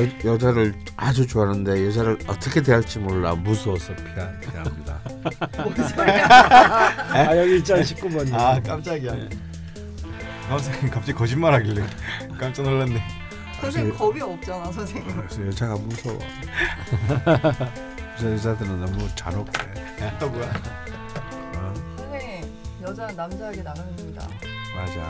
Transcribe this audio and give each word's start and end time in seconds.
여, 0.00 0.32
여자를 0.32 0.74
아주 0.96 1.26
좋아하는데 1.26 1.86
여자를 1.86 2.18
어떻게 2.26 2.62
대할지 2.62 2.98
몰라 2.98 3.34
무서워서 3.34 3.94
피하, 3.96 4.30
피합니다. 4.40 5.00
아 7.12 7.36
여기 7.36 7.62
1장 7.62 7.80
19번이요. 7.82 8.34
아 8.34 8.60
깜짝이야. 8.60 9.12
선생님 10.48 10.90
갑자기 10.90 11.12
거짓말하길래 11.12 11.84
깜짝 12.38 12.62
놀랐네. 12.62 13.00
선생님 13.60 13.96
겁이 13.96 14.20
없잖아 14.20 14.72
선생님. 14.72 15.16
그래서 15.16 15.46
여자가 15.46 15.74
무서워. 15.76 16.18
그래서 18.16 18.32
여자들은 18.32 18.80
너무 18.80 19.08
잔혹해. 19.14 19.52
또 20.18 20.28
뭐야? 20.28 20.52
어, 21.56 21.74
선생님 21.96 22.54
여자 22.82 23.06
는 23.06 23.16
남자에게 23.16 23.62
나갑니다. 23.62 24.28
맞아. 24.74 25.08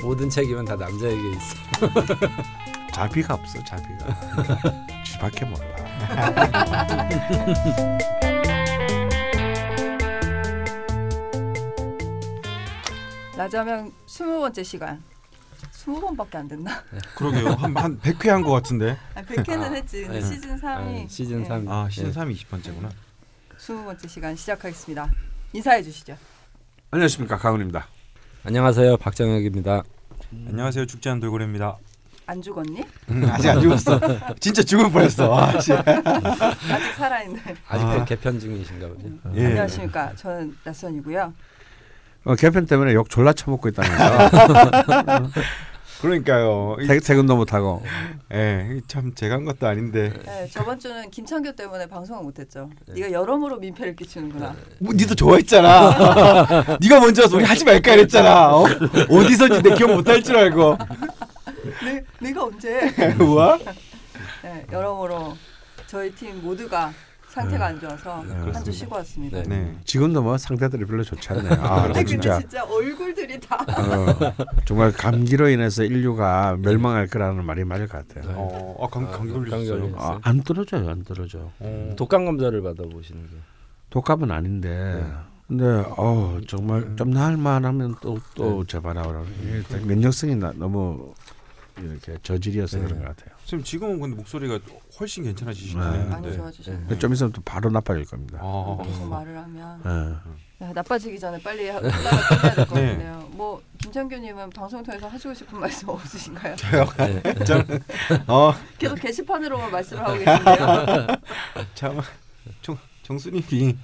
모든 0.00 0.30
책임은 0.30 0.64
다 0.64 0.76
남자에게 0.76 1.30
있어. 1.30 1.56
자비가 2.94 3.34
없어 3.34 3.62
자비가. 3.64 4.06
쥐밖에 5.04 5.44
몰라. 5.46 5.74
라자명 13.36 13.92
스무 14.06 14.40
번째 14.40 14.62
시간. 14.62 15.02
스무 15.70 16.00
번밖에 16.00 16.38
안 16.38 16.48
됐나? 16.48 16.82
그러게요. 17.16 17.48
한한 17.50 17.98
100회 18.00 18.28
한 18.28 18.42
것 18.42 18.52
같은데. 18.52 18.96
아, 19.14 19.22
100회는 19.22 19.60
아, 19.62 19.72
했지. 19.72 20.06
네. 20.08 20.20
시즌 20.20 20.56
3이 20.58 21.04
아, 21.04 21.08
시즌 21.08 21.44
3. 21.44 21.68
아 21.68 21.88
시즌 21.90 22.12
3이 22.12 22.36
20번째구나. 22.36 22.90
스무 23.58 23.84
번째 23.84 24.08
시간 24.08 24.36
시작하겠습니다. 24.36 25.10
인사해 25.52 25.82
주시죠. 25.82 26.16
안녕하십니까 26.90 27.36
강훈입니다. 27.38 27.86
안녕하세요. 28.44 28.96
박정혁입니다. 28.98 29.82
안녕하세요. 30.48 30.86
죽지 30.86 31.08
않은 31.08 31.20
돌고래입니다. 31.20 31.76
안 32.26 32.40
죽었니? 32.40 32.82
음, 33.10 33.28
아직 33.30 33.50
안 33.50 33.60
죽었어. 33.60 34.00
진짜 34.40 34.62
죽을 34.62 34.90
뻔했어. 34.90 35.36
아, 35.38 35.60
씨. 35.60 35.72
아직 35.74 36.94
살아있네. 36.96 37.38
아직도 37.68 37.92
아. 37.92 38.04
개편 38.04 38.40
중이신가 38.40 38.88
보죠. 38.88 39.08
예. 39.34 39.46
안녕하십니까. 39.46 40.12
저는 40.16 40.56
낯선이고요. 40.64 41.32
어, 42.24 42.34
개편 42.36 42.64
때문에 42.66 42.94
욕 42.94 43.10
졸라 43.10 43.34
처먹고 43.34 43.68
있다면서. 43.68 45.30
그러니까요. 46.00 46.76
이- 46.80 46.86
퇴- 46.86 46.98
퇴근도 46.98 47.36
못 47.36 47.52
하고. 47.54 47.82
예, 48.32 48.80
참 48.88 49.14
제가 49.14 49.36
한 49.36 49.44
것도 49.44 49.66
아닌데. 49.66 50.12
네, 50.24 50.48
저번 50.50 50.78
주는 50.78 51.10
김창규 51.10 51.54
때문에 51.54 51.86
방송을 51.86 52.22
못했죠. 52.24 52.70
네가 52.88 53.12
여러모로 53.12 53.58
민폐를 53.58 53.96
끼치는구나. 53.96 54.54
뭐 54.80 54.92
니도 54.94 55.14
좋아했잖아. 55.14 56.76
네가 56.80 57.00
먼저 57.00 57.22
와서 57.22 57.36
우리 57.36 57.44
하지 57.44 57.64
말까 57.64 57.92
이랬잖아. 57.94 58.54
어? 58.54 58.64
어디서지 59.10 59.62
내 59.62 59.74
기억 59.74 59.92
못할 59.94 60.22
줄 60.22 60.36
알고. 60.36 60.76
네, 61.84 62.04
내가 62.20 62.44
언제? 62.44 62.80
뭐야? 63.18 63.58
네, 64.42 64.66
여러모로 64.72 65.36
저희 65.86 66.10
팀 66.14 66.42
모두가 66.42 66.92
상태가 67.28 67.66
안 67.66 67.80
좋아서 67.80 68.18
한주 68.20 68.28
그렇습니다. 68.34 68.72
쉬고 68.72 68.94
왔습니다. 68.96 69.42
네. 69.42 69.48
네. 69.48 69.78
지금도 69.84 70.22
뭐 70.22 70.38
상태들이 70.38 70.84
별로 70.84 71.02
좋지 71.02 71.32
않네요. 71.32 71.52
아, 71.60 71.82
근데 71.86 72.04
진짜. 72.04 72.38
진짜 72.38 72.64
얼굴들이 72.64 73.40
다 73.40 73.56
어, 73.56 74.32
정말 74.64 74.92
감기로 74.92 75.48
인해서 75.48 75.82
인류가 75.82 76.56
멸망할 76.60 77.08
거라는 77.08 77.44
말이 77.44 77.64
맞을 77.64 77.88
것 77.88 78.06
같아요. 78.06 78.32
어, 78.36 78.84
아, 78.84 78.86
감, 78.88 79.10
감기 79.10 79.32
아, 79.32 79.34
걸렸어요. 79.34 79.92
아, 79.96 80.18
안 80.22 80.42
떨어져요, 80.42 80.88
안 80.88 81.02
떨어져. 81.02 81.50
어. 81.58 81.94
독감 81.96 82.24
검사를 82.24 82.62
받아보시는 82.62 83.22
게. 83.22 83.36
독감은 83.90 84.30
아닌데. 84.30 85.02
네. 85.02 85.12
근데 85.48 85.64
어 85.98 86.38
정말 86.46 86.96
좀 86.96 87.10
나을 87.10 87.36
만 87.36 87.64
하면 87.66 87.94
또 88.00 88.16
또 88.34 88.64
재발하고 88.64 89.26
이게 89.42 89.84
면역성이 89.84 90.36
나, 90.36 90.52
너무 90.56 91.12
이렇게 91.78 92.16
저질이어서 92.22 92.78
네. 92.78 92.84
그런 92.84 92.98
것 93.02 93.08
같아요. 93.08 93.34
선생님 93.40 93.64
지금은 93.64 94.00
근데 94.00 94.16
목소리가 94.16 94.58
훨씬 95.00 95.24
괜찮아지시네요. 95.24 95.90
네. 95.92 96.04
많이 96.04 96.28
네. 96.28 96.36
좋아지셨네요. 96.36 96.98
좀 96.98 97.12
있으면 97.12 97.32
또 97.32 97.40
바로 97.44 97.68
나빠질 97.70 98.04
겁니다. 98.04 98.38
아, 98.40 98.78
계속 98.84 99.08
말을 99.08 99.36
하면 99.36 99.82
예. 100.60 100.64
야, 100.64 100.72
나빠지기 100.72 101.18
전에 101.18 101.40
빨리 101.42 101.68
하- 101.68 101.80
끝나야 101.80 102.00
끝내야 102.00 102.54
될 102.54 102.66
것 102.66 102.74
네. 102.74 102.86
같은데요. 102.86 103.28
뭐 103.32 103.60
김창규님은 103.78 104.50
방송 104.50 104.82
통해서 104.84 105.08
하시고 105.08 105.34
싶은 105.34 105.58
말씀 105.58 105.88
없으신가요? 105.88 106.54
네. 106.98 107.22
저는 107.44 107.82
어, 108.28 108.54
계속 108.78 108.94
게시판으로만 109.00 109.70
말씀을 109.72 110.02
하고 110.06 110.18
계신데요. 110.18 111.06
참 111.74 112.00
정, 112.62 112.78
정수님이 113.02 113.76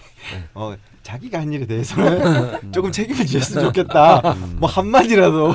어, 0.55 0.75
자기가 1.03 1.41
한 1.41 1.53
일에 1.53 1.67
대해서는 1.67 2.71
조금 2.73 2.93
책임을 2.93 3.27
지었으면 3.27 3.65
좋겠다. 3.65 4.35
뭐 4.59 4.69
한마디라도 4.69 5.55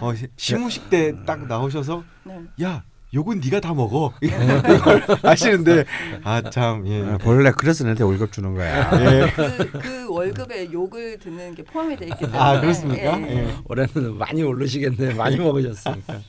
어, 0.00 0.14
시- 0.14 0.28
시무식 0.36 0.90
때 0.90 1.12
딱 1.26 1.46
나오셔서 1.46 2.04
네. 2.24 2.40
야 2.62 2.82
요건 3.14 3.40
네가 3.40 3.60
다 3.60 3.72
먹어 3.74 4.12
이걸 4.20 5.02
아시는데 5.22 5.84
아참 6.24 6.86
예. 6.88 7.02
아, 7.04 7.18
본래 7.18 7.52
그래서 7.52 7.84
내한테 7.84 8.02
월급 8.04 8.32
주는 8.32 8.54
거야. 8.54 8.90
예. 9.00 9.30
그, 9.30 9.70
그 9.70 10.08
월급에 10.12 10.72
욕을 10.72 11.18
듣는 11.20 11.54
게 11.54 11.62
포함이 11.62 11.96
돼 11.96 12.06
있기 12.06 12.18
때문에 12.20 12.38
아 12.38 12.60
그렇습니까? 12.60 13.20
예, 13.20 13.46
예. 13.46 13.54
올해는 13.66 14.18
많이 14.18 14.42
오르시겠네. 14.42 15.14
많이 15.14 15.36
먹으셨으니까. 15.36 16.20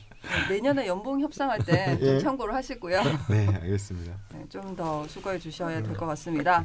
내년에 0.48 0.86
연봉 0.88 1.20
협상할 1.20 1.58
때 1.64 1.96
좀 1.98 2.08
예. 2.08 2.18
참고를 2.20 2.54
하시고요. 2.54 3.02
네 3.30 3.46
알겠습니다. 3.62 4.12
좀더 4.48 5.06
수고해 5.08 5.38
주셔야 5.38 5.82
될 5.82 5.94
것 5.96 6.06
같습니다. 6.06 6.64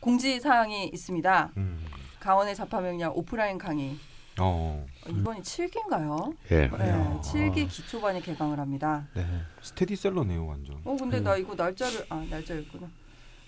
공지 0.00 0.40
사항이 0.40 0.88
있습니다. 0.94 1.50
음. 1.58 1.78
강원의 2.20 2.54
자파명량 2.56 3.12
오프라인 3.14 3.58
강의 3.58 3.96
어 4.40 4.86
어, 5.06 5.10
이번이 5.10 5.40
7기인가요? 5.40 6.34
예. 6.52 6.68
네, 6.68 7.20
7기 7.22 7.68
기초반이 7.68 8.22
개강을 8.22 8.58
합니다. 8.58 9.06
네. 9.14 9.24
스테디셀러네요 9.60 10.46
완전. 10.46 10.80
어 10.84 10.96
근데 10.96 11.20
나 11.20 11.36
이거 11.36 11.54
날짜를 11.54 12.06
아 12.08 12.24
날짜였구나. 12.30 12.88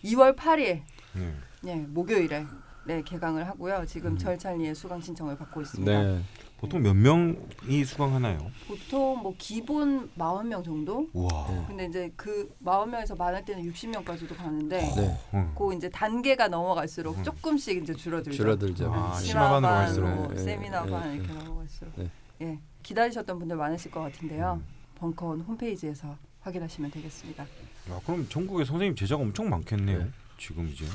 2월 0.05 0.37
8일 0.37 0.83
네. 1.15 1.35
네 1.63 1.77
목요일에 1.77 2.45
네 2.85 3.03
개강을 3.03 3.47
하고요. 3.49 3.85
지금 3.87 4.13
음. 4.13 4.19
절찬리에 4.19 4.75
수강 4.75 5.01
신청을 5.01 5.39
받고 5.39 5.63
있습니다. 5.63 6.03
네. 6.03 6.23
보통 6.65 6.83
몇 6.83 6.95
명이 6.95 7.85
수강하나요? 7.85 8.39
보통 8.67 9.19
뭐 9.23 9.35
기본 9.37 10.11
40명 10.17 10.65
정도? 10.65 11.07
우와. 11.13 11.47
네. 11.51 11.65
근데 11.69 11.87
이제 11.87 12.13
그 12.17 12.49
40명에서 12.65 13.17
많을 13.19 13.45
때는 13.45 13.71
60명까지도 13.71 14.35
가는데 14.35 14.81
네. 14.97 15.19
응. 15.35 15.53
그 15.57 15.75
이제 15.75 15.91
단계가 15.91 16.49
넘어갈수록 16.49 17.19
음. 17.19 17.23
조금씩 17.23 17.83
이제 17.83 17.93
줄어들죠. 17.93 18.35
줄어들죠. 18.37 18.91
아, 18.93 19.15
심화반, 19.21 19.93
심화반으로 19.93 20.07
뭐 20.07 20.17
갈수록. 20.29 20.35
네, 20.35 20.43
세미나반 20.43 21.11
네, 21.11 21.17
이렇게 21.17 21.33
네. 21.33 21.39
넘어갈수록 21.45 21.93
네. 21.97 22.11
예 22.41 22.59
기다리셨던 22.83 23.39
분들 23.39 23.57
많으실 23.57 23.91
것 23.91 24.01
같은데요. 24.01 24.61
음. 24.61 24.67
벙커원 24.97 25.43
홈페이지에서 25.43 26.17
확인하시면 26.41 26.91
되겠습니다. 26.93 27.43
야, 27.43 28.01
그럼 28.07 28.27
전국에 28.31 28.65
선생님 28.65 28.97
제자가 28.97 29.23
엄청 29.23 29.51
많겠네요. 29.51 29.99
네. 29.99 30.11
지금 30.39 30.67
이제. 30.69 30.87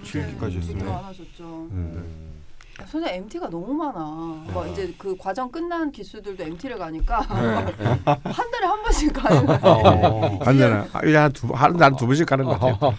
이제 0.00 0.24
7기까지 0.26 0.40
되게 0.40 0.56
했으면. 0.58 0.86
많아졌죠. 0.86 1.68
음. 1.70 2.47
야, 2.80 2.86
선생님 2.86 3.22
MT가 3.24 3.50
너무 3.50 3.72
많아. 3.74 4.44
막 4.54 4.68
이제 4.70 4.94
그 4.96 5.16
과정 5.16 5.50
끝난 5.50 5.90
기수들도 5.90 6.42
MT를 6.44 6.78
가니까 6.78 7.20
네. 7.20 7.82
한 8.04 8.50
달에 8.50 8.66
한 8.66 8.82
번씩 8.82 9.12
가는 9.12 9.46
거예요. 9.46 9.60
어. 9.62 10.38
한 10.44 10.58
달에 10.58 11.16
한두 11.16 11.48
하루에 11.52 11.90
두 11.98 12.06
번씩 12.06 12.26
가는 12.26 12.44
것 12.44 12.58
같아요. 12.58 12.94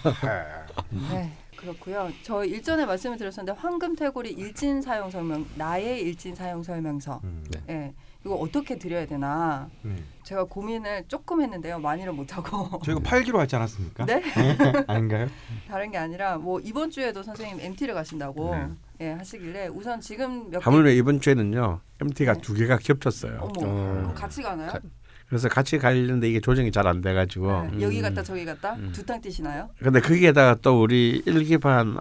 네, 1.10 1.32
그렇고요. 1.56 2.10
저 2.22 2.44
일전에 2.44 2.84
말씀을 2.84 3.16
드렸었는데 3.16 3.58
황금 3.58 3.96
태고리 3.96 4.30
일진 4.32 4.82
사용 4.82 5.10
설명, 5.10 5.46
나의 5.54 6.02
일진 6.02 6.34
사용 6.34 6.62
설명서. 6.62 7.20
음. 7.24 7.44
네. 7.50 7.60
예, 7.70 7.94
이거 8.24 8.34
어떻게 8.34 8.78
드려야 8.78 9.06
되나? 9.06 9.68
네. 9.82 9.94
제가 10.24 10.44
고민을 10.44 11.04
조금 11.08 11.40
했는데요. 11.40 11.78
많이는 11.78 12.14
못 12.14 12.36
하고. 12.36 12.78
저희가 12.84 13.00
팔기로 13.02 13.40
하지 13.40 13.56
않았습니까? 13.56 14.04
네? 14.04 14.22
아닌가요? 14.86 15.26
다른 15.68 15.90
게 15.90 15.96
아니라 15.96 16.36
뭐 16.36 16.60
이번 16.60 16.90
주에도 16.90 17.22
선생님 17.22 17.60
MT를 17.60 17.94
가신다고 17.94 18.54
네. 18.54 18.68
예, 19.00 19.12
하시길래 19.12 19.68
우선 19.68 20.00
지금 20.00 20.50
몇 20.50 20.64
하물며 20.66 20.90
이번 20.90 21.20
주에는요 21.20 21.80
MT가 22.02 22.34
네. 22.34 22.40
두 22.42 22.52
개가 22.54 22.76
겹쳤어요. 22.78 23.38
어머, 23.40 23.50
어. 23.66 23.92
그럼 23.94 24.14
같이 24.14 24.42
가나요? 24.42 24.70
가- 24.72 24.80
그래서 25.28 25.48
같이 25.48 25.78
가려는데 25.78 26.28
이게 26.28 26.40
조정이 26.40 26.70
잘 26.72 26.86
안 26.86 27.00
돼가지고. 27.00 27.68
네, 27.72 27.82
여기 27.82 27.98
음. 27.98 28.02
갔다 28.02 28.22
저기 28.22 28.44
갔다 28.44 28.74
음. 28.74 28.90
두탕 28.92 29.20
뛰시나요? 29.20 29.70
근데 29.78 30.00
거기에다가 30.00 30.56
또 30.60 30.82
우리 30.82 31.22
일기반 31.24 31.98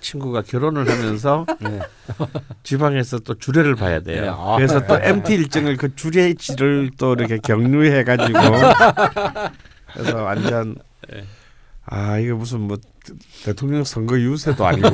친구가 0.00 0.42
결혼을 0.42 0.88
하면서 0.90 1.44
네. 1.60 1.78
지방에서 2.64 3.18
또 3.20 3.34
주례를 3.34 3.76
봐야 3.76 4.00
돼요. 4.00 4.22
네, 4.22 4.28
아. 4.32 4.56
그래서 4.56 4.84
또 4.86 4.98
MT 5.00 5.34
일정을 5.34 5.76
그 5.76 5.94
주례지를 5.94 6.90
또 6.98 7.12
이렇게 7.14 7.38
격려해가지고 7.38 8.38
그래서 9.94 10.22
완전 10.24 10.76
네. 11.08 11.24
아 11.90 12.18
이거 12.18 12.36
무슨 12.36 12.60
뭐 12.62 12.78
대통령 13.44 13.82
선거 13.84 14.18
유세도 14.18 14.64
아니고 14.64 14.88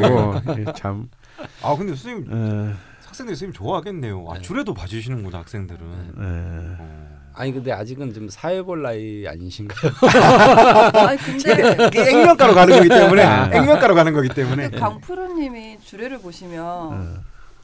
이게 0.53 0.65
참아 0.75 1.77
근데 1.77 1.95
선생님 1.95 2.27
어, 2.31 2.73
학생들 3.05 3.35
선생님 3.35 3.53
좋아하겠네요. 3.53 4.27
아 4.31 4.35
네. 4.35 4.41
줄에도 4.41 4.73
봐주시는구나 4.73 5.39
학생들은. 5.41 5.81
에, 5.83 6.81
어. 6.81 7.17
아니 7.35 7.53
근데 7.53 7.71
아직은 7.71 8.15
좀 8.15 8.31
사회 8.31 8.63
볼 8.63 8.81
나이 8.83 9.27
아니신가요? 9.29 9.93
아니 11.07 11.19
근데 11.19 11.87
이게 11.87 12.11
액면가로 12.11 12.55
가는 12.55 12.75
거기 12.77 12.89
때문에 12.89 13.23
아. 13.23 13.51
액면가로 13.53 13.95
가는 13.95 14.13
거기 14.15 14.29
때문에. 14.31 14.71
강프로님이 14.71 15.79
주례를 15.85 16.19
보시면 16.19 16.65
어. 16.65 17.15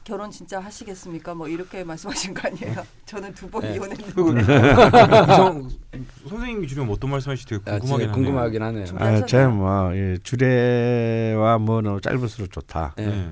결혼 0.03 0.29
진짜 0.31 0.59
하시겠습니까? 0.59 1.33
뭐 1.33 1.47
이렇게 1.47 1.83
말씀하신 1.83 2.33
거 2.33 2.47
아니에요? 2.47 2.83
저는 3.05 3.33
두번 3.33 3.61
네. 3.61 3.75
이혼했는데 3.75 4.11
이성 5.33 5.69
선생님이 6.27 6.67
주로 6.67 6.83
어떤 6.91 7.09
말씀하실지 7.11 7.59
되게 7.63 7.71
아, 7.71 7.79
궁금하긴 7.79 8.09
하네요. 8.09 8.13
궁금하긴 8.13 8.61
하네요. 8.61 8.85
좀- 8.85 9.01
아, 9.01 9.25
제뭐 9.25 9.95
예, 9.95 10.17
주례와 10.21 11.57
뭐는 11.59 12.01
짧을수록 12.01 12.51
좋다. 12.51 12.93
네. 12.97 13.07
네. 13.07 13.31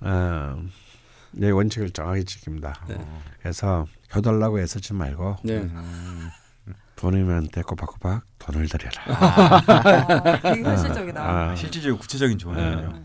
어, 0.00 0.62
내 1.30 1.50
원칙을 1.50 1.90
정확히 1.90 2.24
지킵니다. 2.24 2.74
네. 2.88 2.96
어. 2.98 3.22
그래서 3.40 3.86
효달라고 4.14 4.60
애쓰지 4.60 4.92
말고 4.92 5.36
네. 5.44 5.56
음. 5.58 6.28
부모님한테 6.96 7.62
꼬박꼬박 7.62 8.22
돈을 8.38 8.68
드려라. 8.68 9.02
아, 9.06 10.40
되게 10.42 10.62
현실적이다. 10.62 11.20
아, 11.22 11.56
실질적이고 11.56 11.98
구체적인 11.98 12.36
조언이네요. 12.38 13.02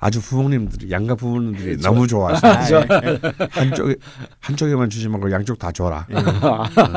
네. 0.00 0.06
아주 0.06 0.20
부모님들이 0.20 0.90
양가 0.90 1.16
부모님들이 1.16 1.76
그렇죠. 1.76 1.88
너무 1.88 2.06
좋아하셔. 2.06 2.46
아, 2.48 3.00
예. 3.04 3.20
한쪽에 3.50 3.96
한쪽에만 4.40 4.90
주지 4.90 5.08
말고 5.08 5.30
양쪽 5.32 5.58
다 5.58 5.72
줘라. 5.72 6.06
예. 6.10 6.14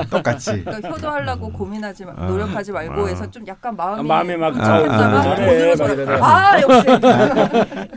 똑같이. 0.09 0.63
그러니까 0.63 0.89
효도하려고 0.89 1.51
고민하지 1.51 2.05
마, 2.05 2.13
아. 2.15 2.25
노력하지 2.27 2.71
말고 2.71 3.05
아. 3.05 3.07
해서 3.07 3.29
좀 3.31 3.45
약간 3.47 3.75
마음이 3.75 3.99
아, 3.99 4.03
마음이 4.03 4.35
막 4.37 4.51
끔찍했다가 4.51 4.95
아, 4.95 5.31
아, 5.31 5.35
돈으로 5.35 5.71
아. 5.71 5.87
그래. 5.87 6.17
아 6.21 6.61
역시. 6.61 6.87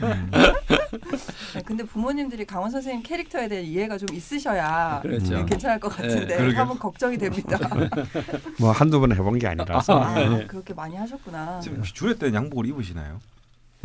음. 0.01 0.31
네, 1.53 1.61
근데 1.65 1.83
부모님들이 1.83 2.45
강원 2.45 2.71
선생님 2.71 3.03
캐릭터에 3.03 3.47
대한 3.47 3.63
이해가 3.63 3.97
좀 3.97 4.07
있으셔야 4.13 4.99
그렇죠. 5.01 5.35
네, 5.35 5.45
괜찮을 5.45 5.79
것 5.79 5.89
같은데 5.95 6.37
네. 6.37 6.53
한번 6.55 6.79
걱정이 6.79 7.17
됩니다. 7.17 7.59
뭐 8.59 8.71
한두 8.71 8.99
번 8.99 9.11
해본 9.11 9.39
게 9.39 9.47
아니라서 9.47 9.99
아, 10.01 10.15
네. 10.15 10.45
그렇게 10.47 10.73
많이 10.73 10.95
하셨구나. 10.95 11.59
지금 11.61 11.81
주례 11.83 12.15
때는 12.17 12.33
양복을 12.33 12.65
입으시나요? 12.67 13.19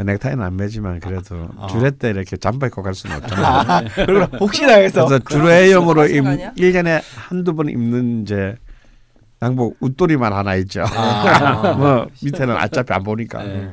넥타이는 0.04 0.42
안 0.42 0.56
매지만 0.56 1.00
그래도 1.00 1.48
아. 1.58 1.66
주례 1.68 1.90
때 1.90 2.10
이렇게 2.10 2.36
잠바 2.36 2.66
입고 2.68 2.82
갈 2.82 2.94
수는 2.94 3.16
없잖아요. 3.16 3.46
아, 3.46 3.82
그리고 3.94 4.36
혹시나 4.38 4.74
해서 4.74 5.06
그래서 5.06 5.24
주례용으로 5.24 6.06
입, 6.06 6.22
거 6.22 6.30
아니야? 6.30 6.52
1년에 6.54 7.02
한두 7.16 7.54
번 7.54 7.68
입는 7.68 8.22
이제 8.22 8.56
양복 9.42 9.76
웃돌이만 9.80 10.32
하나 10.32 10.54
있죠. 10.56 10.84
아. 10.86 11.74
뭐 11.78 12.06
밑에는 12.22 12.56
어차피 12.56 12.92
안 12.92 13.02
보니까. 13.02 13.42
네. 13.42 13.70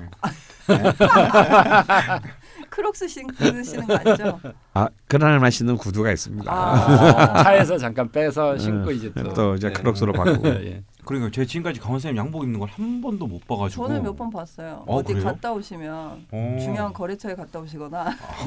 크록스 2.77 3.07
신으시는 3.07 3.87
거 3.87 3.95
아니죠? 3.95 4.39
아 4.75 4.87
그날만 5.07 5.49
신는 5.49 5.77
구두가 5.77 6.11
있습니다. 6.11 6.51
아, 6.51 7.41
차에서 7.43 7.75
잠깐 7.79 8.11
빼서 8.11 8.55
신고 8.59 8.89
네. 8.91 8.95
이제 8.95 9.11
또, 9.15 9.33
또 9.33 9.55
이제 9.55 9.67
네. 9.69 9.73
크록스로 9.73 10.13
바꾸고. 10.13 10.47
예. 10.47 10.83
그러니까 11.03 11.31
제가 11.31 11.47
지금까지 11.47 11.79
강원 11.79 11.99
선생님 11.99 12.17
양복 12.23 12.43
입는 12.43 12.59
걸 12.59 12.67
한 12.69 13.01
번도 13.01 13.25
못 13.25 13.47
봐가지고. 13.47 13.87
저는 13.87 14.03
몇 14.03 14.15
번 14.15 14.29
봤어요. 14.29 14.83
어, 14.85 14.97
어디 14.97 15.13
그래요? 15.13 15.25
갔다 15.25 15.51
오시면 15.53 16.25
어. 16.31 16.57
중요한 16.61 16.93
거래처에 16.93 17.33
갔다 17.33 17.59
오시거나 17.59 17.99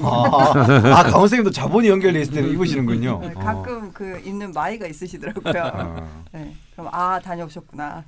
아, 0.02 0.52
아 0.54 1.02
강원 1.02 1.22
선생님도 1.22 1.50
자본이 1.50 1.88
연결돼 1.88 2.20
있을 2.20 2.34
때는 2.34 2.50
입으시는군요. 2.50 3.18
네, 3.22 3.32
어. 3.34 3.40
가끔 3.40 3.92
그 3.92 4.20
있는 4.20 4.52
마이가 4.52 4.86
있으시더라고요. 4.86 5.62
아. 5.64 6.06
네, 6.30 6.54
그럼 6.74 6.88
아 6.92 7.18
다녀오셨구나. 7.18 8.04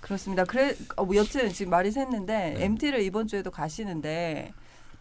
그렇습니다. 0.00 0.44
그래 0.44 0.76
어, 0.94 1.04
뭐 1.04 1.16
여튼 1.16 1.48
지금 1.52 1.70
말이 1.70 1.90
샜는데 1.90 2.26
네. 2.26 2.54
MT를 2.60 3.00
이번 3.02 3.26
주에도 3.26 3.50
가시는데 3.50 4.52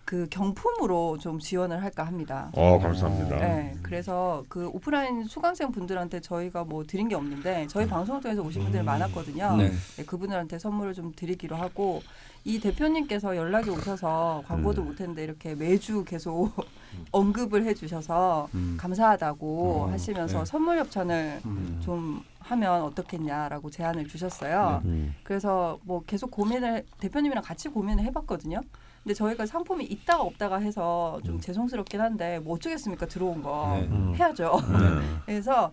그 0.05 0.27
경품으로 0.29 1.17
좀 1.17 1.39
지원을 1.39 1.81
할까 1.81 2.03
합니다. 2.03 2.51
어 2.53 2.77
감사합니다. 2.79 3.37
네, 3.37 3.75
그래서 3.81 4.45
그 4.47 4.67
오프라인 4.67 5.25
수강생 5.25 5.71
분들한테 5.71 6.21
저희가 6.21 6.63
뭐 6.63 6.83
드린 6.83 7.09
게 7.09 7.15
없는데 7.15 7.65
저희 7.67 7.87
방송을 7.87 8.21
통해서 8.21 8.43
오신 8.43 8.61
분들이 8.61 8.83
음. 8.83 8.85
많았거든요. 8.85 9.57
네. 9.57 9.71
네, 9.97 10.05
그분들한테 10.05 10.59
선물을 10.59 10.93
좀 10.93 11.11
드리기로 11.15 11.55
하고 11.55 12.03
이 12.43 12.59
대표님께서 12.59 13.35
연락이 13.35 13.71
오셔서 13.71 14.43
광고도 14.47 14.83
음. 14.83 14.87
못했는데 14.89 15.23
이렇게 15.23 15.55
매주 15.55 16.05
계속 16.05 16.53
언급을 17.11 17.65
해주셔서 17.65 18.49
음. 18.53 18.77
감사하다고 18.79 19.85
어, 19.85 19.91
하시면서 19.91 20.39
네. 20.39 20.45
선물 20.45 20.77
협찬을 20.77 21.41
음. 21.45 21.81
좀 21.83 22.23
하면 22.41 22.83
어떻겠냐라고 22.83 23.71
제안을 23.71 24.07
주셨어요. 24.07 24.83
음. 24.85 25.15
그래서 25.23 25.79
뭐 25.81 26.03
계속 26.05 26.29
고민을 26.29 26.85
대표님이랑 26.99 27.43
같이 27.43 27.69
고민을 27.69 28.03
해봤거든요. 28.03 28.61
근데 29.05 29.13
저희가 29.13 29.45
상품이 29.45 29.85
있다가 29.85 30.23
없다가 30.23 30.57
해서 30.57 31.21
좀 31.23 31.35
음. 31.35 31.39
죄송스럽긴 31.39 32.01
한데 32.01 32.39
뭐 32.39 32.55
어쩌겠습니까 32.55 33.05
들어온 33.05 33.43
거 33.43 33.77
네. 33.79 33.87
음. 33.87 34.15
해야죠. 34.15 34.59
네. 34.67 35.19
그래서 35.27 35.71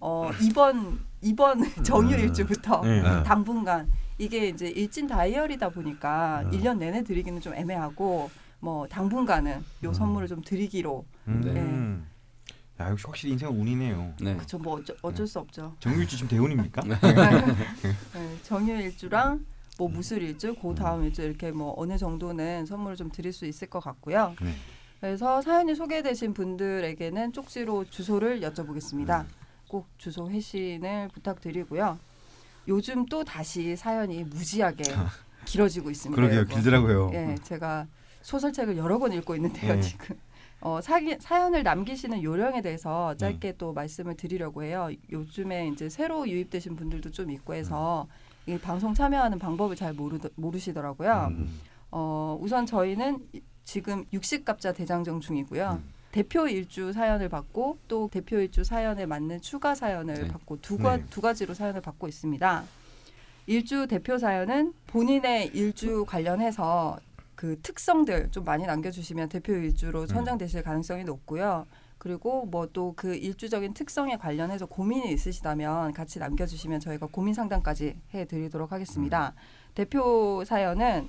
어 0.00 0.30
이번 0.42 1.00
이번 1.22 1.62
정유 1.82 2.14
일주부터 2.14 2.82
네. 2.82 3.00
네. 3.00 3.22
당분간 3.22 3.90
이게 4.18 4.48
이제 4.48 4.68
일진 4.68 5.06
다이어리다 5.06 5.70
보니까 5.70 6.42
음. 6.44 6.52
일 6.52 6.60
1년 6.60 6.76
내내 6.76 7.02
드리기는 7.04 7.40
좀 7.40 7.54
애매하고 7.54 8.30
뭐 8.60 8.86
당분간은 8.86 9.64
요 9.84 9.88
음. 9.88 9.94
선물을 9.94 10.28
좀 10.28 10.42
드리기로 10.42 11.06
음. 11.28 12.06
야 12.78 12.90
역시 12.90 13.06
확실히 13.06 13.32
인생은 13.32 13.58
운이네요. 13.58 14.12
네. 14.20 14.36
그쵸 14.36 14.58
뭐 14.58 14.74
어쩌, 14.74 14.94
어쩔 15.00 15.26
수 15.26 15.38
없죠. 15.38 15.74
정규일주 15.80 16.18
지금 16.18 16.28
대운입니까? 16.28 16.82
네, 16.84 18.38
정유 18.42 18.74
일주랑 18.74 19.46
뭐 19.78 19.88
무술 19.88 20.22
일주, 20.22 20.54
그 20.54 20.74
다음 20.74 21.04
일주 21.04 21.22
이렇게 21.22 21.50
뭐 21.50 21.74
어느 21.76 21.98
정도는 21.98 22.66
선물을 22.66 22.96
좀 22.96 23.10
드릴 23.10 23.32
수 23.32 23.46
있을 23.46 23.68
것 23.68 23.80
같고요. 23.80 24.34
네. 24.40 24.52
그래서 25.00 25.42
사연이 25.42 25.74
소개되신 25.74 26.32
분들에게는 26.32 27.32
쪽지로 27.32 27.84
주소를 27.84 28.40
여쭤보겠습니다. 28.40 29.22
음. 29.22 29.28
꼭 29.68 29.86
주소 29.98 30.30
회신을 30.30 31.08
부탁드리고요. 31.12 31.98
요즘 32.68 33.04
또 33.06 33.24
다시 33.24 33.76
사연이 33.76 34.24
무지하게 34.24 34.84
길어지고 35.44 35.90
있습니다. 35.90 36.16
그러게요 36.16 36.38
여러분. 36.38 36.54
길더라고요. 36.54 37.10
예, 37.12 37.34
제가 37.42 37.86
소설책을 38.22 38.76
여러 38.78 38.98
권 38.98 39.12
읽고 39.12 39.34
있는데요 39.36 39.74
네. 39.74 39.80
지금. 39.82 40.16
어, 40.60 40.80
사기, 40.80 41.16
사연을 41.20 41.62
남기시는 41.62 42.22
요령에 42.22 42.62
대해서 42.62 43.12
음. 43.12 43.18
짧게 43.18 43.56
또 43.58 43.74
말씀을 43.74 44.16
드리려고 44.16 44.62
해요. 44.62 44.88
요즘에 45.12 45.68
이제 45.68 45.90
새로 45.90 46.26
유입되신 46.26 46.76
분들도 46.76 47.10
좀 47.10 47.30
있고 47.30 47.52
해서 47.54 48.06
이 48.46 48.58
방송 48.58 48.92
참여하는 48.94 49.38
방법을 49.38 49.74
잘 49.76 49.92
모르, 49.94 50.18
모르시더라고요. 50.34 51.28
음. 51.30 51.60
어, 51.90 52.38
우선 52.40 52.66
저희는 52.66 53.26
이- 53.32 53.40
지금 53.64 54.04
60갑자 54.12 54.74
대장정 54.74 55.20
중이고요. 55.20 55.80
음. 55.82 55.94
대표 56.12 56.46
일주 56.46 56.92
사연을 56.92 57.28
받고 57.28 57.78
또 57.88 58.08
대표 58.12 58.38
일주 58.38 58.62
사연에 58.62 59.06
맞는 59.06 59.40
추가 59.40 59.74
사연을 59.74 60.14
네. 60.14 60.28
받고 60.28 60.60
두, 60.60 60.76
가, 60.78 60.98
네. 60.98 61.04
두 61.10 61.20
가지로 61.20 61.54
사연을 61.54 61.80
받고 61.80 62.06
있습니다. 62.06 62.64
일주 63.46 63.86
대표 63.88 64.18
사연은 64.18 64.74
본인의 64.86 65.48
일주 65.54 66.04
관련해서 66.06 66.98
그 67.34 67.58
특성들 67.62 68.30
좀 68.30 68.44
많이 68.44 68.64
남겨주시면 68.64 69.28
대표 69.28 69.54
일주로 69.54 70.06
선정되실 70.06 70.62
가능성이 70.62 71.02
높고요. 71.04 71.66
그리고 72.08 72.44
뭐 72.44 72.66
또 72.66 72.92
그 72.94 73.14
일주적인 73.14 73.72
특성에 73.72 74.18
관련해서 74.18 74.66
고민이 74.66 75.10
있으시다면 75.14 75.94
같이 75.94 76.18
남겨주시면 76.18 76.80
저희가 76.80 77.06
고민 77.10 77.32
상담까지 77.32 77.96
해드리도록 78.12 78.72
하겠습니다. 78.72 79.32
대표 79.74 80.44
사연은 80.44 81.08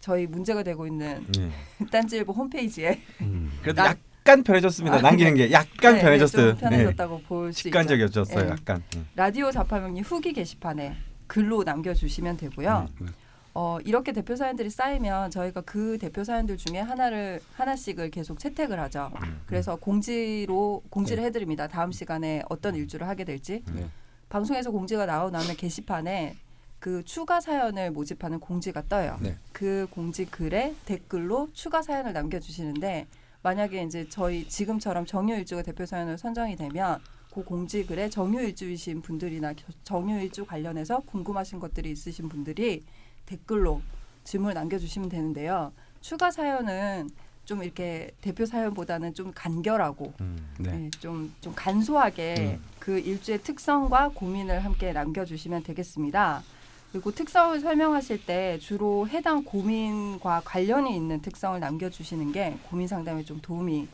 저희 0.00 0.26
문제가 0.26 0.64
되고 0.64 0.84
있는 0.84 1.24
네. 1.38 1.50
딴지일보 1.92 2.32
홈페이지에 2.32 3.00
음. 3.20 3.52
그래도 3.62 3.82
나- 3.84 3.90
약간 3.90 4.42
편해졌습니다. 4.42 4.96
아, 4.96 5.00
남기는 5.00 5.34
게 5.36 5.52
약간 5.52 5.94
네, 5.94 6.00
편해졌어요. 6.02 6.50
좀 6.50 6.58
편해졌다고 6.58 7.20
볼수 7.22 7.60
있죠. 7.60 7.62
직관적이었어요. 7.68 8.44
네. 8.46 8.50
약간. 8.50 8.82
네. 8.94 9.02
라디오 9.14 9.52
자파명리 9.52 10.00
후기 10.00 10.32
게시판에 10.32 10.96
글로 11.28 11.62
남겨주시면 11.62 12.36
되고요. 12.36 12.88
음. 13.00 13.08
어, 13.58 13.78
이렇게 13.86 14.12
대표 14.12 14.36
사연들이 14.36 14.68
쌓이면 14.68 15.30
저희가 15.30 15.62
그 15.62 15.96
대표 15.96 16.22
사연들 16.24 16.58
중에 16.58 16.78
하나를 16.78 17.40
하나씩을 17.54 18.10
계속 18.10 18.38
채택을 18.38 18.78
하죠. 18.80 19.10
음. 19.22 19.40
그래서 19.46 19.76
공지로 19.76 20.82
공지를 20.90 21.24
해드립니다. 21.24 21.66
다음 21.66 21.90
시간에 21.90 22.42
어떤 22.50 22.74
일주를 22.74 23.08
하게 23.08 23.24
될지 23.24 23.62
네. 23.74 23.86
방송에서 24.28 24.70
공지가 24.70 25.06
나오고 25.06 25.30
나면 25.30 25.56
게시판에 25.56 26.36
그 26.78 27.02
추가 27.06 27.40
사연을 27.40 27.92
모집하는 27.92 28.40
공지가 28.40 28.82
떠요. 28.90 29.16
네. 29.22 29.38
그 29.52 29.86
공지 29.90 30.26
글에 30.26 30.74
댓글로 30.84 31.48
추가 31.54 31.80
사연을 31.80 32.12
남겨주시는데 32.12 33.06
만약에 33.40 33.82
이제 33.84 34.06
저희 34.10 34.46
지금처럼 34.46 35.06
정유일주가 35.06 35.62
대표 35.62 35.86
사연으로 35.86 36.18
선정이 36.18 36.56
되면 36.56 37.00
그 37.32 37.42
공지 37.42 37.86
글에 37.86 38.10
정유일주이신 38.10 39.00
분들이나 39.00 39.54
겨- 39.54 39.72
정유일주 39.82 40.44
관련해서 40.44 40.98
궁금하신 41.06 41.58
것들이 41.58 41.90
있으신 41.90 42.28
분들이 42.28 42.82
댓글로 43.26 43.82
질문을 44.24 44.54
남겨주시면 44.54 45.08
되는데요. 45.08 45.72
추가 46.00 46.30
사연은 46.30 47.10
좀 47.44 47.62
이렇게 47.62 48.10
대표 48.20 48.44
사연보다는 48.44 49.14
좀 49.14 49.32
간결하고 49.34 50.12
음. 50.20 50.48
네. 50.58 50.72
네, 50.72 50.90
좀, 50.98 51.32
좀 51.40 51.52
간소하게 51.54 52.58
그 52.80 52.98
일주의 52.98 53.38
특성과 53.38 54.10
고민을 54.14 54.64
함께 54.64 54.92
남겨주시면 54.92 55.62
되겠습니다. 55.62 56.42
그리고 56.90 57.12
특성을 57.12 57.58
설명하실 57.60 58.26
때 58.26 58.58
주로 58.58 59.06
해당 59.08 59.44
고민과 59.44 60.42
관련이 60.44 60.94
있는 60.96 61.20
특성을 61.20 61.58
남겨주시는 61.60 62.32
게 62.32 62.56
고민 62.68 62.88
상담에 62.88 63.24
좀 63.24 63.40
도움이 63.40 63.86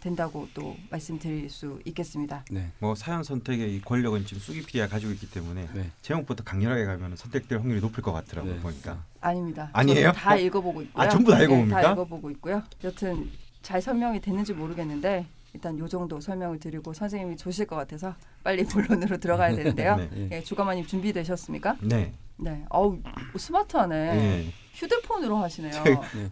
된다고 0.00 0.48
또 0.54 0.76
말씀드릴 0.90 1.50
수 1.50 1.80
있겠습니다. 1.84 2.44
네. 2.50 2.70
뭐 2.78 2.94
사연 2.94 3.22
선택의 3.22 3.74
이 3.74 3.80
권력은 3.80 4.24
지금 4.26 4.40
수기 4.40 4.62
PD가 4.62 4.88
가지고 4.88 5.12
있기 5.12 5.30
때문에 5.30 5.68
네. 5.74 5.90
제목부터 6.02 6.44
강렬하게 6.44 6.84
가면 6.84 7.16
선택될 7.16 7.58
확률이 7.58 7.80
높을 7.80 8.02
것 8.02 8.12
같더라고요 8.12 8.54
네. 8.54 8.60
보니까. 8.60 9.02
아닙니다. 9.20 9.70
아니에요? 9.72 10.12
다 10.12 10.36
읽어보고 10.36 10.82
있고요. 10.82 11.02
아, 11.02 11.08
전부 11.08 11.30
다 11.30 11.38
네, 11.38 11.44
읽어봅니까? 11.44 11.80
다 11.82 11.92
읽어보고 11.92 12.30
있고요. 12.32 12.62
여튼 12.84 13.30
잘 13.62 13.82
설명이 13.82 14.20
됐는지 14.20 14.52
모르겠는데 14.52 15.26
일단 15.54 15.78
요 15.78 15.88
정도 15.88 16.20
설명을 16.20 16.60
드리고 16.60 16.92
선생님이 16.92 17.36
조실 17.36 17.66
것 17.66 17.76
같아서 17.76 18.14
빨리 18.44 18.64
본론으로 18.66 19.16
들어가야 19.16 19.54
되는데요. 19.56 19.96
네. 19.96 20.10
예. 20.16 20.28
예, 20.36 20.42
주가마님 20.42 20.86
준비되셨습니까? 20.86 21.76
네. 21.80 22.12
네. 22.36 22.64
어우 22.68 22.98
스마트하네. 23.36 24.14
네. 24.14 24.52
휴대폰으로 24.74 25.36
하시네요. 25.38 25.82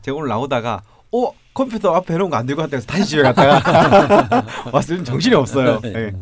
제가 0.02 0.16
오늘 0.16 0.28
나오다가 0.28 0.82
어 1.16 1.32
컴퓨터 1.54 1.94
앞에 1.94 2.14
해놓은 2.14 2.28
거 2.30 2.37
안 2.37 2.44
들고 2.46 2.62
갔다가 2.62 2.82
다시 2.85 3.04
집에 3.06 3.23
갔다가 3.23 4.46
왔으면 4.73 5.04
정신이 5.04 5.35
없어요. 5.35 5.80
네. 5.80 6.12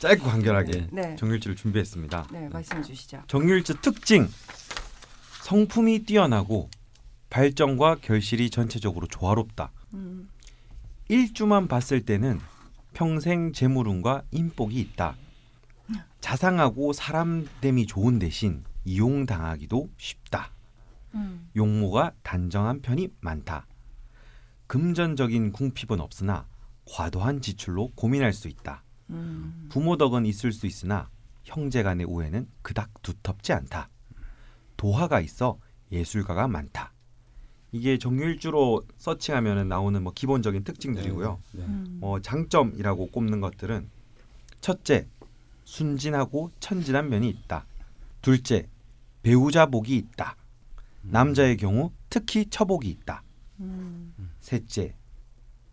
짧고 0.00 0.24
간결하게 0.24 0.88
네. 0.90 1.16
정률주를 1.16 1.54
준비했습니다. 1.56 2.26
네, 2.32 2.48
말씀해 2.48 2.82
주시죠. 2.82 3.22
정률주 3.28 3.80
특징 3.80 4.28
성품이 5.44 6.00
뛰어나고 6.04 6.68
발전과 7.30 7.96
결실이 8.02 8.50
전체적으로 8.50 9.06
조화롭다. 9.06 9.70
음. 9.94 10.28
일주만 11.08 11.68
봤을 11.68 12.04
때는 12.04 12.40
평생 12.92 13.52
재물운과 13.52 14.22
인복이 14.32 14.78
있다. 14.80 15.14
자상하고 16.20 16.92
사람됨이 16.92 17.86
좋은 17.86 18.18
대신 18.18 18.64
이용당하기도 18.84 19.88
쉽다. 19.96 20.50
음. 21.14 21.48
용모가 21.56 22.12
단정한 22.22 22.80
편이 22.80 23.08
많다. 23.20 23.66
금전적인 24.72 25.52
궁핍은 25.52 26.00
없으나 26.00 26.46
과도한 26.86 27.42
지출로 27.42 27.90
고민할 27.94 28.32
수 28.32 28.48
있다. 28.48 28.82
음. 29.10 29.66
부모 29.68 29.98
덕은 29.98 30.24
있을 30.24 30.50
수 30.50 30.66
있으나 30.66 31.10
형제 31.44 31.82
간의 31.82 32.06
우애는 32.06 32.48
그닥 32.62 33.02
두텁지 33.02 33.52
않다. 33.52 33.90
도화가 34.78 35.20
있어 35.20 35.58
예술가가 35.90 36.48
많다. 36.48 36.94
이게 37.70 37.98
정유일주로 37.98 38.86
서칭하면 38.96 39.68
나오는 39.68 40.02
뭐 40.02 40.10
기본적인 40.14 40.64
특징들이고요. 40.64 41.38
네. 41.52 41.64
음. 41.64 41.98
어, 42.00 42.20
장점이라고 42.22 43.10
꼽는 43.10 43.42
것들은 43.42 43.90
첫째, 44.62 45.06
순진하고 45.64 46.50
천진한 46.60 47.10
면이 47.10 47.28
있다. 47.28 47.66
둘째, 48.22 48.66
배우자 49.22 49.66
복이 49.66 49.94
있다. 49.94 50.34
남자의 51.02 51.58
경우 51.58 51.92
특히 52.08 52.46
처복이 52.46 52.88
있다. 52.88 53.22
음. 53.60 54.11
셋째, 54.52 54.94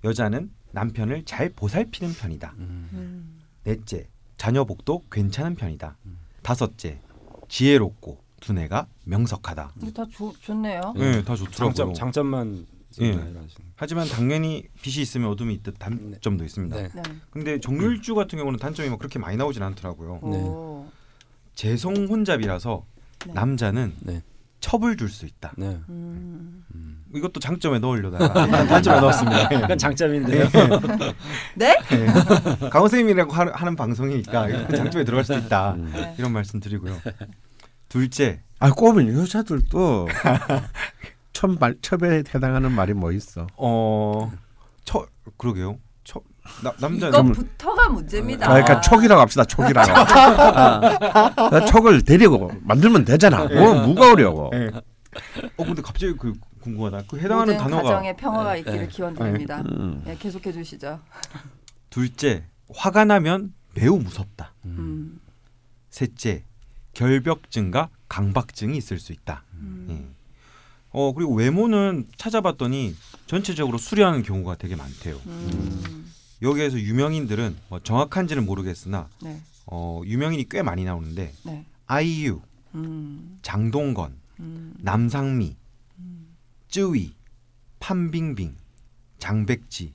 여자는 0.06 0.52
남편을 0.72 1.26
잘 1.26 1.50
보살피는 1.50 2.14
편이다. 2.14 2.54
음. 2.60 2.90
음. 2.94 3.42
넷째, 3.66 4.08
자녀 4.38 4.64
복도 4.64 5.04
괜찮은 5.12 5.56
편이다. 5.56 5.98
다섯째, 6.42 7.02
지혜롭고 7.50 8.24
두뇌가 8.40 8.88
명석하다. 9.04 9.74
이거 9.82 9.92
다 9.92 10.10
좋, 10.10 10.34
좋네요. 10.42 10.94
네, 10.96 11.22
다 11.26 11.36
좋더라고요. 11.36 11.74
장점 11.74 11.94
장점만. 11.94 12.68
말하시는. 12.98 13.50
하지만 13.76 14.08
당연히 14.08 14.64
빛이 14.82 15.02
있으면 15.02 15.30
어둠이 15.30 15.54
있듯 15.56 15.78
단점도 15.78 16.44
있습니다. 16.46 16.76
네. 16.76 16.90
네. 16.90 17.02
근데 17.30 17.60
정률주 17.60 18.16
같은 18.16 18.40
경우는 18.40 18.60
단점이 18.60 18.90
뭐 18.90 18.98
그렇게 18.98 19.20
많이 19.20 19.38
나오진 19.38 19.62
않더라고요. 19.62 20.20
네. 20.24 20.38
오. 20.38 20.88
재성 21.54 21.96
혼잡이라서 22.08 22.86
네. 23.28 23.34
남자는 23.34 23.96
네. 24.00 24.24
첩을 24.60 24.98
줄 24.98 25.10
수 25.10 25.26
있다. 25.26 25.54
네. 25.58 25.80
음. 25.90 26.64
음. 26.76 27.04
이것도 27.16 27.40
장점에 27.40 27.80
넣으려다가 27.80 28.46
단점에 28.68 29.00
넣었습니다. 29.00 29.54
약간 29.62 29.78
장점인데요. 29.78 30.48
네? 31.56 31.76
강호 32.70 32.88
선생님이라고 32.88 33.32
하는, 33.32 33.54
하는 33.54 33.76
방송이니까 33.76 34.50
이건 34.50 34.76
장점에 34.76 35.04
들어갈 35.06 35.24
수도 35.24 35.40
있다. 35.40 35.76
네. 35.78 36.16
이런 36.20 36.32
말씀 36.34 36.60
드리고요. 36.60 36.96
둘째, 37.88 38.42
아 38.60 38.70
꼽은 38.72 39.18
여자들도 39.18 40.08
첩에 41.82 42.24
해당하는 42.36 42.72
말이 42.72 42.94
뭐 42.94 43.12
있어? 43.12 43.48
어, 43.58 44.32
처 44.84 45.08
그러게요. 45.38 45.78
처 46.04 46.22
나, 46.64 46.74
남자 46.80 47.08
이거부터가 47.08 47.90
문제입니다. 47.90 48.46
아, 48.46 48.54
그러니까 48.54 48.82
촉이라고 48.82 49.22
합시다. 49.22 49.46
촉이라고. 49.46 49.92
아, 49.92 51.66
촉을 51.66 52.04
데리고 52.04 52.52
만들면 52.62 53.06
되잖아. 53.06 53.46
뭐 53.46 53.88
뭐가 53.88 54.12
어려워. 54.12 54.50
예. 54.54 54.72
어 55.58 55.64
근데 55.64 55.82
갑자기 55.82 56.14
그 56.18 56.34
궁금하다. 56.62 57.04
그 57.08 57.18
해당하는 57.18 57.58
단어가 57.58 57.84
가정에 57.84 58.16
평화가 58.16 58.54
네. 58.54 58.60
있기를 58.60 58.80
네. 58.80 58.88
기원드립니다. 58.88 59.64
음. 59.72 60.02
네, 60.06 60.16
계속해 60.18 60.52
주시죠. 60.52 61.00
둘째, 61.90 62.46
화가 62.74 63.06
나면 63.06 63.54
매우 63.76 63.98
무섭다. 63.98 64.54
음. 64.66 64.76
음. 64.78 65.22
셋째, 65.90 66.44
결벽증과 66.94 67.90
강박증이 68.08 68.78
있을 68.78 69.00
수 69.00 69.14
있다. 69.14 69.44
음. 69.54 69.88
예. 69.90 70.20
어 70.92 71.14
그리고 71.14 71.34
외모는 71.36 72.08
찾아봤더니 72.18 72.96
전체적으로 73.28 73.78
수려한 73.78 74.24
경우가 74.24 74.56
되게 74.56 74.76
많대요. 74.76 75.20
음. 75.28 76.09
여기에서 76.42 76.80
유명인들은 76.80 77.58
뭐 77.70 77.80
정확한지는 77.80 78.46
모르겠으나 78.46 79.08
네. 79.22 79.42
어, 79.68 80.02
유명인이 80.06 80.48
꽤 80.50 80.62
많이 80.62 80.84
나오는데 80.86 81.34
네. 81.44 81.66
아이유, 81.86 82.42
음. 82.76 83.40
장동건, 83.42 84.14
음. 84.40 84.74
남상미, 84.80 85.56
음. 86.00 86.28
쯔위, 86.70 87.14
판빙빙, 87.80 88.56
장백지 89.18 89.94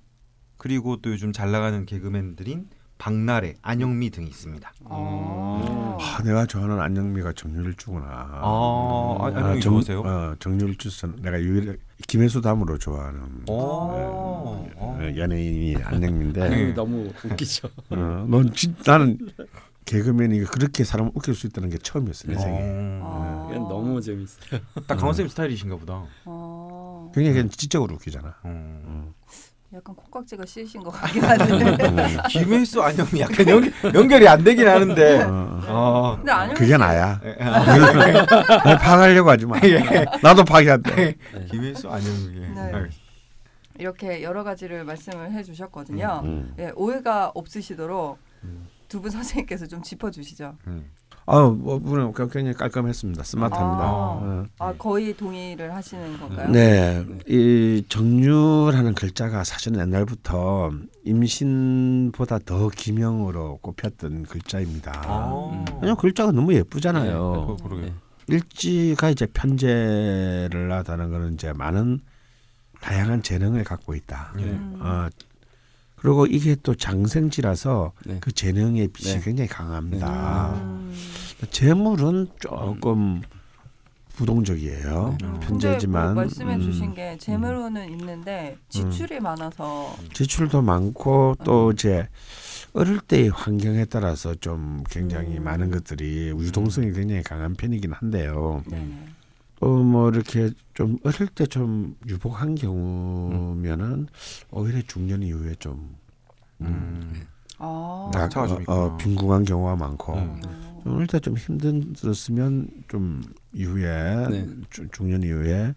그리고 0.58 0.96
또 1.00 1.10
요즘 1.10 1.32
잘 1.32 1.50
나가는 1.50 1.84
개그맨들인 1.86 2.68
박나래, 2.98 3.54
안영미 3.62 4.10
등이 4.10 4.28
있습니다. 4.28 4.72
어. 4.84 5.98
아, 6.00 6.22
내가 6.22 6.46
좋아하는 6.46 6.80
안영미가 6.80 7.32
정률주구나. 7.32 8.06
아, 8.06 9.16
아, 9.20 9.26
안영미 9.26 9.60
정- 9.60 9.72
좋으세요? 9.74 10.00
어, 10.00 10.36
정률주 10.38 10.90
선 10.90 11.16
내가 11.20 11.40
유일 11.40 11.78
김혜수 12.06 12.40
다음으로 12.40 12.78
좋아하는 12.78 13.22
오. 13.48 13.52
어, 13.52 14.70
어. 14.76 14.98
연예인이 15.16 15.76
안영미인데. 15.82 16.48
네. 16.48 16.72
너무 16.74 17.10
웃기죠. 17.24 17.68
어, 17.90 18.26
넌 18.28 18.52
진, 18.52 18.74
나는 18.86 19.18
개그맨이 19.84 20.40
그렇게 20.44 20.84
사람 20.84 21.06
을 21.06 21.12
웃길 21.14 21.34
수 21.34 21.46
있다는 21.46 21.70
게 21.70 21.78
처음이었어 21.78 22.28
내 22.28 22.38
생에. 22.38 22.58
이건 23.50 23.68
너무 23.68 24.00
재밌어요. 24.00 24.60
딱 24.86 24.96
강원 24.96 25.14
쌤 25.14 25.28
스타일이신가 25.28 25.76
보다. 25.76 26.04
어. 26.24 27.10
굉장히 27.14 27.34
그냥 27.36 27.50
지적으로 27.50 27.94
웃기잖아. 27.96 28.34
어. 28.42 29.14
약간 29.74 29.94
콧깍지가 29.94 30.46
씌으신 30.46 30.82
것 30.82 30.90
같긴 30.90 31.24
한데. 31.24 32.16
김혜수, 32.30 32.80
안영미 32.80 33.20
약간 33.20 33.48
연, 33.48 33.72
연결이 33.92 34.28
안 34.28 34.44
되긴 34.44 34.68
하는데. 34.68 35.22
어, 35.22 35.60
어. 35.66 36.16
근데 36.16 36.32
안녕 36.32 36.54
그게 36.54 36.76
나야. 36.76 37.20
예. 37.24 37.34
날 37.34 38.78
파가려고 38.78 39.30
하지 39.30 39.46
마. 39.46 39.56
나도 40.22 40.44
파기한다. 40.44 40.90
김혜수, 41.50 41.88
안영미. 41.88 42.36
예. 42.36 42.48
네. 42.48 42.60
알겠습니다. 42.60 43.04
이렇게 43.78 44.22
여러 44.22 44.44
가지를 44.44 44.84
말씀을 44.84 45.32
해주셨거든요. 45.32 46.20
음. 46.24 46.54
예, 46.60 46.70
오해가 46.76 47.32
없으시도록 47.34 48.18
음. 48.44 48.68
두분 48.88 49.10
선생님께서 49.10 49.66
좀 49.66 49.82
짚어주시죠. 49.82 50.56
음. 50.68 50.90
아, 51.26 51.40
뭐 51.40 51.78
물론 51.78 52.12
굉장히 52.12 52.52
깔끔했습니다. 52.52 53.22
스마트합니다. 53.22 53.84
아. 53.84 53.88
어. 53.88 54.44
아 54.58 54.72
거의 54.74 55.16
동의를 55.16 55.74
하시는 55.74 56.18
건가요? 56.18 56.50
네, 56.50 57.04
이 57.26 57.82
정률하는 57.88 58.94
글자가 58.94 59.44
사실은 59.44 59.80
옛날부터 59.80 60.70
임신보다 61.04 62.40
더 62.40 62.68
기명으로 62.68 63.58
꼽혔던 63.62 64.24
글자입니다. 64.24 64.92
아. 65.06 65.64
왜냐면 65.80 65.96
글자가 65.96 66.32
너무 66.32 66.52
예쁘잖아요. 66.54 67.56
네, 67.58 67.64
그러게. 67.64 67.82
네. 67.86 67.94
일지가 68.26 69.10
이제 69.10 69.26
편제를 69.26 70.72
하다는 70.72 71.10
거는 71.10 71.34
이제 71.34 71.52
많은 71.52 72.00
다양한 72.80 73.22
재능을 73.22 73.64
갖고 73.64 73.94
있다. 73.94 74.34
예. 74.38 74.44
음. 74.44 74.78
어, 74.80 75.08
그리고 76.04 76.26
이게 76.26 76.54
또 76.62 76.74
장생지라서 76.74 77.92
네. 78.04 78.18
그 78.20 78.30
재능의 78.30 78.88
빛이 78.88 79.14
네. 79.14 79.20
굉장히 79.24 79.48
강합니다. 79.48 80.52
음. 80.52 80.94
재물은 81.50 82.28
조금 82.38 83.22
부동적이에요. 84.14 85.16
네. 85.18 85.26
음, 85.26 85.40
편제지만 85.40 86.08
근데 86.08 86.14
뭐 86.14 86.22
말씀해 86.24 86.56
음, 86.56 86.60
주신 86.60 86.94
게 86.94 87.16
재물로는 87.16 87.90
있는데 87.92 88.58
지출이 88.68 89.20
많아서 89.20 89.96
지출도 90.12 90.60
많고 90.60 91.36
또 91.42 91.72
이제 91.72 92.06
어릴 92.74 93.00
때의 93.00 93.30
환경에 93.30 93.86
따라서 93.86 94.34
좀 94.34 94.84
굉장히 94.90 95.38
음. 95.38 95.44
많은 95.44 95.70
것들이 95.70 96.34
유동성이 96.38 96.92
굉장히 96.92 97.22
강한 97.22 97.54
편이긴 97.54 97.92
한데요. 97.94 98.62
네네. 99.64 99.82
또뭐 99.90 100.10
이렇게 100.10 100.50
좀 100.74 100.98
어릴 101.04 101.28
때 101.28 101.46
좀 101.46 101.96
유복한 102.06 102.54
경우면은 102.54 104.06
오히려 104.50 104.80
중년 104.86 105.22
이후에 105.22 105.54
좀 105.58 105.96
음. 106.60 107.12
아. 107.58 108.10
나- 108.12 108.28
차가 108.28 108.46
좀 108.46 108.56
어, 108.58 108.60
있구나. 108.60 108.76
어, 108.78 108.96
빈궁한 108.96 109.44
경우가 109.44 109.76
많고 109.76 110.14
음. 110.14 110.40
어. 110.46 110.80
좀 110.84 110.96
어릴 110.96 111.06
때좀 111.06 111.36
힘들었으면 111.36 112.68
좀 112.88 113.22
이후에 113.52 114.26
네. 114.30 114.48
주- 114.70 114.88
중년 114.92 115.22
이후에 115.22 115.74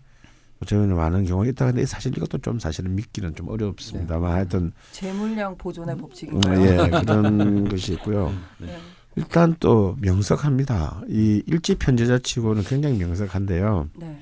어쩌면 0.61 0.95
많은 0.95 1.25
경우가 1.25 1.47
있다 1.49 1.67
근데 1.67 1.85
사실 1.85 2.17
이것도 2.17 2.39
좀 2.39 2.57
사실은 2.57 2.95
믿기는 2.95 3.35
좀 3.35 3.47
어렵습니다만 3.49 4.31
하여튼 4.31 4.73
재물량 4.91 5.55
보존의 5.57 5.95
음, 5.95 6.01
법칙인가요? 6.01 6.61
예 6.61 6.89
그런 6.89 7.69
것이 7.69 7.93
있고요. 7.93 8.33
네. 8.57 8.75
일단 9.17 9.55
또 9.59 9.97
명석합니다. 9.99 11.01
이 11.09 11.41
일지 11.47 11.73
편제자치고는 11.73 12.63
굉장히 12.63 12.99
명석한데요. 12.99 13.89
네. 13.95 14.21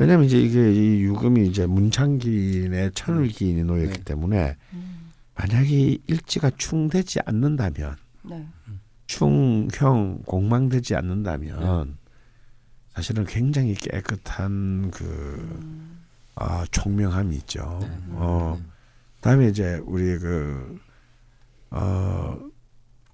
왜냐면 0.00 0.24
이제 0.24 0.40
이게 0.40 0.72
이 0.72 1.02
유금이 1.02 1.46
이제 1.46 1.66
문창기인의 1.66 2.92
천을기인이 2.92 3.62
놓였기 3.62 3.98
네. 3.98 4.04
때문에 4.04 4.56
음. 4.72 5.12
만약에 5.34 5.98
일지가 6.06 6.52
충되지 6.56 7.20
않는다면 7.26 7.96
네. 8.22 8.46
충형 9.06 10.22
공망되지 10.24 10.96
않는다면 10.96 11.98
사실은 12.94 13.26
굉장히 13.26 13.74
깨끗한 13.74 14.92
그 14.92 15.04
음. 15.04 16.00
아, 16.36 16.64
총명함이 16.70 17.36
있죠. 17.36 17.78
네. 17.82 17.88
어 18.12 18.58
다음에 19.20 19.48
이제 19.48 19.78
우리 19.84 20.18
그 20.18 20.78
어, 21.70 22.38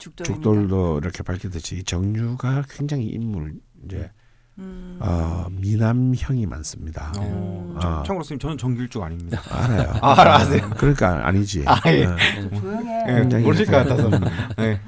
죽돌입니다. 0.03 0.35
죽돌도 0.35 0.99
이렇게 0.99 1.23
밝혔듯이 1.23 1.77
이 1.77 1.85
정유가 1.85 2.65
굉장히 2.69 3.07
인물 3.07 3.55
이제 3.85 4.11
음. 4.59 4.99
어, 5.01 5.47
미남형이 5.51 6.47
많습니다. 6.47 7.13
어, 7.17 7.23
음. 7.23 7.77
아. 7.77 8.03
참고로 8.05 8.25
선생님 8.25 8.39
저는 8.41 8.59
정길쭉 8.59 9.03
아닙니다. 9.03 9.41
알아요. 9.49 9.93
아, 10.03 10.35
아세요? 10.35 10.69
그러니까 10.77 11.27
아니지. 11.27 11.65
아, 11.67 11.81
예. 11.87 12.05
어. 12.05 12.17
좀 12.35 12.61
조용해. 12.61 13.05
예, 13.09 13.39
모르실 13.39 13.67
것 13.67 13.73
같아서. 13.73 14.09
음. 14.09 14.21
네. 14.59 14.81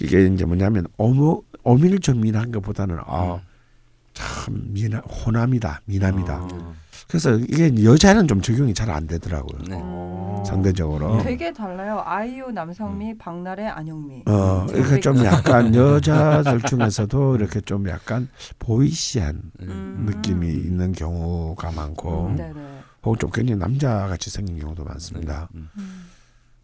이게 0.00 0.26
이제 0.26 0.44
뭐냐면 0.44 0.86
어머 0.96 1.40
어밀조밀한 1.64 2.52
것보다는 2.52 2.98
아, 3.06 3.40
참 4.14 4.62
미남 4.72 5.00
호남이다 5.02 5.82
미남이다. 5.84 6.38
어. 6.42 6.74
그래서 7.08 7.34
이게 7.36 7.84
여자는 7.84 8.26
좀 8.26 8.40
적용이 8.40 8.72
잘 8.72 8.88
안 8.90 9.06
되더라고요. 9.06 9.60
네. 9.68 9.78
어. 9.82 10.42
상대적으로. 10.46 11.22
되게 11.22 11.52
달라요. 11.52 12.02
아이유 12.04 12.50
남성미, 12.50 13.16
박나래 13.18 13.66
안영미. 13.66 14.22
어, 14.26 14.66
이렇게 14.70 15.00
좀 15.00 15.22
약간 15.24 15.74
여자들 15.74 16.62
중에서도 16.62 17.36
이렇게 17.36 17.60
좀 17.60 17.88
약간 17.88 18.28
보이시한 18.58 19.40
음. 19.62 20.06
느낌이 20.06 20.48
있는 20.48 20.92
경우가 20.92 21.72
많고, 21.72 22.26
음. 22.28 22.36
네네. 22.36 22.60
혹은 23.04 23.18
좀 23.18 23.30
굉장히 23.30 23.58
남자같이 23.58 24.30
생긴 24.30 24.58
경우도 24.58 24.84
많습니다. 24.84 25.48
음. 25.54 25.68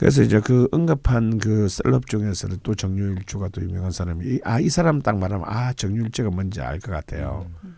음. 0.01 0.03
그래서 0.03 0.23
이제 0.23 0.41
그 0.41 0.67
언급한 0.73 1.39
그 1.39 1.69
셀럽 1.69 2.07
중에서는 2.07 2.59
또 2.63 2.75
정유일주가 2.75 3.49
또 3.53 3.61
유명한 3.61 3.91
사람이 3.91 4.25
이- 4.27 4.41
아, 4.45 4.59
이 4.59 4.69
사람 4.71 5.03
딱 5.03 5.19
말하면 5.19 5.45
아, 5.47 5.73
정유일주가 5.75 6.31
뭔지 6.31 6.61
알 6.63 6.81
것 6.81 6.91
같아요. 6.91 7.47
음. 7.65 7.77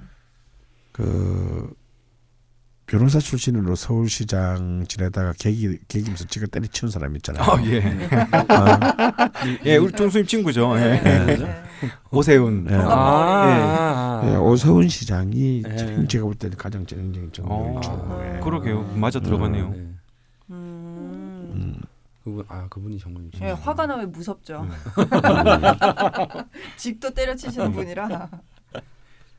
그 0.92 1.72
변호사 2.86 3.18
출신으로 3.18 3.74
서울시장 3.74 4.84
지내다가 4.86 5.32
계기 5.38 5.78
계기면서 5.88 6.26
지가 6.26 6.46
때리치는 6.46 6.90
사람 6.90 7.16
있잖아요. 7.16 7.42
어, 7.42 7.58
예. 7.64 7.82
아, 8.48 9.30
예, 9.64 9.76
우리 9.78 9.90
종수님 9.92 10.26
친구죠. 10.26 10.74
예. 10.78 11.00
네. 11.00 11.36
네. 11.38 11.64
오세훈. 12.10 12.64
네. 12.64 12.74
아, 12.74 14.20
아, 14.22 14.30
예, 14.30 14.36
오세훈 14.36 14.88
시장이 14.88 15.62
예. 15.66 15.76
참 15.76 16.06
제가 16.06 16.24
볼 16.24 16.34
때는 16.34 16.56
가장 16.56 16.84
정정적인 16.86 17.32
정유일주. 17.32 17.88
어, 17.90 18.32
예. 18.36 18.40
그러게요. 18.40 18.82
맞아 18.94 19.18
들어가네요. 19.20 19.70
네. 19.70 19.88
음. 22.26 22.30
음. 22.30 22.32
그분 22.36 22.44
아 22.48 22.68
그분이 22.68 22.98
정말 22.98 23.30
예, 23.40 23.50
화가 23.50 23.86
나면 23.86 24.12
무섭죠. 24.12 24.62
음. 24.62 24.70
직도 26.76 27.14
때려치시는 27.14 27.72
분이라. 27.72 28.28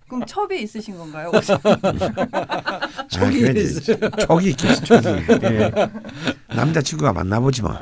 그럼 0.08 0.26
첩이 0.26 0.62
있으신 0.62 0.98
건가요? 0.98 1.32
아, 1.34 1.40
이제 3.32 4.00
촉이 4.28 4.50
있겠지. 4.50 4.94
예. 5.44 5.72
남자친구가 6.54 7.14
만나보지 7.14 7.64
마. 7.64 7.80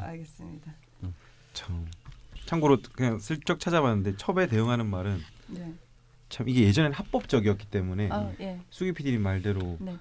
알겠습니다. 0.00 0.72
참. 1.52 1.86
참고로 2.46 2.78
그냥 2.92 3.18
슬쩍 3.18 3.58
찾아봤는데 3.60 4.16
첩에 4.16 4.46
대응하는 4.46 4.86
말은 4.86 5.20
네. 5.48 5.74
참 6.28 6.48
이게 6.48 6.62
예전엔 6.62 6.92
합법적이었기 6.92 7.66
때문에 7.66 8.08
아 8.10 8.30
예. 8.40 8.60
수기 8.70 8.92
PD님 8.92 9.20
말대로 9.22 9.76
네. 9.80 9.96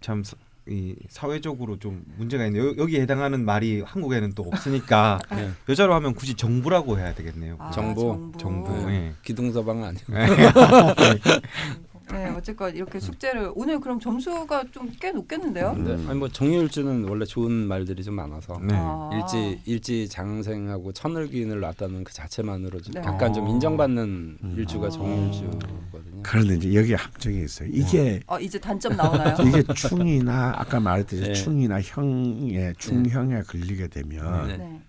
참 0.00 0.22
이 0.70 0.94
사회적으로 1.08 1.78
좀 1.78 2.04
문제가 2.16 2.46
있는데 2.46 2.66
여, 2.66 2.74
여기에 2.76 3.00
해당하는 3.02 3.44
말이 3.44 3.82
한국에는 3.82 4.32
또 4.34 4.44
없으니까 4.44 5.18
네. 5.34 5.50
여자로 5.68 5.94
하면 5.94 6.14
굳이 6.14 6.34
정부라고 6.34 6.98
해야 6.98 7.12
되겠네요. 7.14 7.56
아, 7.58 7.70
정보. 7.72 8.32
정부. 8.38 8.72
네. 8.86 9.08
예. 9.08 9.12
기둥서방 9.22 9.82
아니고 9.82 10.12
네, 12.12 12.28
어쨌건 12.30 12.74
이렇게 12.76 12.98
숙제를 13.00 13.52
오늘 13.54 13.80
그럼 13.80 13.98
점수가 14.00 14.64
좀 14.72 14.90
꽤 15.00 15.12
높겠는데요? 15.12 15.74
네. 15.74 15.92
아니 16.08 16.18
뭐 16.18 16.28
정유일주는 16.28 17.04
원래 17.08 17.24
좋은 17.24 17.50
말들이 17.52 18.02
좀 18.04 18.14
많아서 18.14 18.58
네. 18.62 18.74
아. 18.76 19.10
일지 19.14 19.60
일지 19.64 20.08
장생하고 20.08 20.92
천을기인을 20.92 21.60
낳았다는 21.60 22.04
그 22.04 22.12
자체만으로 22.12 22.80
좀 22.80 22.94
네. 22.94 23.00
약간 23.04 23.32
좀 23.32 23.46
어. 23.46 23.48
인정받는 23.50 24.38
음. 24.42 24.54
일주가 24.56 24.88
어. 24.88 24.90
정유일주거든요. 24.90 26.22
그런데 26.22 26.56
이제 26.56 26.74
여기에 26.74 26.96
함정이 26.96 27.44
있어요. 27.44 27.68
이게 27.72 28.20
어, 28.26 28.38
이제 28.38 28.58
단점 28.58 28.94
나오나요? 28.96 29.36
이게 29.46 29.62
충이나 29.74 30.52
아까 30.56 30.78
말했듯이 30.80 31.22
네. 31.22 31.32
충이나 31.32 31.80
형에 31.80 32.74
충형에 32.76 33.42
걸리게 33.42 33.86
되면 33.88 34.48
네. 34.48 34.56
네. 34.58 34.80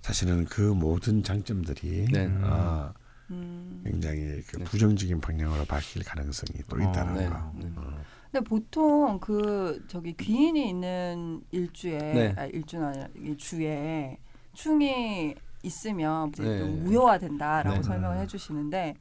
사실은 0.00 0.44
그 0.46 0.60
모든 0.60 1.22
장점들이 1.22 2.06
네. 2.12 2.26
어, 2.42 2.92
음. 2.96 3.01
굉장히 3.84 4.42
그 4.46 4.58
네. 4.58 4.64
부정적인 4.64 5.20
방향으로 5.20 5.64
바뀔 5.64 6.04
가능성이 6.04 6.60
또 6.68 6.76
어, 6.76 6.80
있다는 6.80 7.14
네. 7.14 7.28
거. 7.28 7.52
네. 7.54 7.72
어. 7.76 8.02
근데 8.30 8.48
보통 8.48 9.18
그 9.20 9.84
저기 9.88 10.14
귀인이 10.16 10.68
있는 10.68 11.42
일주에 11.50 11.98
네. 11.98 12.34
아, 12.36 12.46
일주는 12.46 12.86
아니라 12.86 13.06
이 13.16 13.36
주에 13.36 14.16
충이 14.54 15.34
있으면 15.62 16.28
이제 16.30 16.42
네. 16.42 16.58
좀 16.58 16.84
무효화된다라고 16.84 17.76
네. 17.76 17.82
설명을 17.82 18.18
해주시는데 18.18 18.94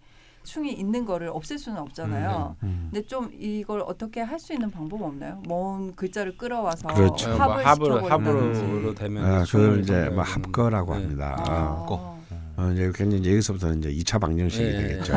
충이 0.44 0.74
있는 0.74 1.06
거를 1.06 1.30
없앨 1.30 1.60
수는 1.60 1.80
없잖아요. 1.80 2.56
음. 2.64 2.90
근데 2.92 3.06
좀 3.08 3.30
이걸 3.40 3.82
어떻게 3.82 4.22
할 4.22 4.40
수 4.40 4.54
있는 4.54 4.72
방법 4.72 5.04
없나요? 5.04 5.42
먼 5.48 5.96
글자를 5.96 6.36
끌어와서 6.36 6.88
그렇죠. 6.88 7.32
어, 7.32 7.38
뭐 7.38 7.54
합을 7.58 8.12
합으로 8.12 8.96
되면 8.96 9.24
아, 9.24 9.44
충을 9.44 9.66
그걸 9.70 9.80
이제 9.82 10.10
뭐. 10.10 10.24
합거라고 10.24 10.96
네. 10.96 11.02
합니다. 11.02 11.36
아. 11.48 11.86
어. 11.88 12.11
거. 12.56 12.64
어, 12.64 12.72
이제 12.72 12.92
굉장히 12.94 13.22
이제 13.22 13.32
여기서부터는 13.32 13.80
이제 13.80 13.90
2차 13.92 14.20
방정식이 14.20 14.64
예, 14.64 14.68
예. 14.76 14.88
되겠죠. 14.88 15.14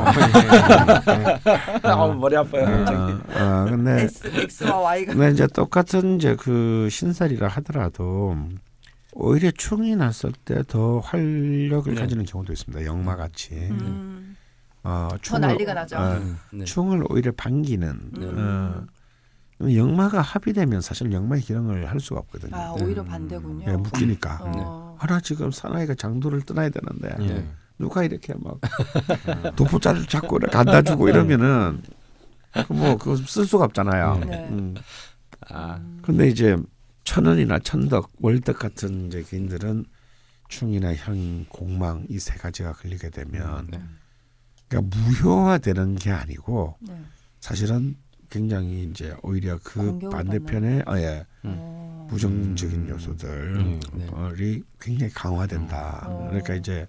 아 1.83 2.07
머리 2.15 2.37
아파요. 2.37 2.65
어, 2.65 3.41
어, 3.43 3.65
근데 3.69 4.03
X, 4.03 4.65
X와 4.65 4.79
Y가 4.81 5.13
근데 5.15 5.31
이제 5.31 5.47
똑같은 5.49 6.17
이제 6.17 6.37
그 6.37 6.89
신살이라 6.91 7.49
하더라도 7.49 8.37
오히려 9.13 9.51
충이 9.53 9.95
났을 9.97 10.33
때 10.45 10.63
더 10.67 10.99
활력을 11.01 11.95
네. 11.95 12.01
가지는 12.01 12.25
경우도 12.25 12.53
있습니다. 12.53 12.85
영마같이 12.87 13.55
음, 13.55 14.37
어, 14.83 15.09
더 15.11 15.19
충을, 15.19 15.41
난리가 15.43 15.75
나죠. 15.75 15.97
어, 15.97 16.21
네. 16.53 16.65
충을 16.65 17.05
오히려 17.11 17.33
반기는 17.37 18.01
네. 18.19 18.27
어, 18.27 18.85
영마가 19.61 20.21
합의되면 20.21 20.81
사실 20.81 21.13
영마의 21.13 21.43
기능을 21.43 21.89
할 21.91 22.01
수가 22.01 22.21
없거든요. 22.21 22.57
아 22.57 22.73
오히려 22.73 23.05
반대군요. 23.05 23.65
예, 23.71 23.77
묶이니까. 23.77 24.39
어. 24.43 24.84
하나 25.05 25.21
지금 25.21 25.51
사나이가 25.51 25.95
장도를 25.95 26.43
떠나야 26.43 26.71
되는데 26.71 27.15
예. 27.35 27.47
누가 27.79 28.05
이렇게 28.05 28.33
막 28.39 28.59
도포자를 29.57 30.07
잡고 30.07 30.39
갖다 30.51 30.81
주고 30.81 31.09
이러면은 31.11 31.83
뭐 32.69 32.97
그거 32.97 33.17
쓸 33.17 33.45
수가 33.47 33.65
없잖아요. 33.67 34.19
네. 34.27 34.49
음. 34.51 34.75
아 35.51 35.79
근데 36.01 36.29
이제 36.29 36.57
천원이나 37.05 37.59
천덕, 37.59 38.13
월덕 38.21 38.59
같은 38.59 39.09
이제 39.09 39.23
개인들은 39.23 39.85
충이나 40.49 40.95
형, 40.95 41.45
공망 41.51 42.07
이 42.09 42.19
세 42.19 42.35
가지가 42.37 42.73
걸리게 42.73 43.11
되면 43.11 43.67
네. 43.71 43.83
그러니까 44.69 44.97
무효화되는 44.97 45.97
게 45.97 46.13
아니고 46.13 46.77
네. 46.81 46.99
사실은 47.41 47.97
굉장히 48.35 48.83
이제 48.91 49.15
오히려 49.23 49.61
그 49.63 49.97
반대편에 50.11 50.83
어, 50.89 50.99
예, 50.99 51.25
어. 51.45 52.07
부정적인 52.11 52.81
음. 52.81 52.89
요소들이 52.89 53.79
네. 53.95 54.63
굉장히 54.81 55.13
강화된다. 55.13 56.07
어. 56.09 56.27
그러니까 56.31 56.55
이제 56.55 56.89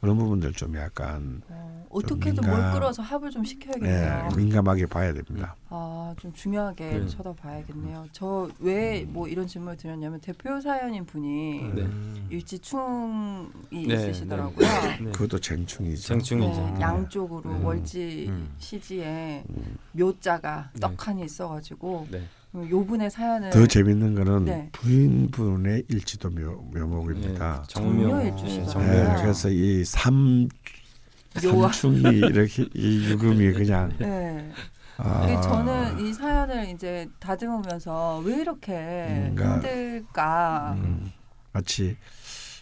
그런 0.00 0.16
부분들 0.18 0.52
좀 0.52 0.76
약간 0.76 1.42
어, 1.48 1.86
어떻게든 1.90 2.42
민감- 2.42 2.60
뭘 2.60 2.72
끌어서 2.72 3.02
합을 3.02 3.30
좀 3.30 3.42
예, 3.44 3.48
시켜야겠네요. 3.48 4.28
민감하게 4.36 4.86
봐야 4.86 5.12
됩니다. 5.12 5.56
아, 5.68 6.14
좀 6.20 6.32
중요하게 6.32 6.90
네. 6.90 7.06
쳐다봐야겠네요. 7.08 8.06
저 8.12 8.48
왜 8.60 9.04
뭐 9.08 9.26
이런 9.28 9.46
질문을 9.46 9.76
드렸냐면 9.76 10.20
대표 10.20 10.60
사연인 10.60 11.04
분이 11.06 11.72
네. 11.74 11.88
일지충이 12.30 13.86
네, 13.86 13.94
있으시더라고요. 13.94 14.66
네. 15.02 15.10
그것도 15.12 15.38
쟁충이죠. 15.40 16.02
쟁충이죠. 16.08 16.72
네, 16.74 16.80
양쪽으로 16.80 17.50
음. 17.50 17.64
월지 17.64 18.26
음. 18.28 18.52
시지에 18.58 19.44
음. 19.50 19.76
묘자가 19.92 20.70
네. 20.74 20.80
떡하니 20.80 21.24
있어가지고 21.24 22.08
네. 22.10 22.22
요 22.54 22.84
분의 22.84 23.10
사연을 23.10 23.50
더 23.50 23.64
재밌는 23.66 24.14
거는 24.16 24.44
네. 24.44 24.68
부인분의 24.72 25.84
일지도 25.88 26.30
묘, 26.30 26.50
묘목입니다. 26.74 27.62
정묘 27.68 28.08
정묘 28.08 28.22
일주시죠. 28.26 28.60
네, 28.62 28.66
정묘. 28.66 28.86
네, 28.86 29.14
그래서 29.22 29.48
이 29.50 29.84
삼, 29.84 30.48
묘와- 31.34 31.72
삼충이 31.72 32.18
이렇게 32.18 32.66
이 32.74 33.04
유금이 33.08 33.52
그냥 33.52 33.92
네. 33.98 34.50
아, 34.96 35.40
저는 35.40 36.00
이 36.04 36.12
사연을 36.12 36.68
이제 36.70 37.08
다듬으면서 37.20 38.18
왜 38.24 38.40
이렇게 38.40 38.72
음, 38.74 39.32
그러니까- 39.36 39.54
힘들까? 39.68 40.72
음, 40.76 41.12
마치 41.52 41.96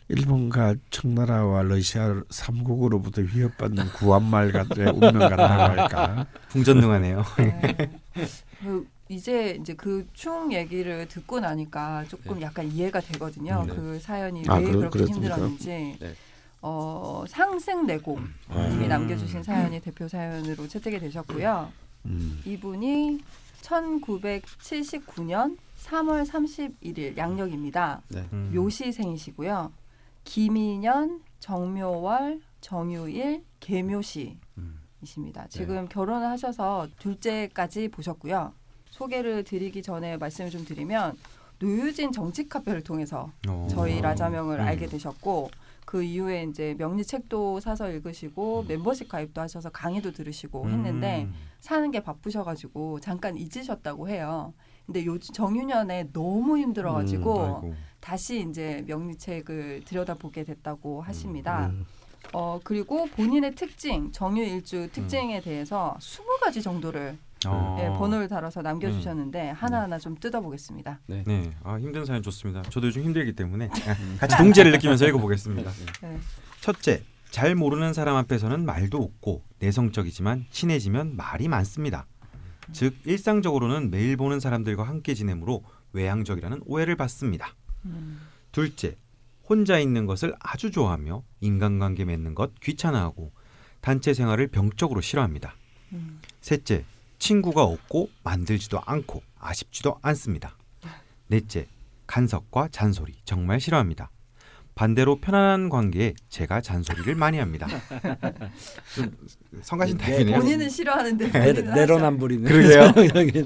일본과 0.08 0.74
청나라와 0.90 1.62
러시아 1.62 2.22
삼국으로부터 2.30 3.22
위협받는 3.22 3.86
구한말 3.92 4.52
같은 4.52 4.86
운명 4.88 5.18
같다고 5.18 5.42
할까. 5.80 6.26
풍전등하네요. 6.50 7.22
네. 7.38 7.90
그 9.08 9.14
이제 9.14 9.56
이제 9.60 9.74
그 9.74 10.06
충 10.14 10.52
얘기를 10.52 11.08
듣고 11.08 11.40
나니까 11.40 12.04
조금 12.08 12.40
약간 12.42 12.70
이해가 12.70 13.00
되거든요. 13.00 13.64
네. 13.66 13.74
그 13.74 13.98
사연이 14.00 14.44
아, 14.48 14.54
왜 14.56 14.64
그렇- 14.66 14.78
그렇게 14.80 14.98
그렇습니까? 14.98 15.34
힘들었는지. 15.34 15.96
네. 16.00 16.14
어, 16.60 17.24
상생 17.28 17.86
내공 17.86 18.16
님이 18.50 18.84
음. 18.84 18.88
남겨주신 18.88 19.42
사연이 19.42 19.80
대표 19.80 20.08
사연으로 20.08 20.66
채택이 20.68 20.98
되셨고요. 20.98 21.70
음. 22.06 22.42
이분이 22.44 23.20
1979년 23.62 25.56
3월 25.84 26.26
31일 26.26 27.16
양력입니다. 27.16 28.02
네. 28.08 28.26
음. 28.32 28.50
묘시생이시고요. 28.54 29.72
김인현, 30.24 31.22
정묘월, 31.38 32.40
정유일, 32.60 33.44
개묘시이십니다. 33.60 34.38
음. 34.58 35.48
지금 35.48 35.88
결혼을 35.88 36.26
하셔서 36.26 36.88
둘째까지 36.98 37.88
보셨고요. 37.88 38.52
소개를 38.90 39.44
드리기 39.44 39.82
전에 39.82 40.16
말씀을 40.16 40.50
좀 40.50 40.64
드리면 40.64 41.16
노유진 41.58 42.12
정치 42.12 42.48
카페를 42.48 42.82
통해서 42.82 43.30
어. 43.48 43.66
저희 43.70 44.00
라자명을 44.00 44.60
음. 44.60 44.64
알게 44.64 44.86
되셨고 44.86 45.50
그 45.84 46.02
이후에 46.02 46.44
이제 46.44 46.74
명리 46.76 47.04
책도 47.04 47.60
사서 47.60 47.90
읽으시고 47.90 48.66
멤버십 48.68 49.08
가입도 49.08 49.40
하셔서 49.40 49.70
강의도 49.70 50.12
들으시고 50.12 50.68
했는데 50.68 51.24
음. 51.24 51.34
사는 51.60 51.90
게 51.90 52.00
바쁘셔가지고 52.00 53.00
잠깐 53.00 53.36
잊으셨다고 53.38 54.08
해요. 54.08 54.52
근데 54.84 55.04
요 55.06 55.18
정유년에 55.18 56.10
너무 56.12 56.58
힘들어가지고 56.58 57.62
음. 57.64 57.76
다시 58.00 58.46
이제 58.48 58.84
명리책을 58.86 59.84
들여다보게 59.86 60.44
됐다고 60.44 61.00
하십니다. 61.02 61.68
음. 61.68 61.86
어 62.34 62.60
그리고 62.62 63.06
본인의 63.06 63.54
특징 63.54 64.12
정유일주 64.12 64.90
특징에 64.92 65.40
대해서 65.40 65.96
20가지 66.00 66.62
정도를 66.62 67.16
어. 67.46 67.76
예, 67.80 67.86
번호를 67.98 68.28
달아서 68.28 68.62
남겨주셨는데 68.62 69.50
하나하나 69.50 69.98
좀 69.98 70.16
뜯어보겠습니다. 70.16 71.00
네, 71.06 71.52
아 71.62 71.78
힘든 71.78 72.04
사연 72.04 72.22
좋습니다. 72.22 72.62
저도 72.62 72.88
요즘 72.88 73.02
힘들기 73.04 73.34
때문에 73.34 73.68
같이 74.18 74.36
동지를 74.36 74.72
느끼면서 74.72 75.06
읽어보겠습니다. 75.06 75.70
네. 76.02 76.18
첫째, 76.60 77.02
잘 77.30 77.54
모르는 77.54 77.92
사람 77.92 78.16
앞에서는 78.16 78.64
말도 78.64 78.98
없고 78.98 79.44
내성적이지만 79.60 80.46
친해지면 80.50 81.16
말이 81.16 81.48
많습니다. 81.48 82.06
즉 82.72 82.94
일상적으로는 83.04 83.90
매일 83.90 84.16
보는 84.16 84.40
사람들과 84.40 84.82
함께 84.82 85.14
지내므로 85.14 85.62
외향적이라는 85.92 86.62
오해를 86.66 86.96
받습니다. 86.96 87.54
음, 87.84 88.20
둘째, 88.52 88.96
혼자 89.48 89.78
있는 89.78 90.04
것을 90.06 90.34
아주 90.40 90.70
좋아하며 90.70 91.22
인간관계 91.40 92.04
맺는 92.04 92.34
것 92.34 92.58
귀찮아하고 92.60 93.32
단체 93.80 94.12
생활을 94.12 94.48
병적으로 94.48 95.00
싫어합니다. 95.00 95.54
음. 95.92 96.20
셋째, 96.42 96.84
친구가 97.18 97.62
없고 97.62 98.10
만들지도 98.22 98.80
않고 98.84 99.22
아쉽지도 99.38 99.98
않습니다. 100.02 100.56
넷째, 101.28 101.66
간섭과 102.06 102.68
잔소리 102.70 103.14
정말 103.24 103.60
싫어합니다. 103.60 104.10
반대로 104.74 105.16
편안한 105.20 105.68
관계에 105.68 106.14
제가 106.28 106.60
잔소리를 106.60 107.12
많이 107.16 107.38
합니다. 107.38 107.66
좀 108.94 109.12
성가신 109.62 109.98
네, 109.98 110.04
타입이네요. 110.04 110.38
본인은 110.38 110.68
싫어하는데 110.70 111.32
내, 111.32 111.52
본인은 111.52 111.68
하죠. 111.72 111.80
내로남불이네. 111.80 112.48
그러게요. 112.48 113.44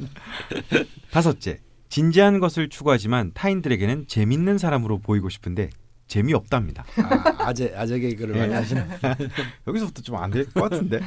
다섯째, 1.11 1.61
진지한 1.89 2.39
것을 2.39 2.69
추구하지만 2.69 3.33
타인들에게는 3.35 4.07
재밌는 4.09 4.59
사람으로 4.59 4.99
보이고 4.99 5.29
싶은데 5.31 5.71
재미없답니다. 6.07 6.85
아, 6.99 7.47
아재 7.47 7.73
아재 7.75 7.99
개그를 7.99 8.37
많이 8.37 8.53
예. 8.53 8.57
하시는. 8.57 8.87
여기서부터 9.67 10.03
좀 10.03 10.17
안 10.17 10.31
될 10.31 10.45
것 10.53 10.69
같은데. 10.69 11.01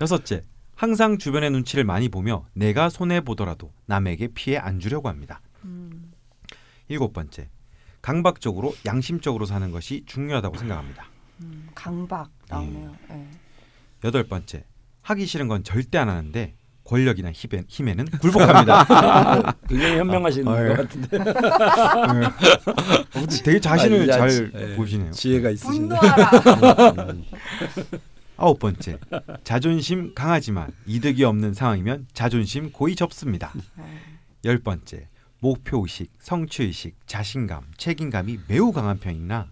여섯째, 0.00 0.42
항상 0.76 1.16
주변의 1.16 1.50
눈치를 1.50 1.84
많이 1.84 2.08
보며 2.10 2.44
내가 2.52 2.90
손해 2.90 3.22
보더라도 3.22 3.72
남에게 3.86 4.28
피해 4.34 4.58
안 4.58 4.78
주려고 4.78 5.08
합니다. 5.08 5.40
음, 5.64 6.12
일곱 6.88 7.14
번째, 7.14 7.48
강박적으로 8.02 8.74
양심적으로 8.84 9.46
사는 9.46 9.70
것이 9.72 10.02
중요하다고 10.06 10.58
생각합니다. 10.58 11.06
음, 11.42 11.66
강박 11.74 12.30
나오네요. 12.48 12.94
예. 13.10 13.26
여덟 14.04 14.24
번째, 14.24 14.64
하기 15.00 15.24
싫은 15.24 15.48
건 15.48 15.64
절대 15.64 15.96
안 15.96 16.10
하는데 16.10 16.54
권력이나 16.84 17.32
힘에, 17.32 17.64
힘에는 17.66 18.04
굴복합니다. 18.20 19.54
굉장히 19.68 19.96
현명하신 19.96 20.46
아, 20.46 20.62
예. 20.62 20.68
것 20.68 20.76
같은데. 20.76 21.16
어, 21.16 22.32
근데 23.12 23.42
되게 23.42 23.60
자신을 23.60 24.12
아, 24.12 24.18
잘 24.18 24.52
예. 24.54 24.76
보시네요. 24.76 25.10
지혜가 25.10 25.50
있으신데. 25.50 25.96
분노하라. 25.98 27.14
아홉 28.36 28.58
번째, 28.58 28.98
자존심 29.44 30.14
강하지만 30.14 30.70
이득이 30.86 31.24
없는 31.24 31.54
상황이면 31.54 32.08
자존심 32.12 32.70
고이 32.72 32.94
접습니다. 32.94 33.52
네. 33.76 33.84
열 34.44 34.58
번째, 34.58 35.08
목표 35.40 35.80
의식, 35.82 36.10
성취 36.18 36.64
의식, 36.64 36.94
자신감, 37.06 37.62
책임감이 37.76 38.40
매우 38.48 38.72
강한 38.72 38.98
편이나 38.98 39.48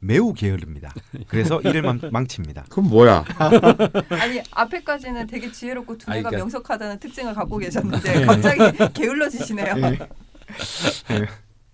매우 0.00 0.32
게으릅니다. 0.32 0.94
그래서 1.26 1.60
일을 1.62 1.82
망, 1.82 2.00
망칩니다. 2.12 2.66
그건 2.68 2.84
뭐야? 2.88 3.24
아니 4.10 4.40
앞에까지는 4.52 5.26
되게 5.26 5.50
지혜롭고 5.50 5.98
두뇌가 5.98 6.12
아니, 6.12 6.22
그러니까- 6.22 6.38
명석하다는 6.38 7.00
특징을 7.00 7.34
갖고 7.34 7.58
계셨는데 7.58 8.24
갑자기 8.24 8.58
게을러지시네요. 8.94 9.74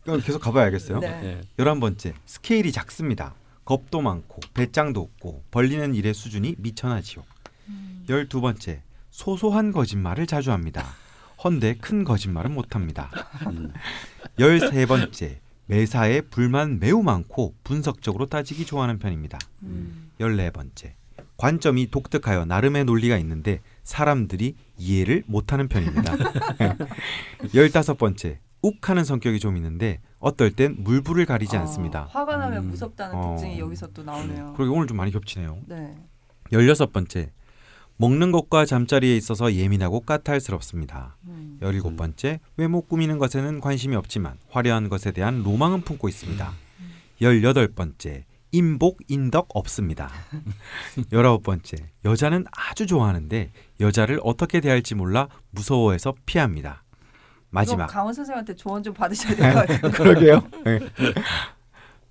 그럼 0.05 0.20
계속 0.22 0.38
가봐야겠어요. 0.40 1.00
네. 1.00 1.20
예. 1.24 1.40
열한 1.59 1.81
번째, 1.81 2.14
스케일이 2.27 2.72
작습니다. 2.72 3.35
겁도 3.64 4.00
많고 4.00 4.40
배짱도 4.55 5.00
없고 5.00 5.44
벌리는 5.50 5.94
일의 5.94 6.14
수준이 6.14 6.57
미천하지요. 6.59 7.24
음. 7.68 8.05
열두 8.09 8.40
번째, 8.40 8.83
소소한 9.11 9.72
거짓말을 9.72 10.27
자주 10.27 10.53
합니다. 10.53 10.85
헌데 11.42 11.74
큰 11.74 12.05
거짓말은 12.05 12.53
못합니다. 12.53 13.11
음. 13.46 13.72
열세 14.38 14.87
번째, 14.87 15.40
매사에 15.66 16.20
불만 16.22 16.79
매우 16.79 17.03
많고 17.03 17.55
분석적으로 17.64 18.27
따지기 18.27 18.66
좋아하는 18.66 18.98
편입니다. 18.98 19.38
음. 19.62 20.11
열네 20.20 20.50
번째, 20.50 20.96
관점이 21.37 21.90
독특하여 21.90 22.44
나름의 22.44 22.85
논리가 22.85 23.16
있는데 23.18 23.61
사람들이 23.83 24.55
이해를 24.79 25.24
못하는 25.27 25.68
편입니다. 25.68 26.14
열다섯 27.55 27.98
번째, 27.98 28.40
욱하는 28.64 29.05
성격이 29.05 29.40
좀 29.40 29.57
있는데 29.59 30.00
어떨 30.18 30.50
땐 30.50 30.77
물불을 30.79 31.27
가리지 31.27 31.55
아, 31.59 31.61
않습니다. 31.61 32.09
화가 32.11 32.38
나면 32.38 32.64
음. 32.64 32.70
무섭다는 32.70 33.14
어. 33.14 33.35
특징이 33.37 33.59
여기서 33.59 33.88
또 33.88 34.03
나오네요. 34.03 34.55
그리고 34.57 34.74
오늘 34.74 34.87
좀 34.87 34.96
많이 34.96 35.12
겹치네요. 35.12 35.59
네. 35.66 35.94
열여섯 36.50 36.90
번째, 36.90 37.31
먹는 37.98 38.33
것과 38.33 38.64
잠자리에 38.64 39.16
있어서 39.16 39.53
예민하고 39.53 40.00
까탈스럽습니다. 40.00 41.18
음. 41.27 41.59
열일곱 41.61 41.98
번째, 41.98 42.40
외모 42.57 42.81
꾸미는 42.81 43.18
것에는 43.18 43.61
관심이 43.61 43.96
없지만 43.96 44.38
화려한 44.48 44.88
것에 44.88 45.12
대한 45.12 45.42
로망은 45.42 45.83
품고 45.83 46.09
있습니다. 46.09 46.50
열여덟 47.20 47.68
번째, 47.68 48.24
인복 48.50 49.00
인덕 49.09 49.48
없습니다. 49.53 50.11
열아홉 51.12 51.42
번째, 51.42 51.77
여자는 52.05 52.46
아주 52.53 52.87
좋아하는데 52.87 53.50
여자를 53.81 54.20
어떻게 54.22 54.61
대할지 54.61 54.94
몰라 54.94 55.29
무서워해서 55.50 56.14
피합니다. 56.24 56.84
마지막 57.55 57.87
강원 57.87 58.12
선생한테 58.12 58.57
조언 58.57 58.83
좀 58.83 58.93
받으셔야 58.93 59.35
될 59.37 59.53
것 59.55 59.67
같아요. 59.67 59.90
그러게요. 59.93 60.43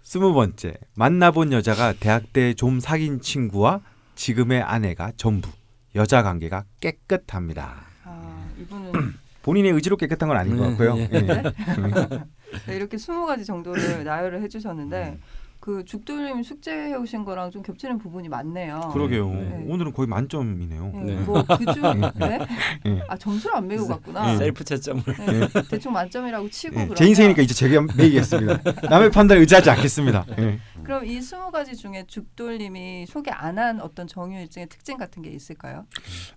스무 0.01 0.33
번째, 0.33 0.75
만나본 0.95 1.51
여자가 1.53 1.93
대학 1.99 2.31
때 2.33 2.53
좀 2.53 2.79
사귄 2.79 3.19
친구와 3.21 3.81
지금의 4.15 4.61
아내가 4.61 5.11
전부 5.17 5.49
여자 5.95 6.23
관계가 6.23 6.63
깨끗합니다. 6.79 7.85
아, 8.05 8.45
이분은 8.59 9.13
본인의 9.43 9.71
의지로 9.73 9.97
깨끗한 9.97 10.29
건 10.29 10.37
아닌 10.37 10.55
것 10.57 10.67
같고요. 10.69 10.97
예. 10.97 11.09
예. 11.11 11.43
네, 12.67 12.75
이렇게 12.75 12.95
20가지 12.97 13.45
정도를 13.45 14.03
나열을 14.03 14.41
해주셨는데 14.43 15.17
그 15.63 15.85
죽돌님 15.85 16.43
숙제해 16.43 16.93
오신 16.95 17.23
거랑 17.23 17.49
좀 17.49 17.61
겹치는 17.63 17.97
부분이 17.97 18.27
많네요. 18.27 18.89
그러게요. 18.91 19.29
네. 19.29 19.65
오늘은 19.69 19.93
거의 19.93 20.09
만점이네요. 20.09 20.91
네. 20.93 21.15
네. 21.15 21.21
뭐 21.21 21.41
그중 21.41 22.01
네? 22.15 22.39
예. 22.85 23.01
아 23.07 23.15
점수를 23.17 23.55
안 23.55 23.69
매고 23.69 23.87
갔구나. 23.87 24.35
셀프 24.35 24.65
채점을. 24.65 25.01
네, 25.05 25.47
대충 25.69 25.93
만점이라고 25.93 26.49
치고 26.49 26.73
예, 26.73 26.77
그러면 26.79 26.95
제 26.97 27.05
인생이니까 27.05 27.41
이제 27.43 27.53
제가 27.53 27.79
매기겠습니다. 27.95 28.59
남의 28.89 29.09
판단에 29.11 29.39
의지하지 29.39 29.69
않겠습니다. 29.69 30.25
예. 30.37 30.59
그럼 30.83 31.05
이 31.05 31.17
20가지 31.19 31.77
중에 31.77 32.03
죽돌님이 32.07 33.05
소개 33.07 33.31
안 33.31 33.57
한 33.57 33.79
어떤 33.79 34.05
정유일증의 34.05 34.67
특징 34.67 34.97
같은 34.97 35.21
게 35.23 35.29
있을까요? 35.29 35.85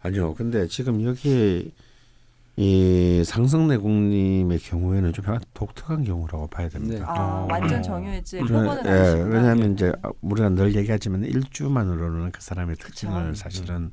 아니요. 0.02 0.34
근데 0.34 0.68
지금 0.68 1.02
여기 1.02 1.72
이 2.58 3.22
상승 3.26 3.68
내공님의 3.68 4.58
경우에는 4.60 5.12
좀 5.12 5.24
약간 5.26 5.40
독특한 5.52 6.04
경우라고 6.04 6.46
봐야 6.46 6.70
됩니다. 6.70 6.98
네. 6.98 7.04
아 7.04 7.12
어. 7.12 7.48
완전 7.50 7.82
그래, 7.82 8.22
표본은 8.46 8.86
예. 8.86 9.22
왜냐하면 9.24 9.74
이제 9.74 9.92
우리가 10.22 10.48
늘 10.50 10.74
얘기하지만 10.74 11.24
일주만으로는 11.24 12.32
그 12.32 12.40
사람의 12.40 12.76
특징을 12.76 13.32
그쵸. 13.32 13.34
사실은 13.34 13.92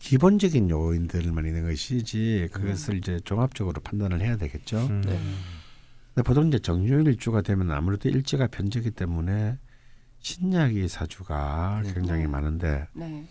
기본적인 0.00 0.68
요인들만 0.68 1.46
있는 1.46 1.62
것이지 1.62 2.48
그것을 2.52 2.96
이제 2.96 3.20
종합적으로 3.24 3.80
판단을 3.80 4.20
해야 4.20 4.36
되겠죠. 4.36 4.78
음. 4.78 5.02
네. 5.06 5.16
근데 6.12 6.26
보통 6.26 6.48
이제 6.48 6.58
정유일주가 6.58 7.42
되면 7.42 7.70
아무래도 7.70 8.08
일지가 8.08 8.48
편제기 8.48 8.90
때문에 8.90 9.58
신약의 10.18 10.88
사주가 10.88 11.82
네. 11.84 11.94
굉장히 11.94 12.26
많은데 12.26 12.88
네. 12.94 13.24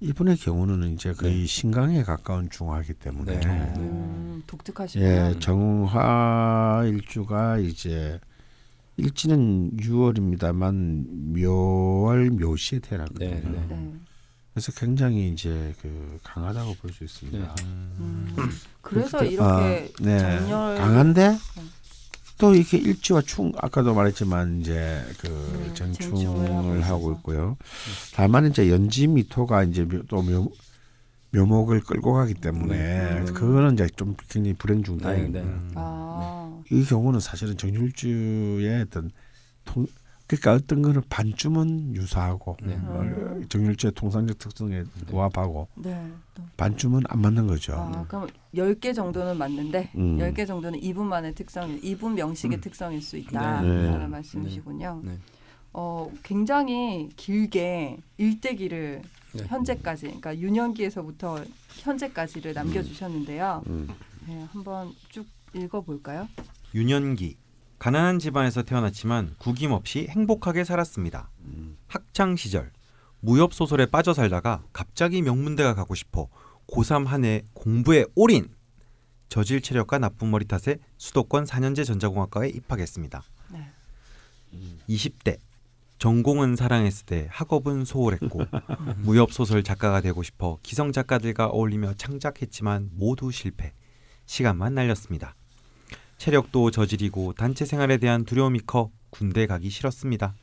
이분의 0.00 0.36
경우는 0.38 0.94
이제 0.94 1.12
거의 1.12 1.40
네. 1.40 1.46
신강에 1.46 2.02
가까운 2.02 2.48
중화이기 2.48 2.94
때문에 2.94 3.38
네. 3.40 3.46
음, 3.76 4.42
독특하시군요. 4.46 5.06
예 5.06 5.34
정화 5.40 6.82
일주가 6.86 7.58
이제 7.58 8.18
일지는 8.96 9.72
6월입니다만 9.76 11.06
묘월 11.38 12.30
묘시에 12.30 12.78
태어났거든요. 12.80 13.28
네, 13.30 13.40
네. 13.44 13.66
네. 13.68 13.92
그래서 14.54 14.72
굉장히 14.72 15.30
이제 15.32 15.74
그 15.82 16.18
강하다고 16.24 16.74
볼 16.80 16.92
수 16.92 17.04
있습니다. 17.04 17.54
네. 17.54 17.64
음, 17.64 18.34
그래서 18.80 19.18
그때- 19.18 19.30
이렇게 19.32 19.92
아, 19.98 20.02
네. 20.02 20.18
정렬 20.38 20.76
강한데 20.78 21.28
네. 21.30 21.38
또 22.40 22.54
이렇게 22.54 22.78
일지와 22.78 23.22
충 23.22 23.52
아까도 23.58 23.94
말했지만 23.94 24.60
이제 24.60 25.00
그 25.20 25.28
음, 25.28 25.70
정충을 25.74 26.10
정충을 26.10 26.82
하고. 26.82 27.12
있고요. 27.12 27.56
다만 28.14 28.46
이제 28.46 28.70
연지 28.70 29.06
미토가 29.06 29.62
이제 29.64 29.84
묘- 29.84 30.02
또 30.08 30.22
묘, 30.22 30.50
묘목을 31.32 31.80
끌고 31.82 32.12
가기 32.14 32.34
때문에 32.34 32.76
네. 32.76 33.20
음. 33.20 33.34
그거는 33.34 33.74
이제 33.74 33.86
좀 33.96 34.16
굉장히 34.16 34.54
불행중다. 34.54 35.12
네, 35.12 35.28
네. 35.28 35.44
아, 35.74 36.60
이 36.70 36.84
경우는 36.84 37.20
사실은 37.20 37.56
정률주의 37.56 38.82
어떤 38.82 39.10
통 39.64 39.86
그러니까 40.30 40.52
어떤 40.52 40.82
거는 40.82 41.02
반쯤은 41.08 41.96
유사하고 41.96 42.56
네. 42.62 42.78
어, 42.84 43.40
정률주의 43.48 43.92
통상적 43.92 44.38
특성에 44.38 44.84
부합하고 45.08 45.66
네. 45.74 46.08
또. 46.34 46.44
반쯤은 46.56 47.02
안 47.08 47.20
맞는 47.20 47.48
거죠. 47.48 47.74
아, 47.74 48.04
그럼 48.06 48.28
10개 48.54 48.94
정도는 48.94 49.36
맞는데 49.36 49.90
음. 49.96 50.18
10개 50.18 50.46
정도는 50.46 50.80
이분만의 50.80 51.34
특성, 51.34 51.76
이분 51.82 52.14
명식의 52.14 52.60
특성일 52.60 53.02
수 53.02 53.16
있다. 53.16 53.62
네. 53.62 53.90
라는 53.90 54.08
말씀이시군요. 54.08 55.00
네. 55.04 55.18
어, 55.72 56.08
굉장히 56.22 57.08
길게 57.16 57.98
일대기를 58.16 59.02
네. 59.32 59.44
현재까지, 59.46 60.06
그러니까 60.06 60.38
유년기에서부터 60.38 61.44
현재까지를 61.70 62.54
남겨주셨는데요. 62.54 63.64
음. 63.66 63.88
네, 64.28 64.46
한번 64.52 64.92
쭉 65.08 65.26
읽어볼까요? 65.54 66.28
유년기 66.72 67.36
가난한 67.80 68.18
집안에서 68.18 68.62
태어났지만 68.62 69.36
구김없이 69.38 70.06
행복하게 70.10 70.64
살았습니다. 70.64 71.30
학창 71.88 72.36
시절 72.36 72.72
무협 73.20 73.54
소설에 73.54 73.86
빠져 73.86 74.12
살다가 74.12 74.62
갑자기 74.74 75.22
명문대가 75.22 75.74
가고 75.74 75.94
싶어 75.94 76.28
고3 76.68 77.06
한 77.06 77.24
해 77.24 77.42
공부에 77.54 78.04
올인. 78.14 78.50
저질 79.30 79.62
체력과 79.62 79.98
나쁜 79.98 80.30
머리 80.30 80.44
탓에 80.44 80.76
수도권 80.98 81.44
4년제 81.44 81.86
전자공학과에 81.86 82.50
입학했습니다. 82.50 83.22
네. 83.52 83.70
20대 84.88 85.38
전공은 85.98 86.56
사랑했을 86.56 87.06
때 87.06 87.28
학업은 87.30 87.86
소홀했고 87.86 88.42
무협 88.98 89.32
소설 89.32 89.62
작가가 89.62 90.02
되고 90.02 90.22
싶어 90.22 90.58
기성 90.62 90.92
작가들과 90.92 91.46
어울리며 91.46 91.94
창작했지만 91.94 92.90
모두 92.92 93.30
실패. 93.30 93.72
시간만 94.26 94.74
날렸습니다. 94.74 95.34
체력도 96.20 96.70
저질이고 96.70 97.32
단체 97.32 97.64
생활에 97.64 97.96
대한 97.96 98.26
두려움이 98.26 98.60
커 98.66 98.90
군대 99.08 99.46
가기 99.46 99.70
싫었습니다. 99.70 100.34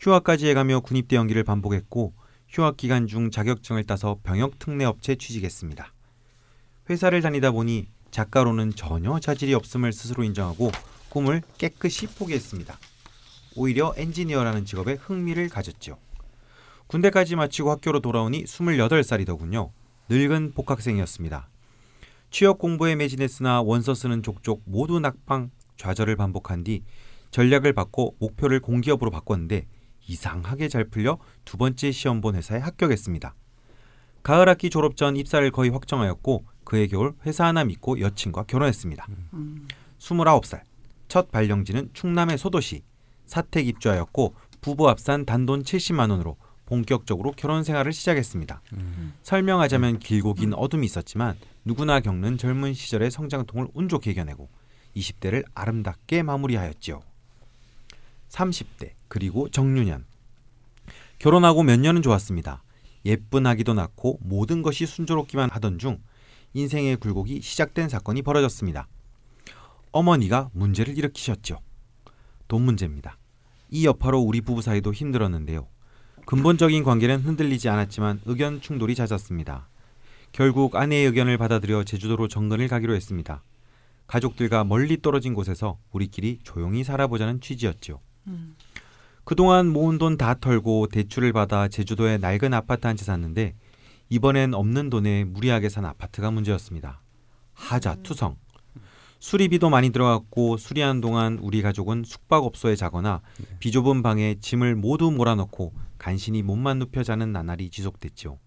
휴학까지 0.00 0.48
해가며 0.48 0.80
군입대 0.80 1.14
연기를 1.14 1.44
반복했고 1.44 2.14
휴학 2.48 2.76
기간 2.76 3.06
중 3.06 3.30
자격증을 3.30 3.84
따서 3.84 4.18
병역 4.24 4.58
특례 4.58 4.84
업체 4.84 5.14
취직했습니다. 5.14 5.92
회사를 6.90 7.22
다니다 7.22 7.52
보니 7.52 7.86
작가로는 8.10 8.74
전혀 8.74 9.20
자질이 9.20 9.54
없음을 9.54 9.92
스스로 9.92 10.24
인정하고 10.24 10.72
꿈을 11.10 11.42
깨끗이 11.58 12.08
포기했습니다. 12.08 12.76
오히려 13.54 13.94
엔지니어라는 13.96 14.64
직업에 14.64 14.94
흥미를 14.94 15.48
가졌죠. 15.48 15.96
군대까지 16.88 17.36
마치고 17.36 17.70
학교로 17.70 18.00
돌아오니 18.00 18.44
28살이더군요. 18.46 19.70
늙은 20.08 20.54
복학생이었습니다. 20.54 21.48
취업 22.30 22.58
공부에 22.58 22.94
매진했으나 22.96 23.62
원서 23.62 23.94
쓰는 23.94 24.22
족족 24.22 24.62
모두 24.66 25.00
낙방 25.00 25.50
좌절을 25.76 26.16
반복한 26.16 26.64
뒤 26.64 26.82
전략을 27.30 27.72
바꿔 27.72 28.12
목표를 28.18 28.60
공기업으로 28.60 29.10
바꿨는데 29.10 29.66
이상하게 30.06 30.68
잘 30.68 30.84
풀려 30.84 31.18
두 31.44 31.56
번째 31.56 31.90
시험 31.92 32.20
본 32.20 32.34
회사에 32.34 32.58
합격했습니다. 32.60 33.34
가을 34.22 34.48
학기 34.48 34.70
졸업 34.70 34.96
전 34.96 35.16
입사를 35.16 35.48
거의 35.50 35.70
확정하였고 35.70 36.44
그해 36.64 36.86
겨울 36.86 37.14
회사 37.24 37.46
하나 37.46 37.64
믿고 37.64 38.00
여친과 38.00 38.44
결혼했습니다. 38.44 39.06
음. 39.34 39.68
29살 39.98 40.62
첫 41.08 41.30
발령지는 41.30 41.90
충남의 41.92 42.38
소도시 42.38 42.82
사택 43.24 43.66
입주하였고 43.68 44.34
부부 44.60 44.88
합산 44.88 45.24
단돈 45.24 45.62
70만 45.62 46.10
원으로 46.10 46.36
본격적으로 46.66 47.32
결혼 47.32 47.64
생활을 47.64 47.92
시작했습니다. 47.92 48.60
음. 48.74 49.14
설명하자면 49.22 50.00
길고 50.00 50.34
긴 50.34 50.52
어둠이 50.52 50.84
있었지만 50.84 51.36
누구나 51.68 52.00
겪는 52.00 52.38
젊은 52.38 52.72
시절의 52.72 53.10
성장통을 53.10 53.68
운 53.74 53.90
좋게 53.90 54.12
이겨내고 54.12 54.48
20대를 54.96 55.44
아름답게 55.54 56.22
마무리하였지요. 56.22 57.02
30대 58.30 58.92
그리고 59.06 59.50
정유년 59.50 60.06
결혼하고 61.18 61.62
몇 61.64 61.78
년은 61.78 62.00
좋았습니다. 62.00 62.62
예쁜 63.04 63.46
아기도 63.46 63.74
낳고 63.74 64.18
모든 64.22 64.62
것이 64.62 64.86
순조롭기만 64.86 65.50
하던 65.50 65.78
중 65.78 66.00
인생의 66.54 66.96
굴곡이 66.96 67.42
시작된 67.42 67.90
사건이 67.90 68.22
벌어졌습니다. 68.22 68.88
어머니가 69.92 70.48
문제를 70.54 70.96
일으키셨죠. 70.96 71.60
돈 72.48 72.62
문제입니다. 72.62 73.18
이 73.68 73.84
여파로 73.84 74.20
우리 74.20 74.40
부부 74.40 74.62
사이도 74.62 74.94
힘들었는데요. 74.94 75.68
근본적인 76.24 76.82
관계는 76.82 77.20
흔들리지 77.20 77.68
않았지만 77.68 78.22
의견 78.24 78.62
충돌이 78.62 78.94
잦았습니다. 78.94 79.67
결국 80.32 80.76
아내의 80.76 81.06
의견을 81.06 81.38
받아들여 81.38 81.84
제주도로 81.84 82.28
정근을 82.28 82.68
가기로 82.68 82.94
했습니다. 82.94 83.42
가족들과 84.06 84.64
멀리 84.64 85.00
떨어진 85.02 85.34
곳에서 85.34 85.78
우리끼리 85.90 86.38
조용히 86.42 86.84
살아보자는 86.84 87.40
취지였죠. 87.40 88.00
음. 88.28 88.56
그동안 89.24 89.68
모은 89.68 89.98
돈 89.98 90.16
다 90.16 90.34
털고 90.34 90.86
대출을 90.88 91.32
받아 91.32 91.68
제주도에 91.68 92.16
낡은 92.18 92.54
아파트 92.54 92.86
한 92.86 92.96
채 92.96 93.04
샀는데 93.04 93.54
이번엔 94.08 94.54
없는 94.54 94.88
돈에 94.88 95.24
무리하게 95.24 95.68
산 95.68 95.84
아파트가 95.84 96.30
문제였습니다. 96.30 97.02
하자 97.52 97.96
투성. 98.02 98.36
수리비도 99.20 99.68
많이 99.68 99.90
들어갔고 99.90 100.56
수리하는 100.56 101.00
동안 101.00 101.38
우리 101.42 101.60
가족은 101.60 102.04
숙박업소에 102.06 102.76
자거나 102.76 103.20
비좁은 103.58 104.02
방에 104.02 104.36
짐을 104.40 104.76
모두 104.76 105.10
몰아넣고 105.10 105.72
간신히 105.98 106.42
몸만 106.42 106.78
눕혀 106.78 107.02
자는 107.02 107.32
나날이 107.32 107.68
지속됐죠. 107.68 108.38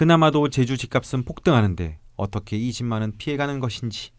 그나마도 0.00 0.48
제주 0.48 0.78
집값은 0.78 1.24
폭등하는데 1.24 1.98
어떻게 2.16 2.56
이 2.56 2.72
집만은 2.72 3.18
피해가는 3.18 3.60
것인지. 3.60 4.12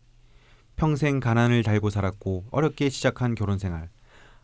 평생 0.75 1.19
가난을 1.19 1.63
달고 1.63 1.89
살았고 1.89 2.45
어렵게 2.51 2.91
시작한 2.91 3.33
결혼 3.33 3.57
생활. 3.57 3.89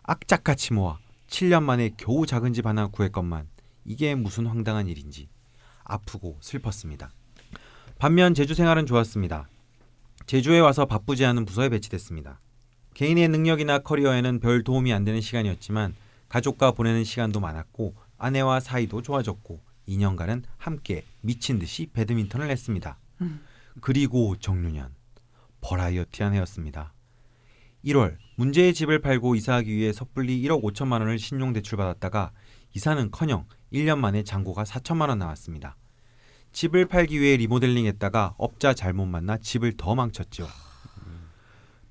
악착같이 0.02 0.74
모아 0.74 0.98
7년 1.28 1.62
만에 1.62 1.92
겨우 1.96 2.26
작은 2.26 2.54
집 2.54 2.66
하나 2.66 2.88
구했건만 2.88 3.48
이게 3.86 4.16
무슨 4.16 4.48
황당한 4.48 4.88
일인지 4.88 5.30
아프고 5.84 6.40
슬펐습니다. 6.42 7.12
반면 8.00 8.34
제주 8.34 8.56
생활은 8.56 8.88
좋았습니다. 8.88 9.48
제주에 10.26 10.58
와서 10.58 10.86
바쁘지 10.86 11.24
않은 11.24 11.46
부서에 11.46 11.70
배치됐습니다. 11.70 12.40
개인의 12.96 13.28
능력이나 13.28 13.78
커리어에는 13.78 14.40
별 14.40 14.64
도움이 14.64 14.92
안 14.92 15.04
되는 15.04 15.22
시간이었지만 15.22 15.94
가족과 16.30 16.72
보내는 16.72 17.04
시간도 17.04 17.40
많았고 17.40 17.94
아내와 18.18 18.60
사이도 18.60 19.04
좋아졌고 19.04 19.67
2년간은 19.88 20.44
함께 20.58 21.04
미친 21.22 21.60
듯이 21.60 21.88
배드민턴을 21.94 22.50
했습니다. 22.50 22.98
음. 23.22 23.42
그리고 23.82 24.36
정유년 24.38 24.94
버라이어티한 25.62 26.34
해였습니다. 26.34 26.94
1월 27.86 28.18
문제의 28.36 28.74
집을 28.74 29.00
팔고 29.00 29.36
이사하기 29.36 29.74
위해 29.74 29.94
섣불리 29.94 30.42
1억 30.44 30.62
5천만 30.64 31.00
원을 31.00 31.20
신용 31.20 31.54
대출 31.54 31.78
받았다가 31.78 32.32
이사는커녕 32.74 33.46
1년 33.74 33.98
만에 34.00 34.24
잔고가 34.24 34.64
4천만 34.64 35.10
원 35.10 35.20
나왔습니다. 35.20 35.78
집을 36.52 36.86
팔기 36.86 37.20
위해 37.20 37.38
리모델링했다가 37.38 38.36
업자 38.38 38.74
잘못 38.74 39.06
만나 39.06 39.38
집을 39.38 39.74
더 39.78 39.96
망쳤죠. 39.96 40.48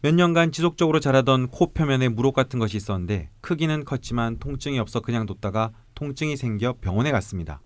몇 0.02 0.14
년간 0.14 0.52
지속적으로 0.52 1.00
자라던 1.00 1.48
코 1.48 1.72
표면에 1.72 2.08
물혹 2.08 2.34
같은 2.34 2.58
것이 2.58 2.76
있었는데 2.76 3.30
크기는 3.40 3.84
컸지만 3.84 4.38
통증이 4.38 4.78
없어 4.78 5.00
그냥 5.00 5.26
뒀다가 5.26 5.72
통증이 5.94 6.36
생겨 6.36 6.74
병원에 6.80 7.10
갔습니다. 7.12 7.60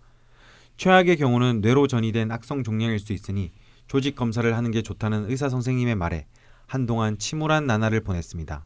최악의 0.80 1.18
경우는 1.18 1.60
뇌로 1.60 1.88
전이된 1.88 2.30
악성 2.30 2.64
종양일 2.64 2.98
수 3.00 3.12
있으니 3.12 3.52
조직 3.86 4.14
검사를 4.14 4.56
하는 4.56 4.70
게 4.70 4.80
좋다는 4.80 5.30
의사 5.30 5.50
선생님의 5.50 5.94
말에 5.94 6.24
한동안 6.66 7.18
침울한 7.18 7.66
나날을 7.66 8.00
보냈습니다. 8.00 8.64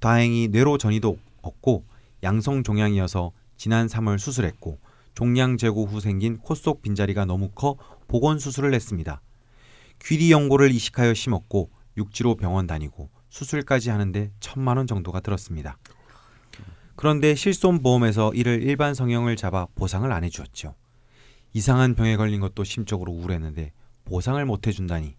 다행히 0.00 0.48
뇌로 0.48 0.78
전이도 0.78 1.18
없고 1.42 1.84
양성 2.22 2.62
종양이어서 2.62 3.32
지난 3.58 3.88
3월 3.88 4.18
수술했고 4.18 4.78
종양 5.12 5.58
제거 5.58 5.82
후 5.82 6.00
생긴 6.00 6.38
코 6.38 6.54
속 6.54 6.80
빈자리가 6.80 7.26
너무 7.26 7.50
커 7.50 7.76
보건 8.06 8.38
수술을 8.38 8.72
했습니다. 8.72 9.20
귀리 10.02 10.32
연고를 10.32 10.70
이식하여 10.70 11.12
심었고 11.12 11.68
육지로 11.98 12.36
병원 12.36 12.66
다니고 12.66 13.10
수술까지 13.28 13.90
하는데 13.90 14.30
천만 14.40 14.78
원 14.78 14.86
정도가 14.86 15.20
들었습니다. 15.20 15.76
그런데 16.96 17.34
실손보험에서 17.34 18.32
이를 18.32 18.62
일반 18.62 18.94
성형을 18.94 19.36
잡아 19.36 19.66
보상을 19.74 20.10
안 20.10 20.24
해주었죠. 20.24 20.74
이상한 21.52 21.94
병에 21.94 22.16
걸린 22.16 22.40
것도 22.40 22.64
심적으로 22.64 23.12
우울했는데 23.12 23.72
보상을 24.04 24.44
못 24.44 24.66
해준다니 24.66 25.16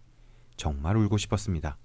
정말 0.57 0.97
울고 0.97 1.17
싶었습니다. 1.17 1.77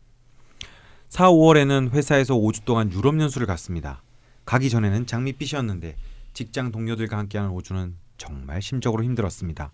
4, 1.09 1.29
5월에는 1.31 1.93
회사에서 1.93 2.35
5주 2.35 2.65
동안 2.65 2.93
유럽 2.93 3.19
연수를 3.21 3.47
갔습니다. 3.47 4.03
가기 4.45 4.69
전에는 4.69 5.07
장밋빛이었는데 5.07 5.97
직장 6.33 6.73
동료들과 6.73 7.17
함께하는 7.19 7.55
5주는 7.55 7.95
정말 8.19 8.61
심적으로 8.61 9.05
힘들었습니다. 9.05 9.73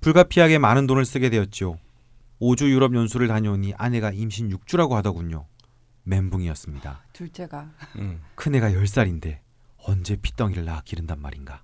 불가피하게 0.00 0.58
많은 0.58 0.86
돈을 0.86 1.04
쓰게 1.04 1.30
되었죠. 1.30 1.78
5주 2.40 2.68
유럽 2.68 2.94
연수를 2.94 3.26
다녀오니 3.26 3.74
아내가 3.78 4.10
임신 4.10 4.50
6주라고 4.50 4.90
하더군요. 4.90 5.46
멘붕이었습니다. 6.02 7.04
둘째가 7.14 7.70
음. 7.96 8.20
큰애가 8.34 8.70
10살인데 8.70 9.38
언제 9.78 10.16
핏덩이를 10.16 10.64
낳아 10.64 10.82
기른단 10.84 11.20
말인가. 11.20 11.62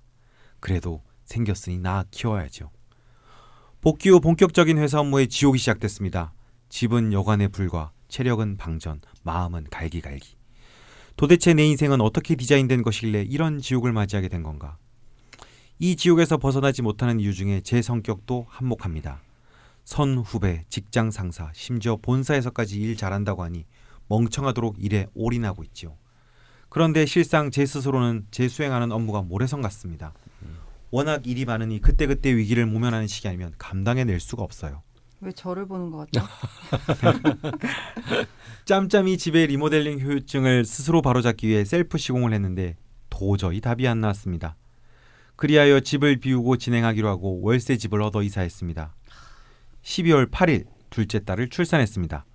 그래도 0.59 1.03
생겼으니 1.31 1.79
낳아 1.79 2.05
키워야죠. 2.11 2.69
복귀 3.81 4.09
후 4.09 4.19
본격적인 4.19 4.77
회사 4.77 4.99
업무에 4.99 5.25
지옥이 5.25 5.57
시작됐습니다. 5.57 6.33
집은 6.69 7.13
여관에 7.13 7.47
불과, 7.47 7.91
체력은 8.09 8.57
방전, 8.57 9.01
마음은 9.23 9.67
갈기갈기. 9.71 10.35
도대체 11.17 11.53
내 11.53 11.65
인생은 11.65 11.99
어떻게 12.01 12.35
디자인된 12.35 12.83
것이길래 12.83 13.23
이런 13.23 13.59
지옥을 13.59 13.91
맞이하게 13.91 14.27
된 14.27 14.43
건가? 14.43 14.77
이 15.79 15.95
지옥에서 15.95 16.37
벗어나지 16.37 16.81
못하는 16.81 17.19
이유 17.19 17.33
중에 17.33 17.61
제 17.61 17.81
성격도 17.81 18.45
한몫합니다. 18.49 19.21
선 19.83 20.17
후배, 20.19 20.63
직장 20.69 21.09
상사, 21.09 21.51
심지어 21.53 21.97
본사에서까지 21.97 22.79
일 22.79 22.95
잘한다고 22.95 23.43
하니 23.43 23.65
멍청하도록 24.07 24.75
일에 24.79 25.07
올인하고 25.15 25.63
있지요. 25.63 25.97
그런데 26.69 27.05
실상 27.05 27.51
제 27.51 27.65
스스로는 27.65 28.27
제 28.31 28.47
수행하는 28.47 28.91
업무가 28.91 29.21
모래성 29.21 29.61
같습니다. 29.61 30.13
워낙 30.91 31.25
일이 31.25 31.45
많으니 31.45 31.79
그때그때 31.79 32.35
위기를 32.35 32.65
모면하는 32.65 33.07
시기 33.07 33.27
아니면 33.27 33.53
감당해낼 33.57 34.19
수가 34.19 34.43
없어요. 34.43 34.83
왜 35.21 35.31
저를 35.31 35.67
보는 35.67 35.91
것 35.91 36.09
같죠? 36.11 36.27
짬짬이 38.65 39.17
집의 39.17 39.47
리모델링 39.47 39.99
효율증을 39.99 40.65
스스로 40.65 41.01
바로잡기 41.01 41.47
위해 41.47 41.63
셀프 41.63 41.97
시공을 41.97 42.33
했는데 42.33 42.75
도저히 43.09 43.61
답이 43.61 43.87
안 43.87 44.01
나왔습니다. 44.01 44.55
그리하여 45.35 45.79
집을 45.79 46.17
비우고 46.17 46.57
진행하기로 46.57 47.07
하고 47.07 47.39
월세 47.41 47.77
집을 47.77 48.01
얻어 48.01 48.21
이사했습니다. 48.23 48.95
12월 49.83 50.29
8일 50.29 50.65
둘째 50.89 51.23
딸을 51.23 51.49
출산했습니다. 51.49 52.25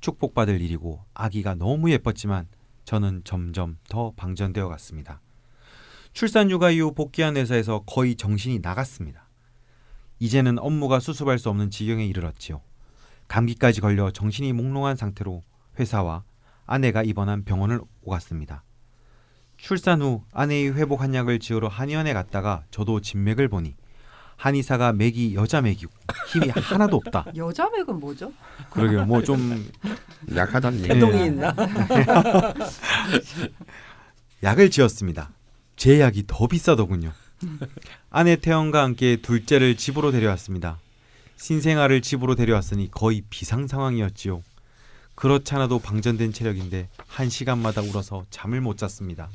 축복받을 0.00 0.60
일이고 0.60 1.02
아기가 1.14 1.54
너무 1.54 1.90
예뻤지만 1.90 2.46
저는 2.84 3.22
점점 3.24 3.78
더 3.88 4.12
방전되어 4.16 4.68
갔습니다. 4.68 5.20
출산 6.14 6.50
육아 6.50 6.70
이후 6.70 6.94
복귀한 6.94 7.36
회사에서 7.36 7.82
거의 7.86 8.14
정신이 8.14 8.60
나갔습니다. 8.60 9.28
이제는 10.20 10.58
업무가 10.60 11.00
수습할 11.00 11.38
수 11.40 11.48
없는 11.50 11.70
지경에 11.70 12.06
이르렀지요. 12.06 12.60
감기까지 13.26 13.80
걸려 13.80 14.10
정신이 14.12 14.52
몽롱한 14.52 14.94
상태로 14.96 15.42
회사와 15.78 16.22
아내가 16.66 17.02
입원한 17.02 17.44
병원을 17.44 17.80
오갔습니다. 18.02 18.62
출산 19.56 20.02
후 20.02 20.22
아내의 20.32 20.74
회복 20.76 21.00
한약을 21.02 21.40
지으러 21.40 21.66
한의원에 21.68 22.12
갔다가 22.12 22.64
저도 22.70 23.00
진맥을 23.00 23.48
보니 23.48 23.74
한의사가 24.36 24.92
맥이 24.92 25.34
여자 25.34 25.60
맥이고 25.62 25.92
힘이 26.28 26.50
하나도 26.50 26.96
없다. 26.96 27.26
여자 27.36 27.68
맥은 27.70 27.98
뭐죠? 27.98 28.32
그러게요. 28.70 29.06
뭐 29.06 29.22
좀 29.22 29.68
약하다는 30.34 30.78
얘기. 30.80 30.90
해동이 30.92 31.12
네. 31.12 31.26
있나? 31.26 31.54
약을 34.42 34.70
지었습니다. 34.70 35.30
제 35.76 36.00
약이 36.00 36.24
더 36.26 36.46
비싸더군요. 36.46 37.12
아내 38.10 38.36
태연과 38.36 38.82
함께 38.82 39.16
둘째를 39.16 39.76
집으로 39.76 40.12
데려왔습니다. 40.12 40.78
신생아를 41.36 42.00
집으로 42.00 42.34
데려왔으니 42.36 42.90
거의 42.90 43.22
비상 43.28 43.66
상황이었지요. 43.66 44.42
그렇잖아도 45.14 45.78
방전된 45.80 46.32
체력인데 46.32 46.88
한 47.06 47.28
시간마다 47.28 47.82
울어서 47.82 48.24
잠을 48.30 48.60
못 48.60 48.78
잤습니다. 48.78 49.28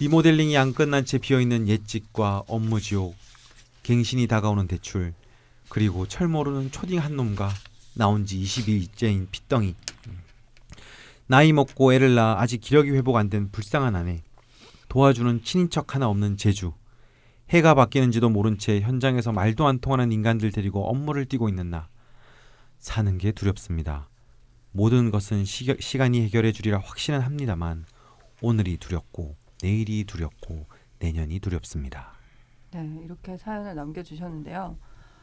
리모델링이 0.00 0.56
안 0.56 0.72
끝난 0.74 1.04
채 1.04 1.18
비어있는 1.18 1.68
옛집과 1.68 2.44
업무 2.48 2.80
지옥, 2.80 3.14
갱신이 3.82 4.26
다가오는 4.26 4.66
대출, 4.66 5.14
그리고 5.68 6.06
철 6.06 6.28
모르는 6.28 6.70
초딩 6.70 6.98
한 6.98 7.16
놈과 7.16 7.50
나온 7.94 8.26
지 8.26 8.38
20일째인 8.40 9.28
핏덩이. 9.30 9.74
나이 11.26 11.52
먹고 11.52 11.92
애를 11.92 12.14
낳아 12.14 12.40
아직 12.40 12.60
기력이 12.60 12.90
회복 12.90 13.16
안 13.16 13.30
된 13.30 13.50
불쌍한 13.50 13.94
아내. 13.94 14.22
도와주는 14.92 15.42
친인척 15.42 15.94
하나 15.94 16.06
없는 16.10 16.36
제주. 16.36 16.74
해가 17.48 17.74
바뀌는지도 17.74 18.28
모른 18.28 18.58
채 18.58 18.78
현장에서 18.78 19.32
말도 19.32 19.66
안 19.66 19.78
통하는 19.78 20.12
인간들 20.12 20.52
데리고 20.52 20.86
업무를 20.86 21.24
뛰고 21.24 21.48
있는 21.48 21.70
나. 21.70 21.88
사는 22.76 23.16
게 23.16 23.32
두렵습니다. 23.32 24.10
모든 24.70 25.10
것은 25.10 25.46
시, 25.46 25.74
시간이 25.80 26.20
해결해 26.24 26.52
주리라 26.52 26.78
확신은 26.78 27.20
합니다만 27.20 27.86
오늘이 28.42 28.76
두렵고 28.76 29.34
내일이 29.62 30.04
두렵고 30.04 30.66
내년이 30.98 31.40
두렵습니다. 31.40 32.12
네, 32.72 32.86
이렇게 33.02 33.38
사연을 33.38 33.74
남겨주셨는데요. 33.74 34.76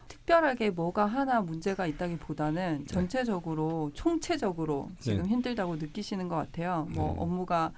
특별하게 0.08 0.72
뭐가 0.72 1.06
하나 1.06 1.42
문제가 1.42 1.86
있다기보다는 1.86 2.88
전체적으로 2.88 3.92
총체적으로 3.94 4.90
지금 5.00 5.22
네. 5.22 5.30
힘들다고 5.30 5.76
느끼시는 5.76 6.28
것 6.28 6.38
같아요. 6.38 6.88
뭐 6.90 7.14
네. 7.14 7.20
업무가 7.20 7.72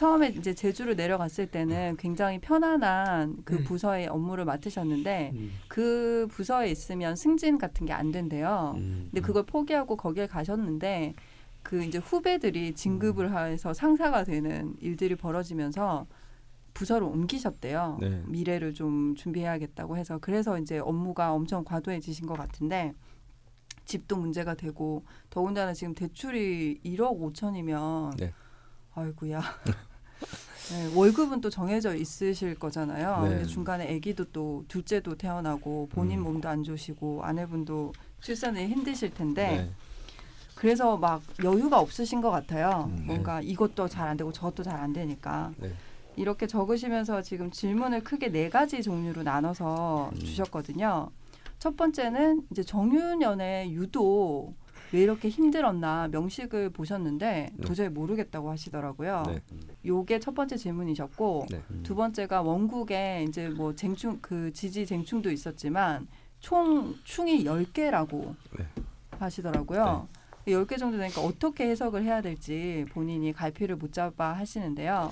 처음에 0.00 0.28
이제 0.28 0.54
제주를 0.54 0.96
내려갔을 0.96 1.46
때는 1.46 1.98
굉장히 1.98 2.38
편안한 2.38 3.36
그 3.44 3.56
음. 3.56 3.64
부서의 3.64 4.06
업무를 4.06 4.46
맡으셨는데 4.46 5.32
음. 5.34 5.50
그 5.68 6.26
부서에 6.30 6.70
있으면 6.70 7.16
승진 7.16 7.58
같은 7.58 7.84
게 7.84 7.92
안 7.92 8.10
된대요. 8.10 8.76
음. 8.78 9.08
근데 9.10 9.20
그걸 9.20 9.42
포기하고 9.42 9.98
거기에 9.98 10.26
가셨는데 10.26 11.12
그 11.62 11.84
이제 11.84 11.98
후배들이 11.98 12.74
진급을 12.74 13.36
해서 13.36 13.74
상사가 13.74 14.24
되는 14.24 14.74
일들이 14.80 15.16
벌어지면서 15.16 16.06
부서를 16.72 17.06
옮기셨대요. 17.06 17.98
네. 18.00 18.22
미래를 18.24 18.72
좀 18.72 19.14
준비해야겠다고 19.16 19.98
해서 19.98 20.16
그래서 20.18 20.58
이제 20.58 20.78
업무가 20.78 21.34
엄청 21.34 21.62
과도해지신 21.62 22.26
것 22.26 22.38
같은데 22.38 22.94
집도 23.84 24.16
문제가 24.16 24.54
되고 24.54 25.04
더군다나 25.28 25.74
지금 25.74 25.94
대출이 25.94 26.80
1억 26.86 27.20
5천이면 27.20 28.16
네. 28.16 28.32
아이고야. 28.94 29.42
네, 30.70 30.92
월급은 30.94 31.40
또 31.40 31.50
정해져 31.50 31.94
있으실 31.94 32.54
거잖아요. 32.54 33.26
네. 33.28 33.44
중간에 33.44 33.92
아기도 33.96 34.24
또 34.26 34.64
둘째도 34.68 35.16
태어나고 35.16 35.88
본인 35.90 36.20
음. 36.20 36.24
몸도 36.24 36.48
안 36.48 36.62
좋으시고 36.62 37.24
아내분도 37.24 37.92
출산에 38.20 38.68
힘드실 38.68 39.12
텐데 39.12 39.48
네. 39.48 39.70
그래서 40.54 40.96
막 40.96 41.22
여유가 41.42 41.80
없으신 41.80 42.20
것 42.20 42.30
같아요. 42.30 42.88
음, 42.90 42.96
네. 42.98 43.04
뭔가 43.06 43.40
이것도 43.40 43.88
잘 43.88 44.06
안 44.06 44.16
되고 44.16 44.30
저것도 44.32 44.62
잘 44.62 44.76
안 44.76 44.92
되니까 44.92 45.52
네. 45.56 45.72
이렇게 46.16 46.46
적으시면서 46.46 47.22
지금 47.22 47.50
질문을 47.50 48.04
크게 48.04 48.30
네 48.30 48.48
가지 48.48 48.82
종류로 48.82 49.22
나눠서 49.24 50.10
음. 50.12 50.18
주셨거든요. 50.20 51.10
첫 51.58 51.76
번째는 51.76 52.42
이제 52.52 52.62
정유년에 52.62 53.70
유독 53.72 54.54
왜 54.92 55.02
이렇게 55.02 55.28
힘들었나 55.28 56.08
명식을 56.08 56.70
보셨는데 56.70 57.50
네. 57.54 57.66
도저히 57.66 57.88
모르겠다고 57.88 58.50
하시더라고요. 58.50 59.22
네. 59.26 59.40
요게 59.84 60.20
첫 60.20 60.34
번째 60.34 60.56
질문이셨고 60.56 61.46
네. 61.50 61.62
두 61.82 61.94
번째가 61.94 62.42
원국에 62.42 63.24
이제 63.28 63.48
뭐 63.48 63.74
쟁충 63.74 64.18
그 64.20 64.52
지지 64.52 64.86
쟁충도 64.86 65.30
있었지만 65.30 66.08
총 66.40 66.94
충이 67.04 67.44
10개라고 67.44 68.34
네. 68.58 68.66
하시더라고요. 69.18 70.08
10개 70.46 70.78
정도 70.78 70.98
되니까 70.98 71.20
어떻게 71.20 71.68
해석을 71.68 72.02
해야 72.02 72.20
될지 72.20 72.84
본인이 72.90 73.32
갈피를 73.32 73.76
못 73.76 73.92
잡아 73.92 74.32
하시는데요. 74.32 75.10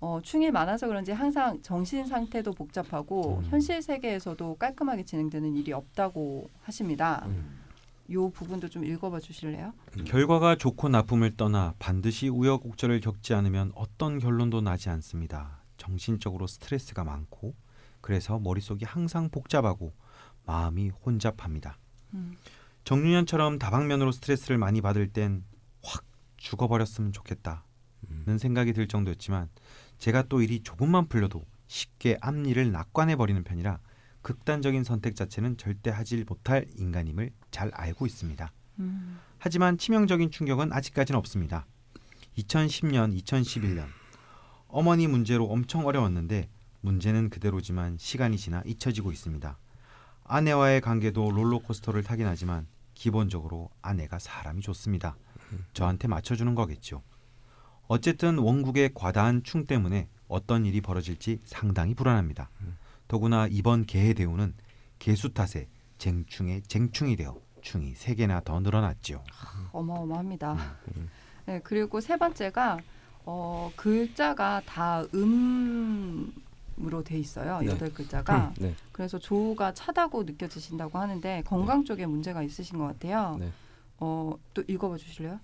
어, 0.00 0.20
충이 0.22 0.50
많아서 0.50 0.86
그런지 0.88 1.12
항상 1.12 1.60
정신 1.62 2.06
상태도 2.06 2.52
복잡하고 2.52 3.38
음. 3.38 3.44
현실 3.50 3.80
세계에서도 3.80 4.56
깔끔하게 4.56 5.04
진행되는 5.04 5.56
일이 5.56 5.72
없다고 5.72 6.50
하십니다. 6.62 7.24
음. 7.26 7.63
요 8.10 8.30
부분도 8.30 8.68
좀 8.68 8.84
읽어봐 8.84 9.20
주실래요? 9.20 9.72
결과가 10.04 10.56
좋고 10.56 10.88
나쁨을 10.88 11.36
떠나 11.36 11.74
반드시 11.78 12.28
우여곡절을 12.28 13.00
겪지 13.00 13.34
않으면 13.34 13.72
어떤 13.74 14.18
결론도 14.18 14.60
나지 14.60 14.90
않습니다. 14.90 15.62
정신적으로 15.76 16.46
스트레스가 16.46 17.04
많고 17.04 17.54
그래서 18.00 18.38
머릿속이 18.38 18.84
항상 18.84 19.30
복잡하고 19.30 19.94
마음이 20.44 20.90
혼잡합니다. 20.90 21.78
음. 22.12 22.36
정유년처럼 22.84 23.58
다방면으로 23.58 24.12
스트레스를 24.12 24.58
많이 24.58 24.80
받을 24.80 25.08
땐 25.08 25.44
확 25.86 26.02
죽어버렸으면 26.38 27.12
좋겠다는 27.12 27.60
음. 28.08 28.38
생각이 28.38 28.72
들 28.72 28.88
정도였지만 28.88 29.50
제가 29.98 30.22
또 30.30 30.40
일이 30.40 30.62
조금만 30.62 31.08
풀려도 31.08 31.44
쉽게 31.66 32.16
앞일을 32.22 32.72
낙관해 32.72 33.16
버리는 33.16 33.44
편이라 33.44 33.80
극단적인 34.24 34.82
선택 34.82 35.14
자체는 35.14 35.58
절대 35.58 35.90
하지 35.90 36.24
못할 36.26 36.66
인간임을 36.76 37.30
잘 37.52 37.70
알고 37.72 38.06
있습니다. 38.06 38.50
음. 38.80 39.20
하지만 39.38 39.78
치명적인 39.78 40.30
충격은 40.32 40.72
아직까지는 40.72 41.16
없습니다. 41.18 41.66
2010년, 42.38 43.16
2011년 43.22 43.86
어머니 44.66 45.06
문제로 45.06 45.44
엄청 45.44 45.86
어려웠는데 45.86 46.48
문제는 46.80 47.30
그대로지만 47.30 47.96
시간이 47.98 48.38
지나 48.38 48.62
잊혀지고 48.66 49.12
있습니다. 49.12 49.56
아내와의 50.24 50.80
관계도 50.80 51.30
롤러코스터를 51.30 52.02
타긴 52.02 52.26
하지만 52.26 52.66
기본적으로 52.94 53.70
아내가 53.82 54.18
사람이 54.18 54.62
좋습니다. 54.62 55.16
저한테 55.74 56.08
맞춰주는 56.08 56.54
거겠죠. 56.54 57.02
어쨌든 57.86 58.38
원국의 58.38 58.92
과다한 58.94 59.42
충 59.42 59.66
때문에 59.66 60.08
어떤 60.28 60.64
일이 60.64 60.80
벌어질지 60.80 61.40
상당히 61.44 61.94
불안합니다. 61.94 62.50
더구나 63.08 63.46
이번 63.48 63.86
개해 63.86 64.14
대우는 64.14 64.54
개수 64.98 65.32
탓에 65.32 65.68
쟁충에 65.98 66.62
쟁충이 66.62 67.16
되어 67.16 67.40
충이 67.62 67.94
세 67.94 68.14
개나 68.14 68.40
더 68.40 68.60
늘어났죠. 68.60 69.24
어마어마합니다. 69.72 70.56
네, 71.46 71.60
그리고 71.64 72.00
세 72.00 72.16
번째가 72.16 72.78
어, 73.26 73.72
글자가 73.76 74.62
다 74.66 75.02
음으로 75.14 77.02
돼 77.04 77.18
있어요. 77.18 77.60
네. 77.60 77.66
여덟 77.68 77.92
글자가. 77.92 78.52
네. 78.58 78.74
그래서 78.92 79.18
조우가 79.18 79.72
차다고 79.72 80.24
느껴지신다고 80.24 80.98
하는데 80.98 81.42
건강 81.46 81.84
쪽에 81.84 82.06
문제가 82.06 82.42
있으신 82.42 82.78
것 82.78 82.86
같아요. 82.86 83.36
네. 83.38 83.50
어, 83.98 84.34
또 84.52 84.62
읽어봐 84.66 84.98
주실래요? 84.98 85.40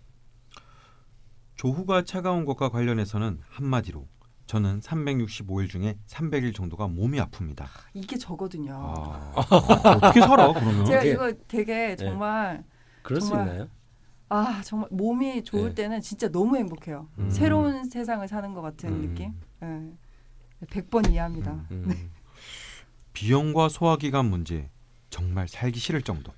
조후가 1.57 2.05
차가운 2.05 2.45
것과 2.45 2.71
관련해서는 2.71 3.41
한마디로 3.49 4.07
저는 4.51 4.81
365일 4.81 5.71
중에 5.71 5.97
300일 6.09 6.53
정도가 6.53 6.89
몸이 6.89 7.21
아픕니다. 7.21 7.67
이게 7.95 8.17
저거든요. 8.19 8.73
아, 8.75 9.33
어떻게 10.03 10.21
살아 10.21 10.53
그러면? 10.53 10.85
제가 10.87 11.05
이거 11.05 11.33
되게 11.47 11.95
정말 11.95 12.65
그럴 13.03 13.21
수 13.21 13.29
정말 13.29 13.47
있나요? 13.47 13.69
아 14.29 14.61
정말 14.65 14.89
몸이 14.91 15.45
좋을 15.45 15.69
네. 15.69 15.83
때는 15.85 16.01
진짜 16.01 16.29
너무 16.29 16.57
행복해요. 16.57 17.07
음. 17.21 17.31
새로운 17.31 17.85
세상을 17.89 18.27
사는 18.27 18.53
것 18.53 18.61
같은 18.61 18.89
음. 18.89 19.01
느낌. 19.03 19.35
네. 19.61 19.93
100번 20.67 21.09
이해합니다. 21.13 21.53
음. 21.71 21.85
음. 21.87 22.11
비염과 23.13 23.69
소화기관 23.69 24.27
문제 24.27 24.69
정말 25.11 25.47
살기 25.47 25.79
싫을 25.79 26.03
정도. 26.03 26.33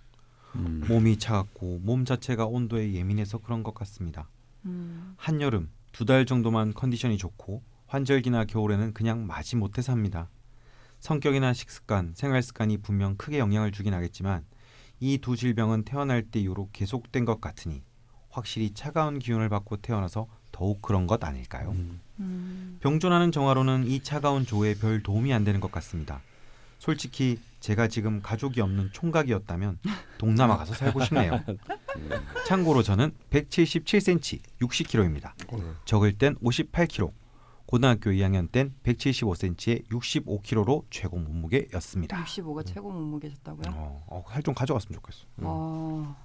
음. 0.56 0.84
몸이 0.86 1.18
차갑고 1.18 1.78
몸 1.82 2.04
자체가 2.04 2.44
온도에 2.44 2.92
예민해서 2.92 3.38
그런 3.38 3.62
것 3.62 3.72
같습니다. 3.72 4.28
음. 4.66 5.14
한여름 5.16 5.70
두 5.92 6.04
달 6.04 6.26
정도만 6.26 6.74
컨디션이 6.74 7.16
좋고 7.16 7.62
환절기나 7.92 8.46
겨울에는 8.46 8.94
그냥 8.94 9.26
마지 9.26 9.54
못해서 9.54 9.92
합니다. 9.92 10.30
성격이나 11.00 11.52
식습관, 11.52 12.14
생활 12.16 12.42
습관이 12.42 12.78
분명 12.78 13.16
크게 13.18 13.38
영향을 13.38 13.70
주긴 13.70 13.92
하겠지만 13.92 14.46
이 14.98 15.18
두 15.18 15.36
질병은 15.36 15.84
태어날 15.84 16.22
때 16.22 16.40
이후로 16.40 16.70
계속된 16.72 17.26
것 17.26 17.42
같으니 17.42 17.82
확실히 18.30 18.72
차가운 18.72 19.18
기운을 19.18 19.50
받고 19.50 19.76
태어나서 19.78 20.26
더욱 20.52 20.80
그런 20.80 21.06
것 21.06 21.22
아닐까요? 21.22 21.72
음. 21.72 22.00
음. 22.20 22.78
병존하는 22.80 23.30
정화로는 23.30 23.86
이 23.86 24.02
차가운 24.02 24.46
조에 24.46 24.74
별 24.74 25.02
도움이 25.02 25.30
안 25.34 25.44
되는 25.44 25.60
것 25.60 25.70
같습니다. 25.70 26.22
솔직히 26.78 27.38
제가 27.60 27.88
지금 27.88 28.22
가족이 28.22 28.62
없는 28.62 28.88
총각이었다면 28.92 29.78
동남아 30.16 30.56
가서 30.56 30.72
살고 30.72 31.04
싶네요. 31.04 31.40
참고로 32.48 32.82
저는 32.82 33.12
177cm, 33.30 34.40
60kg입니다. 34.62 35.32
음. 35.52 35.76
적을 35.84 36.16
땐 36.16 36.36
58kg, 36.36 37.12
고등학교 37.72 38.10
2학년 38.10 38.52
땐 38.52 38.74
175cm에 38.82 39.88
65kg로 39.88 40.84
최고 40.90 41.16
몸무게였습니다. 41.16 42.22
65가 42.22 42.66
최고 42.66 42.90
몸무게셨다고요? 42.90 43.74
어, 43.74 44.04
어, 44.08 44.24
살좀 44.28 44.52
가져갔으면 44.52 45.00
좋겠어. 45.00 45.24
음. 45.38 45.44
아 45.46 46.16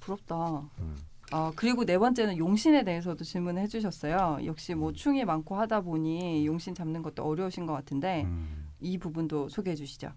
부럽다. 0.00 0.68
음. 0.80 0.96
아 1.30 1.52
그리고 1.54 1.84
네 1.84 1.96
번째는 1.96 2.38
용신에 2.38 2.82
대해서도 2.82 3.22
질문해 3.22 3.68
주셨어요. 3.68 4.40
역시 4.46 4.74
뭐 4.74 4.92
충이 4.92 5.24
많고 5.24 5.54
하다 5.54 5.82
보니 5.82 6.44
용신 6.44 6.74
잡는 6.74 7.02
것도 7.02 7.22
어려우신 7.22 7.66
것 7.66 7.72
같은데 7.72 8.24
음. 8.24 8.72
이 8.80 8.98
부분도 8.98 9.50
소개해 9.50 9.76
주시죠. 9.76 10.10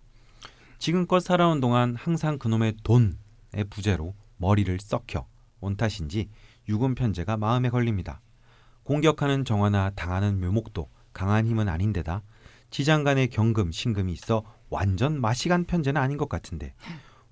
지금껏 0.80 1.20
살아온 1.20 1.60
동안 1.60 1.96
항상 1.96 2.40
그놈의 2.40 2.78
돈의 2.82 3.66
부재로 3.70 4.16
머리를 4.38 4.76
썩혀 4.80 5.28
온 5.62 5.78
탓인지 5.78 6.32
유금 6.68 6.96
편제가 6.96 7.38
마음에 7.38 7.70
걸립니다. 7.70 8.22
공격하는 8.88 9.44
정화나 9.44 9.90
당하는 9.98 10.40
묘목도 10.40 10.88
강한 11.12 11.46
힘은 11.46 11.68
아닌데다 11.68 12.22
지장 12.70 13.04
간의 13.04 13.28
경금, 13.28 13.70
신금이 13.70 14.14
있어 14.14 14.46
완전 14.70 15.20
마시간 15.20 15.66
편제는 15.66 16.00
아닌 16.02 16.16
것 16.16 16.30
같은데 16.30 16.74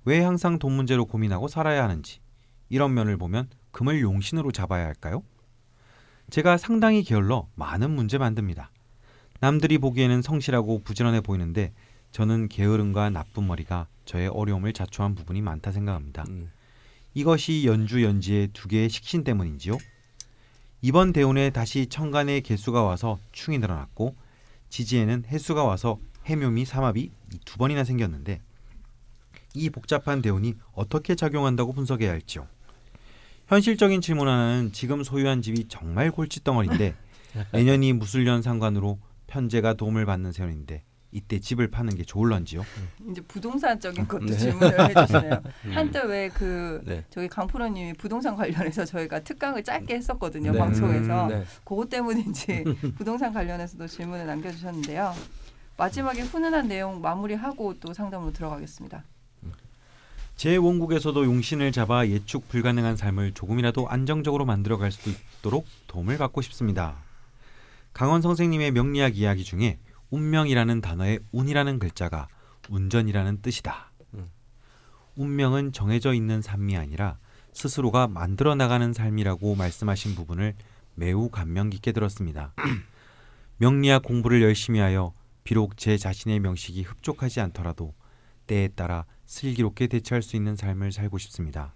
왜 0.03 0.22
항상 0.22 0.60
돈 0.60 0.74
문제로 0.74 1.06
고민하고 1.06 1.47
살아야 1.47 1.82
하는지 1.86 2.20
이런 2.68 2.93
면을 2.93 3.16
보면 3.16 3.47
금을 3.72 4.01
용신으로 4.01 4.51
잡아야 4.51 4.86
할까요? 4.86 5.24
제가 6.30 6.58
상당히 6.58 7.03
게을러 7.03 7.47
많은 7.56 7.89
문제 7.89 8.18
만듭니다. 8.18 8.70
남들이 9.39 9.78
보기에는 9.78 10.22
성실하고 10.22 10.84
부지런해 10.84 11.22
보이는데 11.22 11.72
저는 12.12 12.49
게으름과 12.49 13.12
나쁜 13.12 13.47
머리가 13.47 13.88
저의 14.03 14.28
어려움을 14.28 14.74
자초한 14.74 15.16
부분이 15.16 15.41
많다 15.41 15.72
생각합니다. 15.72 16.26
음. 16.28 16.51
이것이 17.14 17.66
연주 17.66 18.03
연지의 18.03 18.49
두 18.51 18.68
개의 18.68 18.89
식신 18.89 19.24
때문인지요? 19.24 19.78
이번 20.88 21.14
대운에 21.14 21.50
다시 21.50 21.88
천간의 21.88 22.42
개수가 22.42 22.84
와서 22.84 23.18
충이 23.32 23.58
늘어났고 23.58 24.16
지지에는 24.70 25.24
해수가 25.26 25.64
와서 25.64 25.98
해묘미 26.28 26.66
삼합이 26.66 27.10
두 27.44 27.58
번이나 27.58 27.84
생겼는데 27.84 28.40
이 29.56 29.72
복잡한 29.72 30.22
대운이 30.22 30.54
어떻게 30.74 31.16
작용한다고 31.16 31.74
분석해야 31.74 32.12
할지요? 32.12 32.48
현실적인 33.48 34.00
질문 34.02 34.28
하나는 34.28 34.74
지금 34.74 35.04
소유한 35.04 35.42
집이 35.42 35.70
정말 35.70 36.12
골칫덩어리인데 36.12 36.94
내년이 37.52 37.94
무술년 37.94 38.44
상관으로 38.44 39.00
편제가 39.26 39.74
도움을 39.74 40.06
받는 40.06 40.34
세운인데 40.34 40.84
이때 41.16 41.39
집을 41.39 41.72
파는 41.72 41.95
게 41.95 42.03
좋을런지요? 42.03 42.66
이제 43.09 43.22
부동산적인 43.22 44.05
것도 44.05 44.26
네. 44.26 44.38
질문을 44.38 44.89
해주시네요. 44.89 45.41
음. 45.66 45.72
한때 45.72 46.01
왜그 46.03 46.82
네. 46.84 47.05
저희 47.09 47.30
강프로님이 47.30 47.93
부동산 47.93 48.36
관련해서 48.36 48.84
저희가 48.84 49.22
특강을 49.22 49.63
짧게 49.63 49.95
했었거든요 49.95 50.51
네. 50.51 50.59
방송에서 50.59 51.28
네. 51.28 51.45
그것 51.63 51.89
때문인지 51.89 52.66
부동산 52.97 53.32
관련해서도 53.32 53.88
질문을 53.88 54.26
남겨주셨는데요. 54.26 55.16
마지막에 55.78 56.22
훈훈한 56.22 56.68
내용 56.68 57.01
마무리하고 57.01 57.76
또 57.80 57.93
상담으로 57.93 58.34
들어가겠습니다. 58.34 59.05
제 60.36 60.57
원국에서도 60.57 61.24
용신을 61.24 61.72
잡아 61.72 62.05
예측 62.07 62.49
불가능한 62.49 62.97
삶을 62.97 63.34
조금이라도 63.36 63.88
안정적으로 63.88 64.43
만들어갈 64.43 64.91
수 64.91 65.09
있도록 65.09 65.66
도움을 65.88 66.18
받고 66.18 66.41
싶습니다. 66.41 66.97
강원 67.93 68.22
선생님의 68.22 68.72
명리학 68.72 69.18
이야기 69.18 69.45
중에 69.45 69.80
운명이라는 70.10 70.82
단어의 70.82 71.20
운이라는 71.32 71.80
글자가 71.80 72.28
운전이라는 72.70 73.41
뜻이다. 73.41 73.91
음. 74.14 74.30
운명은 75.16 75.72
정해져 75.72 76.14
있는 76.14 76.41
삶이 76.41 76.78
아니라 76.78 77.18
스스로가 77.53 78.08
만들어 78.08 78.56
나가는 78.56 78.91
삶이라고 78.91 79.56
말씀하신 79.56 80.16
부분을 80.16 80.56
매우 80.95 81.30
감명 81.30 81.70
깊게 81.70 81.91
들었습니다. 81.91 82.53
명리학 83.58 84.03
공부를 84.03 84.41
열심히 84.41 84.80
하여 84.80 85.14
비록 85.43 85.78
제 85.78 85.97
자신의 85.97 86.39
명식이 86.39 86.82
흡족하지 86.82 87.39
않더라도 87.39 87.93
때에 88.47 88.68
따라 88.70 89.06
슬기롭게 89.26 89.88
대처할 89.88 90.22
수 90.22 90.36
있는 90.36 90.56
삶을 90.56 90.91
살고 90.91 91.18
싶습니다. 91.18 91.74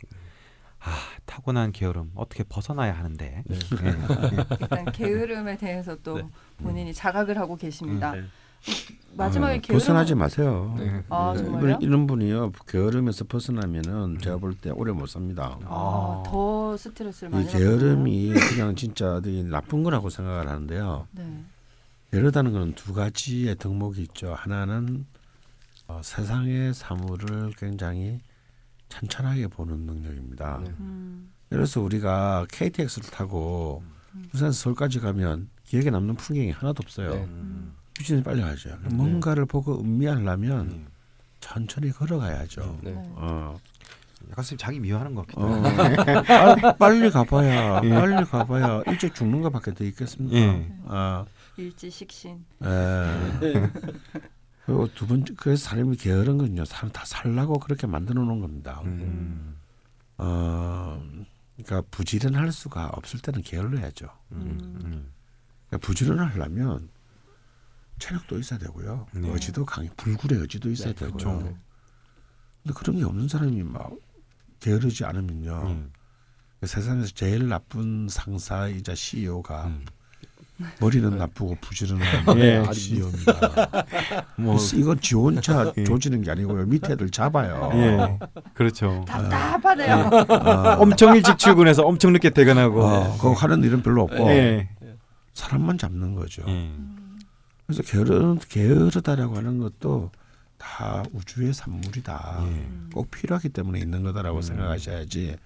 아 0.81 0.97
타고난 1.25 1.71
게으름 1.71 2.11
어떻게 2.15 2.43
벗어나야 2.43 2.97
하는데 2.97 3.43
네. 3.45 3.59
일단 4.61 4.85
게으름에 4.91 5.57
대해서 5.57 5.95
또 6.03 6.17
네. 6.17 6.27
본인이 6.57 6.93
자각을 6.93 7.37
하고 7.37 7.55
계십니다. 7.57 8.13
네. 8.13 8.23
마지막에 9.15 9.57
어, 9.57 9.61
게으름 9.61 9.79
벗어나지 9.79 10.15
마세요. 10.15 10.75
네. 10.77 11.03
아, 11.09 11.33
네, 11.35 11.43
정말요? 11.43 11.65
이런, 11.67 11.81
이런 11.81 12.07
분이요 12.07 12.51
게으름에서 12.67 13.25
벗어나면은 13.25 14.19
제가 14.21 14.37
볼 14.37 14.53
때 14.59 14.69
오래 14.69 14.91
못 14.91 15.07
삽니다. 15.07 15.57
아, 15.65 16.23
더 16.25 16.75
스트레스를 16.77 17.29
많이 17.29 17.45
이 17.45 17.47
게으름이 17.49 18.33
그냥 18.33 18.75
진짜 18.75 19.19
되게 19.21 19.43
나쁜 19.43 19.83
거라고 19.83 20.09
생각을 20.09 20.47
하는데요. 20.49 21.07
네. 21.11 21.43
게으르다는 22.11 22.51
것은 22.53 22.73
두 22.75 22.93
가지의 22.93 23.55
덕목이 23.57 24.01
있죠. 24.03 24.33
하나는 24.33 25.05
어, 25.87 26.01
세상의 26.03 26.73
사물을 26.73 27.51
굉장히 27.57 28.19
찬찬하게 28.89 29.47
보는 29.47 29.79
능력입니다. 29.85 30.61
네. 30.63 30.71
음, 30.79 31.31
들어서 31.49 31.81
우리가 31.81 32.45
KTX를 32.51 33.09
타고 33.11 33.83
부산 34.31 34.51
서울까지 34.51 34.99
가면 34.99 35.49
기억에 35.65 35.89
남는 35.89 36.15
풍경이 36.15 36.51
하나도 36.51 36.81
없어요. 36.83 37.11
네. 37.13 37.23
음. 37.25 37.73
휴진이 37.97 38.23
빨리 38.23 38.41
가죠. 38.41 38.69
네. 38.83 38.93
뭔가를 38.95 39.45
보고 39.45 39.79
음미하려면 39.79 40.59
음. 40.71 40.87
천천히 41.39 41.91
걸어가야죠. 41.91 42.79
네. 42.81 42.91
네. 42.91 43.03
어, 43.15 43.57
약간 44.31 44.43
쌤 44.43 44.57
자기 44.57 44.79
미워하는 44.79 45.15
것 45.15 45.27
같기도 45.27 45.41
어, 45.41 45.51
하고 45.53 46.61
빨- 46.61 46.77
빨리 46.77 47.09
가봐야 47.09 47.81
예. 47.85 47.89
빨리 47.89 48.25
가봐야 48.25 48.83
일찍 48.87 49.15
죽는 49.15 49.41
것밖에 49.43 49.73
더 49.73 49.83
있겠습니까? 49.85 50.35
예. 50.37 50.71
아, 50.87 51.25
일지식신. 51.57 52.45
예. 52.65 53.71
그리고 54.69 54.87
두 54.93 55.07
번째 55.07 55.33
그래서 55.35 55.67
사람이 55.67 55.97
게으른 55.97 56.37
건요. 56.37 56.63
사람 56.63 56.91
다 56.91 57.03
살라고 57.03 57.57
그렇게 57.59 57.87
만들어 57.87 58.23
놓은 58.23 58.39
겁니다. 58.39 58.81
음. 58.85 59.57
어, 60.19 61.01
그러니까 61.57 61.81
부지런할 61.89 62.51
수가 62.51 62.91
없을 62.93 63.19
때는 63.19 63.41
게을러야죠. 63.41 64.07
음. 64.33 64.79
음. 64.83 65.11
그러니까 65.67 65.87
부지런을 65.87 66.23
하려면 66.23 66.87
체력도 67.97 68.37
있어야 68.37 68.59
되고요. 68.59 69.07
네. 69.13 69.29
의지도 69.29 69.65
강해 69.65 69.89
불굴의 69.97 70.39
의지도 70.39 70.69
있어야 70.69 70.93
네, 70.93 70.99
되고요. 70.99 71.17
그렇죠. 71.17 71.57
근데 72.61 72.73
그런 72.75 72.97
게 72.97 73.03
없는 73.05 73.27
사람이 73.27 73.63
막 73.63 73.91
게으르지 74.59 75.03
않으면요. 75.03 75.63
음. 75.65 75.91
세상에서 76.63 77.07
제일 77.15 77.47
나쁜 77.47 78.07
상사이자 78.07 78.93
CEO가 78.93 79.65
음. 79.67 79.85
머리는 80.79 81.17
나쁘고 81.17 81.57
부지런한 81.61 82.37
예. 82.39 82.63
CEO입니다. 82.71 83.85
뭐 84.35 84.57
이거 84.75 84.95
지 84.95 85.15
혼자 85.15 85.71
예. 85.77 85.83
조지는 85.83 86.21
게 86.21 86.31
아니고요. 86.31 86.65
밑에 86.65 86.93
애들 86.93 87.09
잡아요. 87.09 87.71
예. 87.73 88.19
그렇죠. 88.53 89.03
답답하네요. 89.07 90.09
아, 90.29 90.75
엄청 90.79 91.15
일찍 91.15 91.37
출근해서 91.37 91.83
엄청 91.83 92.11
늦게 92.13 92.31
퇴근하고. 92.31 92.83
어, 92.83 93.17
그거 93.17 93.33
하는 93.33 93.63
일은 93.63 93.81
별로 93.81 94.03
없고 94.03 94.29
예. 94.31 94.69
사람만 95.33 95.77
잡는 95.77 96.15
거죠. 96.15 96.43
예. 96.47 96.69
그래서 97.65 97.83
게으르, 97.83 98.35
게으르다라고 98.49 99.37
하는 99.37 99.59
것도 99.59 100.11
다 100.57 101.03
우주의 101.13 101.53
산물이다. 101.53 102.39
예. 102.47 102.67
꼭 102.93 103.09
필요하기 103.11 103.49
때문에 103.49 103.79
있는 103.79 104.03
거다라고 104.03 104.37
음. 104.37 104.41
생각하셔야지. 104.41 105.37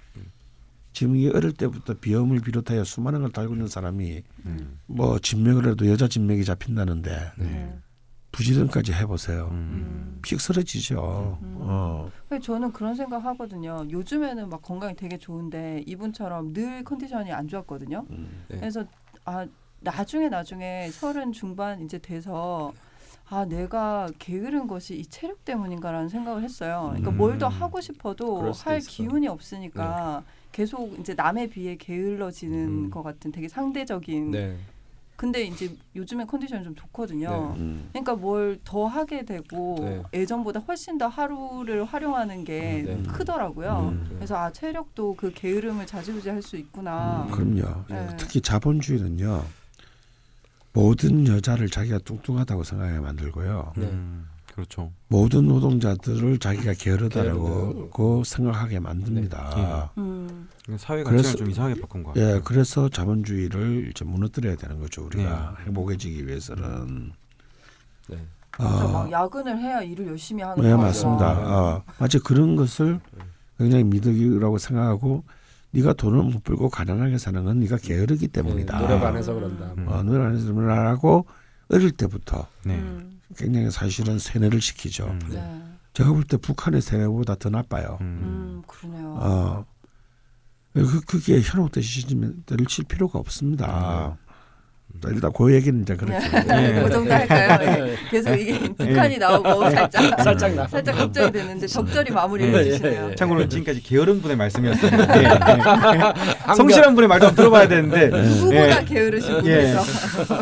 지금 0.93 1.15
이 1.15 1.27
어릴 1.27 1.51
때부터 1.53 1.95
비염을 1.95 2.39
비롯하여 2.41 2.83
수많은 2.83 3.21
걸 3.21 3.31
달고 3.31 3.53
있는 3.55 3.67
사람이 3.67 4.23
음. 4.45 4.79
뭐 4.85 5.19
진맥을 5.19 5.67
해도 5.67 5.89
여자 5.89 6.07
진맥이 6.07 6.45
잡힌다는데 6.45 7.31
네. 7.37 7.79
부지런까지 8.31 8.93
해보세요. 8.93 9.49
음. 9.51 10.19
픽 10.23 10.39
쓰러지죠. 10.39 11.39
음. 11.41 11.57
어. 11.61 12.09
근데 12.29 12.41
저는 12.41 12.71
그런 12.71 12.95
생각 12.95 13.23
하거든요. 13.25 13.85
요즘에는 13.89 14.49
막 14.49 14.61
건강이 14.61 14.95
되게 14.95 15.17
좋은데 15.17 15.83
이분처럼 15.85 16.53
늘 16.53 16.83
컨디션이 16.83 17.31
안 17.31 17.47
좋았거든요. 17.47 18.05
음. 18.09 18.45
네. 18.47 18.59
그래서 18.59 18.85
아 19.25 19.45
나중에 19.81 20.29
나중에 20.29 20.89
서른 20.91 21.31
중반 21.31 21.81
이제 21.81 21.97
돼서 21.97 22.71
아 23.29 23.45
내가 23.45 24.09
게으른 24.19 24.67
것이 24.67 24.95
이 24.97 25.05
체력 25.05 25.43
때문인가라는 25.45 26.09
생각을 26.09 26.43
했어요. 26.43 26.87
그러니까 26.89 27.11
음. 27.11 27.17
뭘더 27.17 27.47
하고 27.47 27.81
싶어도 27.81 28.51
할 28.51 28.77
있어. 28.77 28.91
기운이 28.91 29.27
없으니까 29.27 30.23
계속 30.57 30.97
이제 30.99 31.13
남에 31.13 31.47
비해 31.47 31.75
게을러지는 31.75 32.85
음. 32.85 32.89
것 32.89 33.03
같은 33.03 33.31
되게 33.33 33.49
상대적인. 33.49 34.31
네. 34.31 34.55
근데 35.15 35.43
이제 35.43 35.75
요즘에 35.95 36.25
컨디션이 36.25 36.63
좀 36.63 36.75
좋거든요. 36.75 37.53
음. 37.57 37.89
그러니까 37.91 38.15
뭘 38.15 38.57
더 38.63 38.85
하게 38.87 39.25
되고 39.25 39.77
네. 39.79 40.01
예전보다 40.13 40.59
훨씬 40.61 40.97
더 40.97 41.07
하루를 41.07 41.85
활용하는 41.85 42.43
게 42.43 42.83
네. 42.85 43.03
크더라고요. 43.03 43.93
음. 43.93 44.11
그래서 44.15 44.35
아 44.37 44.51
체력도 44.51 45.15
그 45.15 45.31
게으름을 45.33 45.85
좌지우지할 45.87 46.41
수 46.41 46.55
있구나. 46.55 47.27
음, 47.29 47.31
그럼요. 47.31 47.85
네. 47.89 48.07
특히 48.17 48.41
자본주의는요. 48.41 49.43
모든 50.73 51.27
여자를 51.27 51.69
자기가 51.69 51.99
뚱뚱하다고 51.99 52.63
생각하게 52.63 52.99
만들고요. 52.99 53.73
네. 53.77 53.85
음. 53.85 54.27
그렇죠. 54.53 54.91
모든 55.07 55.47
노동자들을 55.47 56.37
자기가 56.37 56.73
게으르다라고 56.73 57.43
게으르다고. 57.73 58.23
생각하게 58.23 58.79
만듭니다. 58.79 59.91
음, 59.97 60.47
사회 60.77 61.03
그래서- 61.03 61.23
가치를 61.23 61.37
좀 61.39 61.49
이상하게 61.49 61.81
바꾼 61.81 62.03
것 62.03 62.13
같아요. 62.13 62.35
예, 62.35 62.41
그래서 62.43 62.87
자본주의를 62.87 63.89
이제 63.89 64.05
무너뜨려야 64.05 64.55
되는 64.55 64.79
거죠. 64.79 65.05
우리가 65.05 65.57
행복해지기 65.65 66.27
위해서는. 66.27 67.11
네. 68.09 68.17
진짜 68.55 68.85
어, 68.85 68.87
막 68.91 69.11
야근을 69.11 69.57
해야 69.57 69.81
일을 69.81 70.05
열심히 70.07 70.43
하는 70.43 70.61
네, 70.63 70.69
거 70.69 70.77
맞습니다. 70.77 71.31
어, 71.31 71.83
마치 71.97 72.19
그런 72.19 72.55
것을 72.55 72.99
굉장히 73.57 73.83
미덕이라고 73.85 74.59
생각하고 74.59 75.23
네가 75.71 75.93
돈을 75.93 76.21
못 76.21 76.43
벌고 76.43 76.69
가난하게 76.69 77.17
사는 77.17 77.43
건 77.43 77.59
네가 77.61 77.77
게으르기 77.77 78.27
때문이다. 78.27 78.79
네, 78.79 78.87
노력 78.87 79.03
안 79.03 79.17
해서 79.17 79.33
그런다. 79.33 79.73
음. 79.79 79.87
어, 79.87 80.03
노력 80.03 80.25
안 80.27 80.35
해서 80.35 80.53
그런다라고 80.53 81.25
어릴 81.69 81.89
때부터 81.91 82.45
네. 82.63 82.79
음, 83.33 83.45
굉장히 83.45 83.71
사실은 83.71 84.19
세뇌를 84.19 84.61
시키죠. 84.61 85.05
음. 85.07 85.19
네. 85.29 85.63
제가 85.93 86.11
볼 86.11 86.23
때 86.23 86.37
북한의 86.37 86.81
세뇌보다 86.81 87.35
더 87.35 87.49
나빠요. 87.49 87.97
음. 88.01 88.05
음, 88.21 88.61
그러네요. 88.67 89.15
어, 89.19 89.65
그, 90.73 91.01
그게 91.01 91.39
현혹 91.41 91.71
시스템을 91.75 92.65
칠 92.67 92.83
필요가 92.85 93.19
없습니다. 93.19 94.17
일단 95.09 95.31
그 95.33 95.53
얘기는 95.53 95.81
이제 95.81 95.95
그렇게. 95.95 96.19
네. 96.47 96.83
그 96.83 96.89
정도 96.89 97.13
할까요? 97.13 97.57
네. 97.59 97.95
계속 98.09 98.35
이게 98.35 98.59
북한이 98.73 99.17
나오고 99.17 99.69
살짝 99.69 100.21
살짝 100.23 100.53
나. 100.55 100.67
살짝 100.67 100.95
걱정이 100.97 101.31
되는데 101.31 101.67
적절히 101.67 102.11
마무리를 102.11 102.51
네. 102.51 102.59
해주시네요. 102.59 103.09
예. 103.11 103.15
참고로 103.15 103.47
지금까지 103.47 103.81
게으른 103.83 104.21
분의 104.21 104.37
말씀이었습니다. 104.37 105.23
예. 105.23 106.53
성실한 106.55 106.95
분의 106.95 107.07
말도 107.07 107.31
들어봐야 107.35 107.67
되는데 107.67 108.07
누구보다 108.07 108.81
예. 108.81 108.85
게으르신 108.85 109.45
예. 109.45 109.73
분에서 109.73 109.83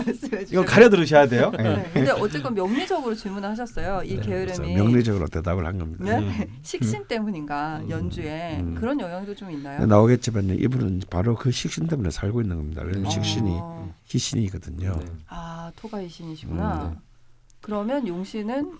주세요. 0.04 0.66
가려 0.66 0.90
들으셔야 0.90 1.28
돼요. 1.28 1.52
예. 1.60 1.64
네. 1.64 1.90
근데 1.94 2.12
어쨌건 2.12 2.54
명리적으로 2.54 3.16
질문을 3.16 3.50
하셨어요. 3.50 4.02
이 4.06 4.18
그래서 4.18 4.62
게으름이 4.62 4.76
명리적으로 4.76 5.28
대답을 5.28 5.66
한 5.66 5.78
겁니다. 5.78 6.04
네? 6.04 6.18
음. 6.20 6.46
식신 6.62 7.06
때문인가 7.08 7.82
연주에 7.90 8.58
음. 8.60 8.76
그런 8.80 9.00
영향도 9.00 9.36
좀 9.36 9.52
있나요? 9.52 9.86
나오겠지만 9.86 10.50
이분은 10.60 11.02
바로 11.10 11.36
그 11.36 11.52
식신 11.52 11.88
때문에 11.88 12.10
살고 12.12 12.42
있는 12.42 12.58
겁니다. 12.58 12.82
왜냐하면 12.84 13.08
어. 13.08 13.10
식신이 13.10 13.50
어. 13.52 13.94
희신이거든요. 14.12 14.96
네. 15.00 15.06
아 15.28 15.72
토가이 15.76 16.10
신이시구나. 16.10 16.84
음, 16.84 16.90
네. 16.92 16.98
그러면 17.62 18.08
용신은 18.08 18.78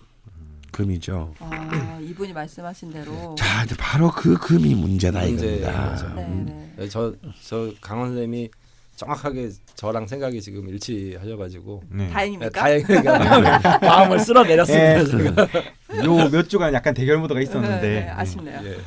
금이죠. 0.72 1.34
아 1.38 1.98
이분이 2.02 2.32
말씀하신 2.32 2.92
대로 2.92 3.34
자 3.36 3.64
이제 3.64 3.74
바로 3.78 4.10
그 4.10 4.36
금이 4.38 4.74
문제다 4.74 5.22
이겁니다. 5.24 6.14
네, 6.14 6.22
음. 6.24 6.44
네. 6.46 6.72
네, 6.76 6.88
저, 6.88 7.14
저 7.46 7.72
강원 7.80 8.08
선생님이 8.08 8.50
정확하게 8.96 9.50
저랑 9.74 10.06
생각이 10.06 10.40
지금 10.40 10.68
일치하셔가지고 10.68 11.82
네. 11.90 12.06
네, 12.06 12.10
다행입니까? 12.10 12.50
다행이니까 12.50 13.78
마음을 13.80 14.18
쓸어 14.20 14.42
내렸습니다. 14.44 15.00
예. 15.00 15.04
제가. 15.06 15.48
요몇 16.04 16.48
주간 16.48 16.72
약간 16.72 16.94
대결 16.94 17.18
모드가 17.18 17.38
네, 17.38 17.44
있었는데 17.44 17.80
네, 17.80 18.08
아쉽네요. 18.08 18.60
예. 18.64 18.78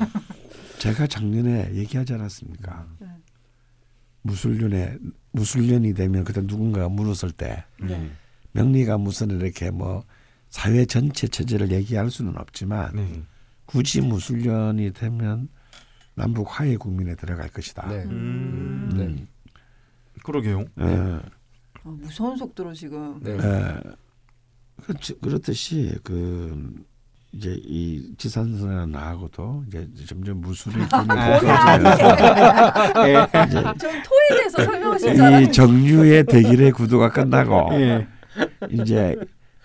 제가 0.78 1.06
작년에 1.06 1.70
얘기하지 1.74 2.14
않았습니까? 2.14 2.86
네. 4.26 4.32
무술년에 4.32 4.98
무술년이 5.32 5.94
되면 5.94 6.24
그때 6.24 6.40
누군가가 6.40 6.88
물었을 6.88 7.30
때 7.32 7.64
네. 7.80 8.10
명리가 8.52 8.98
무슨 8.98 9.30
이렇게 9.30 9.70
뭐 9.70 10.04
사회 10.48 10.84
전체 10.84 11.28
체제를 11.28 11.70
얘기할 11.70 12.10
수는 12.10 12.36
없지만 12.36 12.94
네. 12.94 13.22
굳이 13.66 14.00
무술년이 14.00 14.92
되면 14.92 15.48
남북 16.14 16.48
화해 16.48 16.76
국민에 16.76 17.14
들어갈 17.14 17.48
것이다. 17.50 17.88
네. 17.88 18.04
음. 18.04 18.90
음. 18.94 19.28
그러게요. 20.22 20.64
예. 20.80 20.84
어, 20.84 21.90
무서운 21.90 22.36
속도로 22.36 22.72
지금 22.72 23.20
네. 23.22 23.32
예. 23.32 23.80
그렇듯이 25.20 25.94
그 26.02 26.84
이제 27.36 27.60
이 27.64 28.02
지산선이나 28.16 28.86
나하고도 28.86 29.64
이제 29.68 29.86
점점 30.06 30.40
예. 33.06 33.26
좀 33.78 33.90
토에 34.02 34.38
대해서 34.38 34.64
설명하실 34.64 35.14
줄 35.14 35.22
알았는데 35.22 35.50
이 35.50 35.52
정류의 35.52 36.24
대길의 36.24 36.72
구도가 36.72 37.10
끝나고 37.10 37.68
예. 37.74 38.06
이제 38.70 39.16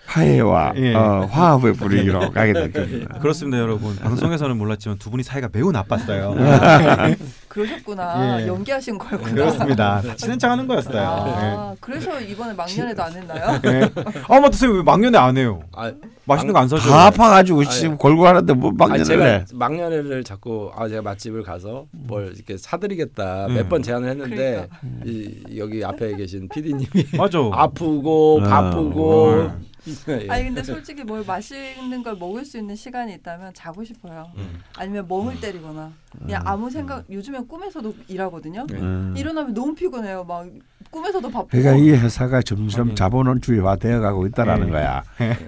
화해와 0.04 0.74
예. 0.76 0.94
어, 0.94 1.26
화합의 1.30 1.72
분위기로 1.74 2.30
가게 2.32 2.52
될 2.52 2.72
겁니다. 2.72 3.18
그렇습니다, 3.20 3.58
여러분. 3.58 3.96
방송에서는 3.96 4.56
몰랐지만 4.58 4.98
두 4.98 5.10
분이 5.10 5.22
사이가 5.22 5.48
매우 5.50 5.72
나빴어요. 5.72 6.34
그러셨구나 7.52 8.40
예. 8.42 8.46
연기하신 8.46 8.96
거였구나. 8.98 9.34
그렇습니다. 9.34 10.00
다 10.06 10.16
친한 10.16 10.38
척 10.38 10.50
하는 10.50 10.66
거였어요. 10.66 11.02
아, 11.06 11.74
그래서 11.80 12.18
이번에 12.18 12.54
막년에도 12.54 13.02
안 13.02 13.12
했나요? 13.12 13.60
예. 13.66 13.68
예. 13.70 13.82
아 13.82 14.40
맞다, 14.40 14.52
선생님 14.52 14.76
왜 14.78 14.82
막년에 14.82 15.18
안 15.18 15.36
해요? 15.36 15.60
아, 15.76 15.92
맛있는 16.24 16.54
거 16.54 16.60
안 16.60 16.68
사줘요? 16.68 16.90
다 16.90 17.06
아파가지고 17.06 17.60
아니, 17.60 17.68
지금 17.70 17.98
골고 17.98 18.26
하는데 18.26 18.52
뭐 18.54 18.70
아니, 18.70 18.76
막년을 18.78 19.04
제가 19.04 19.24
해. 19.24 19.44
막년회를 19.52 20.24
자꾸 20.24 20.70
아 20.74 20.88
제가 20.88 21.02
맛집을 21.02 21.42
가서 21.42 21.84
뭘 21.90 22.32
이렇게 22.34 22.56
사드리겠다 22.56 23.46
음. 23.48 23.54
몇번 23.54 23.82
제안을 23.82 24.08
했는데 24.08 24.68
그러니까. 24.80 25.04
이, 25.04 25.58
여기 25.58 25.84
앞에 25.84 26.16
계신 26.16 26.48
PD님이 26.48 26.86
맞아. 27.18 27.38
아프고 27.52 28.40
아, 28.44 28.48
바쁘고 28.48 29.24
어. 29.28 29.56
예. 30.08 30.28
아니 30.28 30.44
근데 30.44 30.62
솔직히 30.62 31.02
뭘 31.02 31.24
맛있는 31.24 32.02
걸 32.02 32.16
먹을 32.16 32.44
수 32.44 32.58
있는 32.58 32.76
시간이 32.76 33.14
있다면 33.14 33.54
자고 33.54 33.82
싶어요. 33.84 34.30
음. 34.36 34.62
아니면 34.76 35.06
멍을 35.08 35.40
때리거나 35.40 35.92
그냥 36.18 36.42
아무 36.44 36.70
생각 36.70 37.04
요즘엔 37.10 37.48
꿈에서도 37.48 37.94
일하거든요. 38.08 38.66
네. 38.68 38.78
음. 38.78 39.14
일어나면 39.16 39.54
너무 39.54 39.74
피곤해요. 39.74 40.24
막 40.24 40.48
꿈에서도 40.92 41.28
바쁘고. 41.30 41.48
그러니까 41.50 41.74
이 41.76 41.90
회사가 41.90 42.42
점점. 42.42 42.94
자본주의화 42.94 43.76
되어가고 43.76 44.26
있다라는 44.26 44.68
예. 44.68 44.70
거야. 44.70 45.02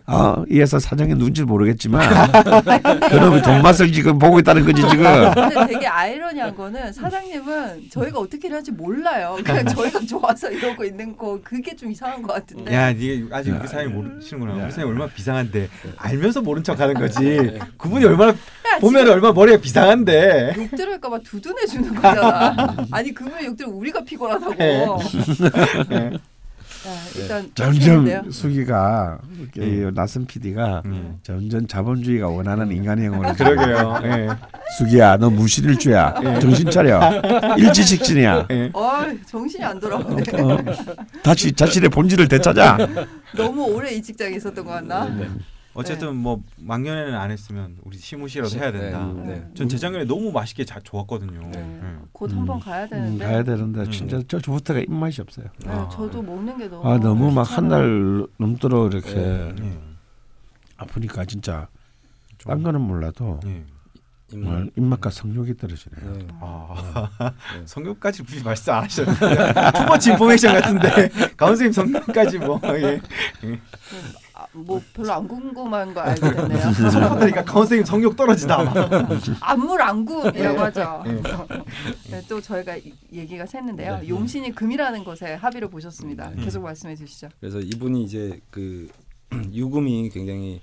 어, 0.07 0.43
이 0.51 0.59
회사 0.59 0.79
사장이 0.79 1.15
누군지 1.15 1.45
모르겠지만 1.45 2.01
그놈이 3.11 3.43
돈맛을 3.43 3.93
지금 3.93 4.19
보고 4.19 4.39
있다는 4.39 4.65
거지 4.65 4.81
지금. 4.89 5.05
근데 5.35 5.67
되게 5.75 5.87
아이러니한 5.87 6.57
거는 6.57 6.93
사장님은 6.93 7.91
저희가 7.91 8.19
어떻게 8.19 8.49
일하는지 8.49 8.73
몰라요. 8.73 9.37
그냥 9.45 9.67
저희가 9.67 10.01
좋아서 10.09 10.51
이러고 10.51 10.83
있는 10.85 11.15
거 11.17 11.39
그게 11.45 11.77
좀 11.77 11.91
이상한 11.91 12.23
것 12.23 12.33
같은데. 12.33 12.73
야, 12.75 12.93
네가 12.93 13.37
아직 13.37 13.51
우리 13.55 13.69
사이 13.69 13.87
모르시는구나. 13.87 14.65
우리 14.65 14.73
사이 14.73 14.85
얼마나 14.85 15.11
비상한데 15.13 15.69
알면서 15.99 16.41
모른 16.41 16.65
척하는 16.65 16.95
거지. 16.95 17.59
그분이 17.77 18.05
얼마나 18.07 18.31
야, 18.33 18.79
보면 18.81 19.07
얼마나 19.09 19.35
머리가 19.35 19.59
비상한데. 19.61 20.55
욕 20.57 20.71
들을까봐 20.71 21.19
두둔해 21.19 21.67
주는 21.67 21.95
거잖아. 21.95 22.75
아니 22.91 23.13
그분의 23.13 23.45
욕 23.45 23.57
들으면 23.57 23.77
우리가 23.77 24.03
피곤하다고. 24.05 24.55
예. 25.93 25.97
예. 25.97 26.19
네, 26.85 26.91
일단 27.17 27.51
점점 27.55 27.81
좋은데요? 27.81 28.31
수기가 28.31 29.19
예. 29.57 29.91
나선 29.95 30.27
PD가 30.27 30.83
음. 30.85 31.19
점점 31.23 31.67
자본주의가 31.67 32.29
원하는 32.29 32.71
인간형을 32.71 33.33
그러게요. 33.37 34.01
예. 34.05 34.29
수기야 34.77 35.17
너 35.17 35.31
무신일 35.31 35.79
주야 35.79 36.13
정신 36.41 36.71
차려 36.71 37.01
일지직진이야 37.57 38.49
예. 38.51 38.71
어, 38.75 39.03
정신이 39.27 39.65
안 39.65 39.81
돌아오네. 39.81 40.23
어, 40.43 40.59
다시 41.23 41.53
자신의 41.53 41.89
본질을 41.89 42.29
되찾아 42.29 42.77
너무 43.35 43.63
오래 43.65 43.91
이 43.93 44.03
직장에 44.03 44.37
있었던 44.37 44.63
것 44.65 44.73
같나? 44.73 45.09
네. 45.75 45.81
어쨌든 45.81 46.15
뭐 46.17 46.41
막년에는 46.57 47.15
안 47.17 47.31
했으면 47.33 47.77
우리 47.83 47.99
시무시라도 47.99 48.57
해야 48.59 48.71
된다. 48.71 49.05
네, 49.17 49.25
네. 49.27 49.49
전 49.55 49.69
재작년에 49.69 50.05
너무 50.05 50.31
맛있게 50.31 50.65
자, 50.65 50.79
좋았거든요. 50.81 51.49
네. 51.51 51.81
예. 51.83 51.97
곧 52.13 52.31
음. 52.33 52.39
한번 52.39 52.61
가야 52.61 52.85
음, 52.85 52.91
되는데. 52.91 53.25
가야 53.25 53.43
되는데 53.43 53.81
음. 53.81 53.91
진짜 53.91 54.21
저부터가 54.29 54.79
입맛이 54.81 55.21
없어요 55.21 55.47
네, 55.65 55.71
아. 55.71 55.89
저도 55.89 56.23
먹는 56.23 56.57
게 56.59 56.69
너무 56.69 56.89
아 56.89 56.99
너무 56.99 57.31
막 57.33 57.43
한. 57.43 57.69
달 57.69 58.27
넘도록 58.39 58.93
이렇게 58.93 59.15
네. 59.15 59.55
예. 59.63 59.79
아프니까 60.77 61.25
진짜 61.25 61.67
좀- 62.39 62.51
딴 62.51 62.63
거는 62.63 62.81
몰라도 62.81 63.41
입맛. 64.33 64.69
입맛과 64.77 65.11
성욕이 65.11 65.57
떨어지네요 65.57 66.13
네. 66.19 66.27
아 66.41 67.09
네. 67.55 67.63
성격까지 67.67 68.23
굳이 68.23 68.45
말씀 68.45 68.73
안 68.75 68.85
하셨는데 68.85 69.71
투머치 69.75 70.11
인포메이션 70.13 70.61
같은데 70.61 71.09
가운 71.37 71.57
선생님 71.57 71.73
성격까지 71.73 72.39
뭐 72.39 72.61
예. 72.65 73.01
아, 74.55 74.59
뭐 74.59 74.81
별로 74.93 75.13
안 75.13 75.27
궁금한 75.27 75.93
거 75.93 76.01
알게 76.01 76.21
됐네요. 76.33 76.73
성격하니까 76.73 77.45
가운 77.45 77.67
선생님 77.67 77.85
성격 77.85 78.17
떨어지다. 78.17 78.73
안물안궁이라고 79.41 80.61
하죠. 80.61 81.03
예. 81.07 81.13
네, 82.11 82.23
또 82.29 82.41
저희가 82.41 82.77
이- 82.77 82.93
얘기가 83.13 83.45
샜는데요. 83.45 84.01
네. 84.01 84.09
용신이 84.09 84.53
금이라는 84.53 85.05
것에 85.05 85.35
합의를 85.35 85.69
보셨습니다. 85.69 86.31
네. 86.31 86.45
계속 86.45 86.63
말씀해 86.63 86.95
주시죠. 86.97 87.29
그래서 87.41 87.59
이분이 87.61 88.05
이제 88.05 88.41
그 88.51 88.89
유금이 89.53 90.11
굉장히 90.11 90.61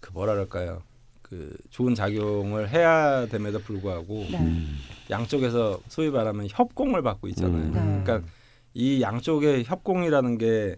그 0.00 0.10
뭐라 0.12 0.34
그럴까요? 0.34 0.82
그 1.22 1.56
좋은 1.70 1.94
작용을 1.94 2.68
해야 2.68 3.26
됨에도 3.26 3.58
불구하고 3.60 4.26
네. 4.30 4.38
음. 4.38 4.76
양쪽에서 5.10 5.80
소위 5.88 6.10
말하면 6.10 6.46
협공을 6.50 7.02
받고 7.02 7.28
있잖아요. 7.28 7.54
음. 7.62 7.72
네. 7.72 8.02
그러니까 8.04 8.28
이 8.74 9.00
양쪽의 9.00 9.64
협공이라는 9.64 10.38
게 10.38 10.76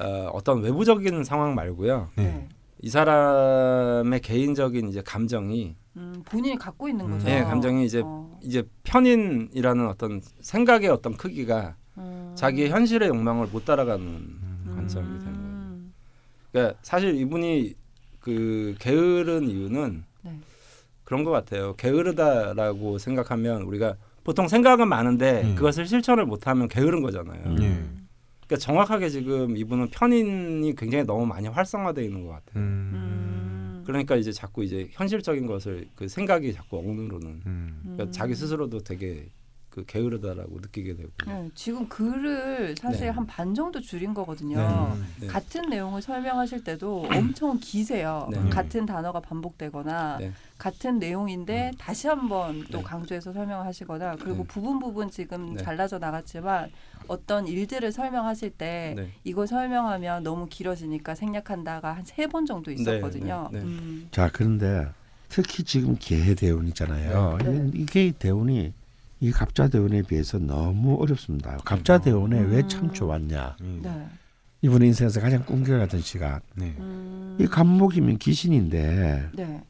어, 0.00 0.30
어떤 0.32 0.62
외부적인 0.62 1.24
상황 1.24 1.54
말고요. 1.54 2.08
네. 2.16 2.48
이 2.80 2.88
사람의 2.88 4.20
개인적인 4.20 4.88
이제 4.88 5.02
감정이 5.02 5.76
음, 5.96 6.22
본인이 6.24 6.56
갖고 6.56 6.88
있는 6.88 7.06
음. 7.06 7.10
거죠. 7.12 7.26
네, 7.26 7.42
감정이 7.44 7.84
이제 7.84 8.02
어, 8.04 8.38
이제 8.42 8.64
편인이라는 8.82 9.86
어떤 9.86 10.20
생각의 10.40 10.88
어떤 10.88 11.16
크기가 11.16 11.76
음. 11.98 12.32
자기의 12.34 12.70
현실의 12.70 13.08
욕망을 13.08 13.46
못 13.48 13.64
따라가는 13.64 14.04
음. 14.04 14.72
관점이 14.74 15.18
되는 15.18 15.32
거예요. 15.32 15.46
음. 15.46 15.94
그러니까 16.50 16.78
사실 16.82 17.14
이분이 17.14 17.74
그 18.20 18.74
게으른 18.78 19.48
이유는 19.48 20.04
네. 20.22 20.38
그런 21.04 21.24
것 21.24 21.30
같아요. 21.30 21.74
게으르다라고 21.76 22.98
생각하면 22.98 23.62
우리가 23.62 23.96
보통 24.24 24.48
생각은 24.48 24.88
많은데 24.88 25.42
음. 25.42 25.54
그것을 25.54 25.86
실천을 25.86 26.24
못하면 26.24 26.68
게으른 26.68 27.02
거잖아요. 27.02 27.42
그러니까 28.52 28.56
정확하게 28.58 29.08
지금 29.08 29.56
이분은 29.56 29.88
편인이 29.88 30.74
굉장히 30.74 31.04
너무 31.04 31.24
많이 31.24 31.48
활성화되어 31.48 32.04
있는 32.04 32.26
것 32.26 32.32
같아요. 32.32 32.62
음. 32.62 32.90
음. 32.92 33.82
그러니까 33.86 34.16
이제 34.16 34.30
자꾸 34.30 34.62
이제 34.62 34.88
현실적인 34.92 35.46
것을 35.46 35.88
그 35.94 36.06
생각이 36.06 36.52
자꾸 36.52 36.78
억누르는. 36.78 37.42
음. 37.46 37.80
그러니까 37.82 38.04
음. 38.04 38.12
자기 38.12 38.34
스스로도 38.34 38.80
되게 38.80 39.30
그 39.72 39.84
게으르다라고 39.86 40.58
느끼게 40.60 40.96
되고. 40.96 41.10
네, 41.26 41.48
지금 41.54 41.88
글을 41.88 42.74
사실 42.76 43.06
네. 43.06 43.08
한반 43.08 43.54
정도 43.54 43.80
줄인 43.80 44.12
거거든요. 44.12 44.58
음. 44.94 45.06
네. 45.18 45.26
같은 45.26 45.62
내용을 45.70 46.02
설명하실 46.02 46.62
때도 46.62 47.06
엄청 47.10 47.58
기세요. 47.58 48.28
네. 48.30 48.38
같은 48.50 48.84
단어가 48.84 49.20
반복되거나 49.20 50.18
네. 50.18 50.32
같은 50.58 50.98
내용인데 50.98 51.72
다시 51.78 52.06
한번 52.06 52.62
또 52.70 52.78
네. 52.78 52.84
강조해서 52.84 53.32
설명하시거나 53.32 54.16
그리고 54.16 54.42
네. 54.42 54.44
부분 54.46 54.78
부분 54.78 55.10
지금 55.10 55.54
네. 55.54 55.62
잘라져 55.62 55.98
나갔지만 55.98 56.70
어떤 57.08 57.46
일들을 57.46 57.90
설명하실 57.92 58.50
때 58.50 58.92
네. 58.94 59.08
이거 59.24 59.46
설명하면 59.46 60.22
너무 60.22 60.48
길어지니까 60.50 61.14
생략한다가 61.14 61.92
한 61.96 62.04
세 62.04 62.26
번 62.26 62.44
정도 62.44 62.70
있었거든요. 62.70 63.48
네, 63.52 63.58
네, 63.60 63.64
네. 63.64 63.70
음. 63.72 64.08
자 64.10 64.28
그런데 64.30 64.86
특히 65.30 65.64
지금 65.64 65.96
개해 65.98 66.34
대운이잖아요. 66.34 67.38
네. 67.42 67.70
이- 67.74 67.80
이게 67.82 68.12
대운이 68.18 68.74
이 69.22 69.30
갑자 69.30 69.68
대운에 69.68 70.02
비해서 70.02 70.36
너무 70.36 71.00
어렵습니다. 71.00 71.56
갑자 71.64 71.98
대운에 71.98 72.40
왜 72.40 72.56
음. 72.58 72.68
참 72.68 72.92
좋았냐? 72.92 73.56
예. 73.60 73.80
네. 73.80 74.08
이분의 74.62 74.88
인생에서 74.88 75.20
가장 75.20 75.44
꿈결 75.44 75.78
같은 75.78 76.00
시간. 76.00 76.40
네. 76.56 76.74
음. 76.80 77.36
이 77.40 77.46
갑목이면 77.46 78.18
귀신인데 78.18 79.30
네. 79.32 79.62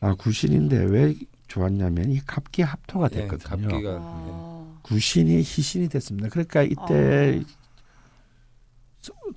아 0.00 0.14
구신인데 0.14 0.84
왜 0.84 1.14
좋았냐면 1.48 2.10
이 2.10 2.20
갑기 2.26 2.60
합토가 2.60 3.08
예, 3.12 3.20
됐거든요. 3.20 3.68
갑기가 3.68 3.92
네. 3.92 3.98
아. 4.02 4.66
구신이 4.82 5.38
희신이 5.38 5.88
됐습니다. 5.88 6.28
그러니까 6.28 6.62
이때 6.62 7.42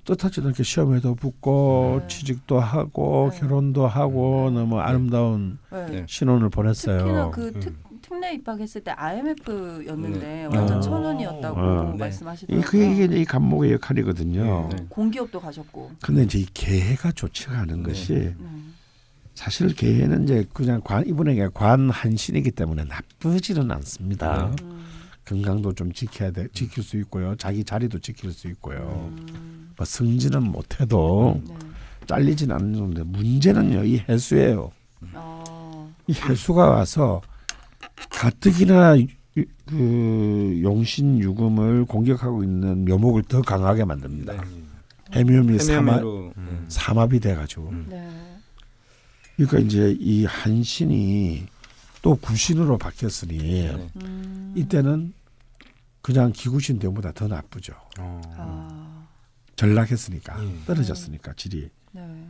뜻하지도 0.04 0.48
않게 0.48 0.62
시험에도 0.62 1.14
붙고 1.14 2.00
네. 2.02 2.06
취직도 2.06 2.60
하고 2.60 3.30
네. 3.32 3.40
결혼도 3.40 3.86
하고 3.86 4.50
네. 4.50 4.56
너무 4.56 4.78
아름다운 4.78 5.58
네. 5.70 5.86
네. 5.86 6.06
신혼을 6.06 6.50
특히나 6.50 6.62
보냈어요. 6.62 7.30
그 7.30 7.46
음. 7.48 7.60
특, 7.60 7.89
특례 8.10 8.34
입학했을 8.34 8.82
때 8.82 8.90
IMF였는데 8.90 10.18
네. 10.18 10.44
완전 10.46 10.78
어. 10.78 10.80
천운이었다고 10.80 11.60
어. 11.60 11.90
네. 11.92 11.98
말씀하시더라고요. 11.98 12.60
이 12.60 12.64
그게 12.64 13.04
이게 13.04 13.20
이 13.20 13.24
간목의 13.24 13.72
역할이거든요. 13.74 14.68
네. 14.72 14.84
공기업도 14.88 15.40
가셨고. 15.40 15.92
근데 16.02 16.24
이제 16.24 16.40
이 16.40 16.46
개해가 16.52 17.12
좋지가 17.12 17.56
않은 17.60 17.84
네. 17.84 17.88
것이 17.88 18.12
음. 18.12 18.74
사실 19.36 19.72
개해는 19.74 20.24
이제 20.24 20.44
그냥 20.52 20.80
관 20.82 21.06
이분에게 21.06 21.50
관한신이기 21.54 22.50
때문에 22.50 22.84
나쁘지는 22.84 23.70
않습니다. 23.70 24.50
네. 24.56 24.64
음. 24.64 24.84
건강도 25.24 25.72
좀 25.72 25.92
지켜야 25.92 26.32
돼 26.32 26.48
지킬 26.52 26.82
수 26.82 26.96
있고요. 26.98 27.36
자기 27.36 27.62
자리도 27.62 28.00
지킬 28.00 28.32
수 28.32 28.48
있고요. 28.48 29.08
음. 29.12 29.72
뭐 29.76 29.86
승진은 29.86 30.42
못해도 30.42 31.40
네. 31.46 31.54
잘리진 32.06 32.50
않는데 32.50 33.04
문제는요 33.04 33.84
이 33.84 34.02
해수예요. 34.08 34.72
아. 35.14 35.88
이 36.08 36.12
해수가 36.12 36.70
와서 36.70 37.22
가뜩이나 38.08 38.98
유- 38.98 39.06
그 39.66 40.60
용신 40.62 41.20
유금을 41.20 41.84
공격하고 41.84 42.42
있는 42.42 42.84
묘목을 42.84 43.22
더 43.24 43.42
강하게 43.42 43.84
만듭니다. 43.84 44.32
네. 44.32 44.40
해묘미 45.12 45.58
해묘미로 45.58 46.32
음. 46.36 46.66
삼합이 46.68 47.20
돼가지고 47.20 47.68
음. 47.68 47.86
네. 47.88 48.08
그러니까 49.36 49.58
이제 49.58 49.96
이 49.98 50.24
한신이 50.24 51.46
또 52.02 52.16
구신으로 52.16 52.78
바뀌었으니 52.78 53.38
네. 53.38 53.88
음. 54.02 54.52
이때는 54.56 55.12
그냥 56.02 56.32
기구신 56.32 56.78
대보다 56.78 57.12
더 57.12 57.28
나쁘죠. 57.28 57.74
어. 57.98 58.20
아. 58.36 59.06
전락했으니까 59.56 60.42
예. 60.44 60.54
떨어졌으니까 60.66 61.34
질이. 61.34 61.68
네. 61.92 62.26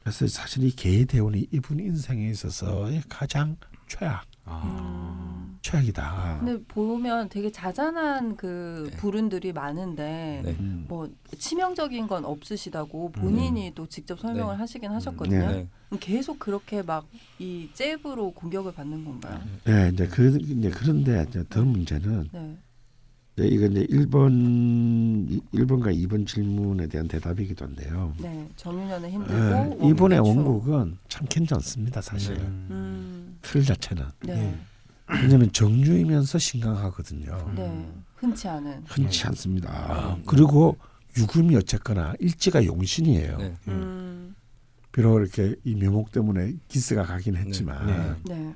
그래서 0.00 0.26
사실 0.28 0.64
이 0.64 0.70
개의 0.70 1.06
대운이 1.06 1.48
이분 1.52 1.78
인생에 1.80 2.28
있어서 2.30 2.88
가장 3.08 3.56
최악, 3.86 4.24
아. 4.50 4.62
음. 4.64 5.58
최악이다. 5.62 6.38
근데 6.40 6.64
보면 6.64 7.28
되게 7.28 7.52
자잘한 7.52 8.36
그 8.36 8.88
네. 8.90 8.96
불운들이 8.96 9.52
많은데 9.52 10.40
네. 10.42 10.56
음. 10.58 10.86
뭐 10.88 11.08
치명적인 11.38 12.06
건 12.08 12.24
없으시다고 12.24 13.12
본인이 13.12 13.70
또 13.74 13.86
직접 13.86 14.18
설명을 14.18 14.54
네. 14.54 14.58
하시긴 14.58 14.90
하셨거든요. 14.90 15.38
네. 15.48 15.68
네. 15.90 15.98
계속 16.00 16.38
그렇게 16.38 16.82
막 16.82 17.06
이 17.38 17.68
잽으로 17.74 18.32
공격을 18.32 18.72
받는 18.72 19.04
건가요? 19.04 19.40
네, 19.64 19.90
이제 19.92 20.06
그 20.06 20.36
이제 20.40 20.70
그런데 20.70 21.24
이제 21.28 21.42
더 21.48 21.62
문제는 21.62 22.28
네. 22.32 22.56
이제 23.36 23.46
이거 23.48 23.66
이제 23.66 23.86
1번 23.86 25.40
1번과 25.54 25.94
2번 26.06 26.26
질문에 26.26 26.86
대한 26.86 27.08
대답이기도 27.08 27.64
한데요. 27.64 28.12
네. 28.20 28.46
정유년은 28.56 29.10
힘들고 29.10 29.34
네, 29.34 29.88
이번의 29.88 30.18
원대추. 30.18 30.38
원국은 30.38 30.98
참 31.08 31.26
괜찮습니다, 31.30 32.00
사실. 32.02 32.34
네. 32.34 32.40
음. 32.42 33.19
틀 33.42 33.64
자체는. 33.64 34.04
네. 34.20 34.58
왜냐하면 35.08 35.52
정유이면서 35.52 36.38
신강하거든요. 36.38 37.52
네. 37.56 37.92
흔치 38.16 38.48
않은. 38.48 38.84
흔치 38.86 39.22
네. 39.22 39.28
않습니다. 39.28 39.70
아, 39.72 40.14
네. 40.16 40.22
그리고 40.26 40.76
유금이 41.16 41.56
어쨌거나 41.56 42.14
일지가 42.20 42.64
용신이에요. 42.64 43.36
네. 43.38 43.54
음. 43.68 44.34
비록 44.92 45.20
이렇게 45.20 45.54
이 45.64 45.74
묘목 45.74 46.12
때문에 46.12 46.54
기스가 46.68 47.04
가긴 47.04 47.36
했지만, 47.36 47.86
네. 48.24 48.34
네. 48.34 48.54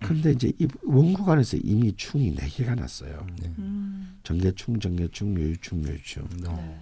근데 0.00 0.32
이제 0.32 0.52
이 0.58 0.68
원국 0.84 1.28
안에서 1.28 1.56
이미 1.56 1.92
충이 1.96 2.34
네 2.34 2.48
개가 2.48 2.74
났어요. 2.74 3.26
네. 3.40 3.52
음. 3.58 4.18
정계충, 4.22 4.78
정계충, 4.78 5.34
묘유충, 5.34 5.82
묘유충. 5.82 6.28
네. 6.42 6.48
네. 6.48 6.80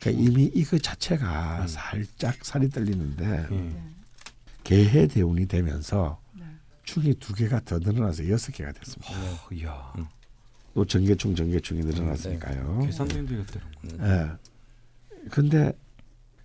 그러니까 0.00 0.22
이미 0.22 0.50
이거 0.54 0.78
자체가 0.78 1.62
음. 1.62 1.66
살짝 1.68 2.44
살이 2.44 2.68
떨리는데 2.68 3.46
예. 3.50 3.56
네. 3.56 3.82
개해 4.62 5.06
대운이 5.06 5.46
되면서 5.46 6.20
네. 6.84 6.92
충이 6.92 7.14
두 7.14 7.34
개가 7.34 7.60
더 7.64 7.78
늘어나서 7.78 8.28
여섯 8.28 8.52
개가 8.52 8.72
됐습니다. 8.72 9.12
네. 9.50 9.56
이야. 9.56 9.92
음. 9.98 10.06
또 10.74 10.84
전개충 10.84 11.34
전개충이 11.34 11.80
늘어났으니까요. 11.82 12.80
계산도 12.80 13.16
힘들겠다. 13.18 13.60
예. 14.02 14.30
근데 15.30 15.72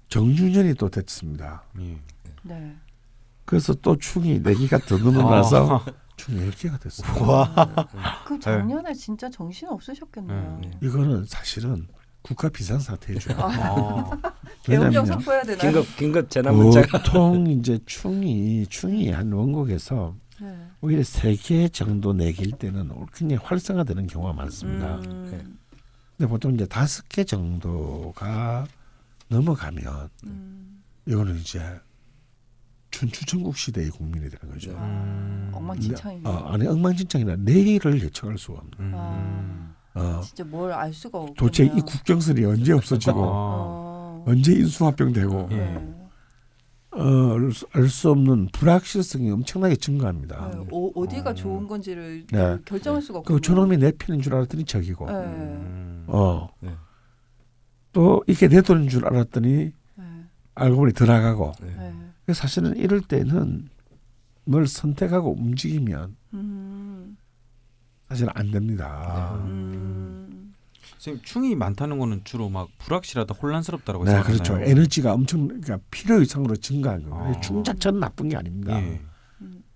정유년이 0.07 0.75
또 0.75 0.89
됐습니다. 0.89 1.63
예. 1.79 1.97
네. 2.43 2.75
그래서 3.45 3.73
또 3.75 3.97
충이 3.97 4.41
네 4.41 4.53
개가 4.53 4.77
더 4.79 4.97
늘어나서 4.97 5.83
충이 6.15 6.39
열 6.41 6.51
개가 6.51 6.77
됐어요. 6.77 7.25
와. 7.27 7.65
그럼 8.25 8.39
작년에 8.39 8.93
진짜 8.93 9.29
정신 9.29 9.67
없으셨겠네요. 9.69 10.59
네. 10.61 10.71
이거는 10.83 11.25
사실은 11.25 11.87
국가 12.21 12.49
비상 12.49 12.79
사태죠. 12.79 13.33
아. 13.37 14.11
대운령 14.63 14.89
왜냐면요. 14.91 15.05
선포해야 15.05 15.41
되나요? 15.41 15.57
긴급 15.57 15.95
긴급 15.97 16.29
재난 16.29 16.55
문자가 16.55 17.01
보통 17.01 17.47
이제 17.47 17.79
충이 17.87 18.67
충이 18.67 19.09
한 19.11 19.31
원곡에서 19.31 20.15
네. 20.41 20.67
오히려 20.81 21.03
세 21.03 21.35
개 21.35 21.67
정도 21.69 22.13
내길 22.13 22.51
때는 22.51 22.89
굉장히 23.13 23.41
활성화되는 23.43 24.07
경우가 24.07 24.33
많습니다. 24.33 24.95
음, 25.07 25.57
근데 26.17 26.29
보통 26.29 26.53
이제 26.53 26.65
다섯 26.65 27.07
개 27.09 27.23
정도가 27.23 28.67
넘어가면 29.29 30.09
음. 30.25 30.83
이거는 31.05 31.37
이제 31.37 31.61
춘추전국 32.91 33.55
시대의 33.55 33.89
국민이 33.91 34.29
되는 34.29 34.53
거죠. 34.53 34.71
네. 34.71 34.77
음. 34.79 35.51
엉망진창이네. 35.53 36.27
어, 36.29 36.33
아니 36.51 36.67
엉망진창이라 36.67 37.35
내일을 37.37 38.01
예측할 38.01 38.37
수가 38.37 38.59
없는. 38.59 38.73
음. 38.79 39.73
아, 39.93 39.99
어, 40.01 40.21
진짜 40.21 40.43
뭘 40.43 40.71
알 40.71 40.93
수가 40.93 41.17
없군요. 41.19 41.35
도대체 41.35 41.65
이 41.65 41.81
국정설이 41.81 42.45
언제 42.45 42.73
없어지고 42.73 43.19
아. 43.23 43.27
어. 43.27 44.25
언제 44.27 44.53
인수합병되고 44.53 45.49
예. 45.51 45.98
네. 46.95 47.01
어, 47.01 47.37
알수 47.71 48.09
없는 48.11 48.49
불확실성이 48.51 49.29
엄청나게 49.31 49.75
증가합니다. 49.75 50.49
네, 50.51 50.67
어, 50.71 50.91
어디가 50.95 51.31
어. 51.31 51.33
좋은 51.33 51.67
건지를 51.67 52.25
네. 52.27 52.57
결정할 52.65 53.01
수가 53.01 53.19
없군요. 53.19 53.35
그 53.37 53.41
저놈이 53.41 53.77
내 53.77 53.91
편인 53.91 54.21
줄 54.21 54.35
알았더니 54.35 54.65
적이고, 54.65 55.05
네. 55.05 55.13
음. 55.13 56.05
어, 56.07 56.49
네. 56.61 56.71
또 57.93 58.23
이게 58.27 58.47
내 58.47 58.61
돈인 58.61 58.89
줄 58.89 59.05
알았더니 59.05 59.71
네. 59.95 60.03
알고 60.55 60.77
보니 60.77 60.93
더 60.93 61.05
나가고. 61.05 61.53
네. 61.61 62.33
사실은 62.33 62.75
이럴 62.75 63.01
때는 63.01 63.69
뭘 64.45 64.67
선택하고 64.67 65.33
움직이면 65.33 66.15
음. 66.33 67.17
사실 68.07 68.27
안 68.33 68.51
됩니다. 68.51 69.39
음. 69.45 70.18
선생님 70.99 71.23
충이 71.23 71.55
많다는 71.55 71.97
거는 71.97 72.21
주로 72.25 72.49
막 72.49 72.67
불확실하다, 72.77 73.33
혼란스럽다라고 73.33 74.03
네, 74.03 74.11
생각하나요? 74.11 74.43
그렇죠. 74.43 74.59
에너지가 74.69 75.13
엄청 75.13 75.47
그러니까 75.47 75.79
필요 75.89 76.21
이상으로 76.21 76.57
증가한 76.57 77.09
거예요. 77.09 77.35
아. 77.35 77.39
충 77.39 77.63
자체는 77.63 78.01
나쁜 78.01 78.27
게 78.27 78.35
아닙니다. 78.35 78.77
예. 78.81 78.99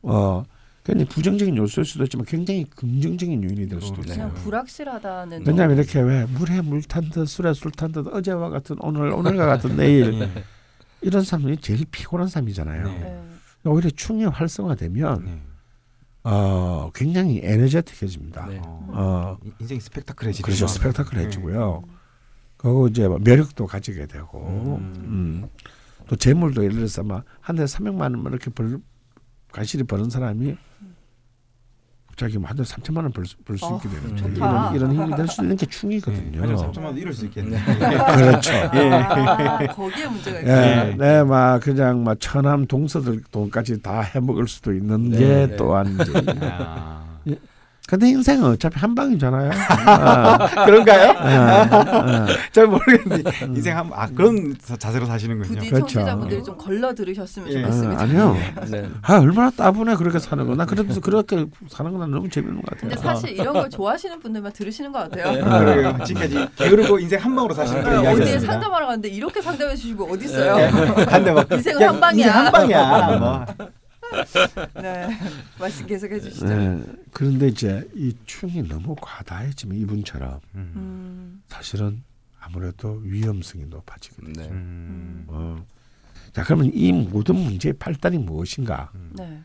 어, 0.01 0.43
굉장히 0.83 1.07
부정적인 1.07 1.55
요소일 1.55 1.85
수도 1.85 2.03
있지만 2.03 2.25
굉장히 2.25 2.65
긍정적인 2.65 3.41
요인이 3.41 3.69
될 3.69 3.81
수도 3.81 4.01
네. 4.01 4.11
있어요. 4.11 4.27
그냥 4.27 4.33
불확실하다는 4.43 5.43
왜냐하면 5.47 5.77
이렇게 5.77 6.01
왜 6.01 6.25
물에 6.25 6.59
물 6.61 6.81
탄 6.81 7.09
듯 7.09 7.25
술에 7.25 7.53
술 7.53 7.71
탄 7.71 7.93
듯 7.93 8.05
어제와 8.07 8.49
같은 8.49 8.75
오늘 8.81 9.13
오늘과 9.13 9.45
같은 9.45 9.77
내일 9.77 10.13
예. 10.15 10.43
이런 10.99 11.23
사람이 11.23 11.55
제일 11.61 11.85
피곤한 11.89 12.27
사람이잖아요. 12.27 12.83
네. 12.85 12.99
네. 12.99 13.69
오히려 13.69 13.89
충이 13.91 14.25
활성화되면 14.25 15.23
네. 15.25 15.41
어, 16.23 16.89
굉장히 16.95 17.41
에너제틱해집니다. 17.43 18.45
네. 18.47 18.61
어. 18.65 18.87
어, 18.93 19.37
인- 19.43 19.53
인생이 19.59 19.79
스펙타클해지죠. 19.81 20.43
그렇죠. 20.43 20.67
스펙타클해지고요. 20.67 21.83
그리고 22.57 22.87
이제 22.87 23.07
뭐 23.07 23.19
매력도 23.19 23.67
가지게 23.67 24.05
되고, 24.07 24.39
음. 24.47 24.93
음. 25.03 25.47
또 26.07 26.15
재물도 26.15 26.63
예를 26.63 26.75
들어서 26.77 27.03
막 27.03 27.25
한 27.41 27.55
달에 27.55 27.65
300만 27.65 28.01
원 28.01 28.21
이렇게 28.27 28.49
벌 28.51 28.79
가실이 29.51 29.83
버는 29.83 30.09
사람이 30.09 30.51
갑 30.51 30.57
자기 32.15 32.37
뭐 32.37 32.47
한 32.49 32.55
달에 32.57 32.65
3천만 32.67 32.97
원 32.97 33.11
벌수 33.11 33.35
어, 33.65 33.77
있게 33.77 33.89
되는 33.89 34.15
좋다. 34.17 34.71
이런 34.71 34.75
이런 34.75 34.93
힘이 34.93 35.15
될수 35.15 35.41
있는 35.41 35.55
게 35.57 35.65
충이거든요. 35.65 36.41
한년 36.41 36.57
3천만 36.57 36.85
원 36.85 36.97
이럴 36.97 37.13
수 37.13 37.25
있겠네. 37.25 37.57
그렇죠. 38.15 38.51
아, 38.53 39.57
거기에 39.67 40.07
문제가 40.07 40.39
있어요. 40.39 40.55
예, 40.91 40.95
네, 40.97 41.23
막 41.23 41.59
그냥 41.61 42.03
막 42.03 42.17
천암 42.19 42.67
동서들 42.67 43.23
돈까지 43.31 43.81
다 43.81 44.01
해먹을 44.01 44.47
수도 44.47 44.73
있는 44.73 45.09
네, 45.09 45.17
게 45.17 45.25
네. 45.47 45.55
또한 45.55 45.97
이제. 45.99 46.23
아. 46.41 47.03
근데 47.85 48.07
인생은 48.09 48.45
어차피 48.51 48.79
한 48.79 48.95
방이잖아요. 48.95 49.51
아, 49.85 50.65
그런가요? 50.65 51.11
아, 51.17 51.67
아. 51.69 52.27
잘 52.51 52.65
모르겠는데 52.65 53.31
인생 53.47 53.77
한 53.77 53.83
아 53.93 54.07
그런 54.07 54.55
자- 54.63 54.77
자세로 54.77 55.05
사시는군요. 55.05 55.47
부디 55.49 55.69
그렇죠. 55.69 55.87
청취자분들이 55.99 56.43
좀 56.43 56.57
걸러 56.57 56.95
들으셨으면 56.95 57.49
예. 57.49 57.61
좋겠습니다. 57.61 57.99
아, 58.01 58.03
아니요. 58.03 58.37
네. 58.69 58.89
아 59.01 59.19
얼마나 59.19 59.49
따분해 59.51 59.95
그렇게 59.97 60.17
사는 60.17 60.47
거. 60.47 60.55
나 60.55 60.65
그래도 60.65 60.99
그렇게 61.01 61.45
사는 61.69 61.91
건 61.91 62.09
너무 62.09 62.29
재밌는 62.29 62.61
것 62.61 62.65
같아요. 62.69 62.89
근데 62.89 62.95
사실 62.95 63.29
이런 63.31 63.53
걸 63.53 63.69
좋아하시는 63.69 64.17
분들만 64.21 64.53
들으시는 64.53 64.91
것 64.93 64.99
같아요. 65.11 65.43
아, 65.43 65.59
그래요. 65.59 65.97
지금까지 66.05 66.47
게으르고 66.55 66.99
인생 66.99 67.19
한 67.19 67.35
방으로 67.35 67.53
사시는 67.53 67.83
그런 67.83 67.97
어디에 67.99 68.09
이야기였습니다. 68.13 68.53
상담하러 68.53 68.85
갔는데 68.87 69.09
이렇게 69.09 69.41
상담해 69.41 69.75
분 69.97 70.09
어디 70.09 70.25
있어요? 70.25 70.55
한대 71.09 71.31
막 71.31 71.51
인생은 71.51 71.81
야, 71.81 71.89
한 71.89 71.99
방이야. 71.99 72.25
인생 72.25 72.45
한 72.45 72.51
방이야. 72.51 73.17
뭐. 73.19 73.45
네, 74.81 75.07
말씀 75.59 75.85
계속해 75.87 76.19
주시죠. 76.19 76.45
네. 76.45 76.83
그런데 77.11 77.47
이제 77.47 77.87
이 77.95 78.15
충이 78.25 78.63
너무 78.67 78.95
과다해지면 78.99 79.77
이분처럼 79.79 80.39
음. 80.55 80.73
음, 80.75 81.43
사실은 81.47 82.03
아무래도 82.39 82.93
위험성이 83.03 83.65
높아지거든요. 83.65 84.33
네. 84.33 84.49
음. 84.49 85.25
어. 85.27 85.65
자 86.33 86.43
그러면 86.43 86.71
이 86.73 86.91
모든 86.91 87.35
문제의 87.35 87.73
발단이 87.73 88.17
무엇인가? 88.17 88.91
네. 89.11 89.39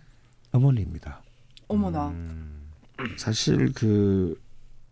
어머니입니다. 0.53 1.23
어머나. 1.69 2.09
음. 2.09 2.69
사실 3.17 3.73
그 3.73 4.41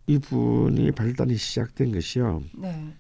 이분이 0.07 0.93
발단이 0.93 1.37
시작된 1.37 1.93
것이요. 1.93 2.43
네. 2.59 2.95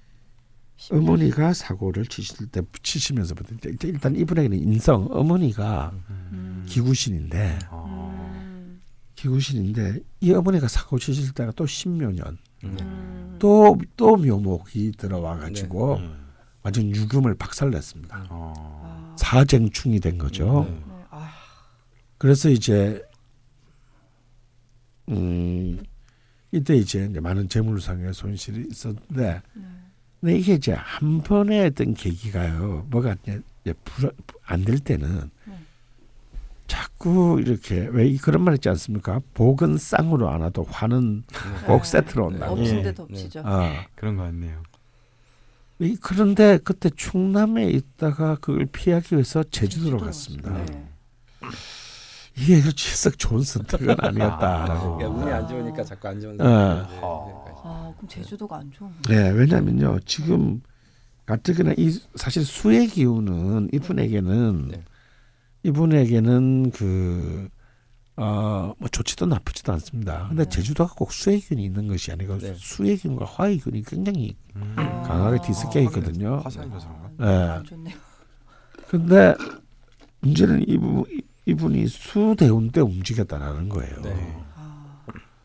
어머니가 0.91 1.53
사고를 1.55 2.07
치실 2.07 2.49
때 2.49 2.61
치시면서부터 2.83 3.68
일단- 3.68 4.14
이분에게는 4.14 4.59
인성 4.59 5.09
어머니가 5.11 5.93
음. 6.11 6.64
기구신인데 6.68 7.59
아. 7.70 7.85
음. 7.87 8.81
기구신인데 9.14 10.01
이 10.20 10.33
어머니가 10.33 10.68
사고 10.68 10.99
치실 10.99 11.33
때가 11.33 11.53
또 11.57 11.66
십묘년 11.66 12.39
네. 12.62 12.68
음. 12.83 13.37
또또 13.39 14.16
묘목이 14.16 14.93
들어와 14.99 15.39
가지고 15.39 15.99
예. 16.01 16.11
완전 16.62 16.91
유금을 16.95 17.35
박살냈습니다. 17.37 18.27
어. 18.31 18.53
아. 18.57 19.16
사쟁충이 19.18 20.01
된 20.01 20.18
거죠. 20.18 20.64
네. 20.68 20.74
네. 20.74 21.05
아, 21.11 21.31
그래서 22.18 22.51
이제 22.51 23.03
음 25.09 25.83
이때 26.53 26.77
이제 26.77 27.07
이제 27.11 27.20
많은 27.20 27.49
재물상의 27.49 28.12
손실이 28.12 28.68
있었는데 28.70 29.43
네. 29.55 29.62
근데 30.27 30.41
이게 30.41 30.55
이제 30.55 30.72
한 30.72 31.20
번의 31.22 31.66
어떤 31.66 31.95
계기가요. 31.95 32.87
뭐가 32.91 33.14
안될 34.47 34.81
때는 34.81 35.31
네. 35.45 35.55
자꾸 36.66 37.39
이렇게 37.41 37.87
왜 37.93 38.09
이- 38.09 38.18
그런 38.18 38.43
말 38.43 38.55
있지 38.55 38.68
않습니까? 38.68 39.20
복은 39.35 39.79
쌍으로 39.79 40.29
안 40.29 40.41
와도 40.41 40.64
화는 40.68 41.22
꼭 41.68 41.83
네. 41.85 41.89
세트로 41.89 42.27
온다. 42.27 42.47
네. 42.47 42.53
엎친 42.53 42.79
예. 42.79 42.83
데 42.83 42.93
덮치죠. 42.95 43.43
아, 43.45 43.87
그런 43.95 44.16
것 44.16 44.24
같네요. 44.24 44.61
이- 45.79 45.97
그런데 46.01 46.59
그때 46.59 46.91
충남에 46.91 47.66
있다가 47.70 48.35
그걸 48.41 48.66
피하기 48.66 49.14
위해서 49.14 49.45
제주도로 49.45 49.99
갔습니다. 49.99 50.51
네. 50.64 50.89
이게 52.37 52.61
그렇게 52.62 52.77
썩 52.83 53.16
좋은 53.16 53.43
선택은 53.43 53.95
아니었다라고. 54.01 54.97
그러니까 54.97 55.20
운이 55.22 55.33
안 55.33 55.47
좋으니까 55.47 55.85
자꾸 55.85 56.09
안 56.09 56.20
좋은 56.20 56.41
아. 56.41 56.85
상황이 56.89 57.33
아, 57.67 57.93
그럼 57.97 58.09
제주도가 58.09 58.59
안 58.59 58.71
좋은 58.71 58.93
네, 59.09 59.31
왜냐면요 59.31 59.99
지금 60.07 60.62
가뜩이나 61.27 61.75
이 61.77 61.91
사실 62.14 62.45
수의 62.45 62.87
기운은 62.87 63.71
이분에게는 63.73 64.69
네. 64.69 64.85
이분에게는 65.64 66.71
그 66.71 67.49
어, 68.17 68.73
뭐 68.79 68.89
좋지도 68.89 69.27
나쁘지도 69.27 69.73
않습니다. 69.73 70.29
근데 70.29 70.45
네. 70.45 70.49
제주도가 70.49 70.95
꼭 70.95 71.12
수의 71.12 71.41
기운이 71.41 71.64
있는 71.64 71.89
것이 71.89 72.12
아니고 72.12 72.39
네. 72.39 72.55
수의 72.57 72.97
기운과 72.97 73.27
화의 73.27 73.59
기운이 73.59 73.83
굉장히 73.83 74.37
음. 74.55 74.75
아. 74.77 75.03
강하게 75.03 75.39
뒤섞여 75.45 75.81
있거든요. 75.81 76.37
화산이라서 76.39 76.89
그런가? 76.89 77.25
네. 77.25 77.51
안 77.51 77.64
좋네요. 77.64 77.97
근데 78.89 79.35
문제는 80.21 80.64
이분 80.69 81.05
이분이 81.47 81.89
수대운 81.89 82.71
때 82.71 82.81
움직였다라는 82.81 83.69
거예요. 83.69 84.03
네. 84.03 84.45
아, 84.55 85.05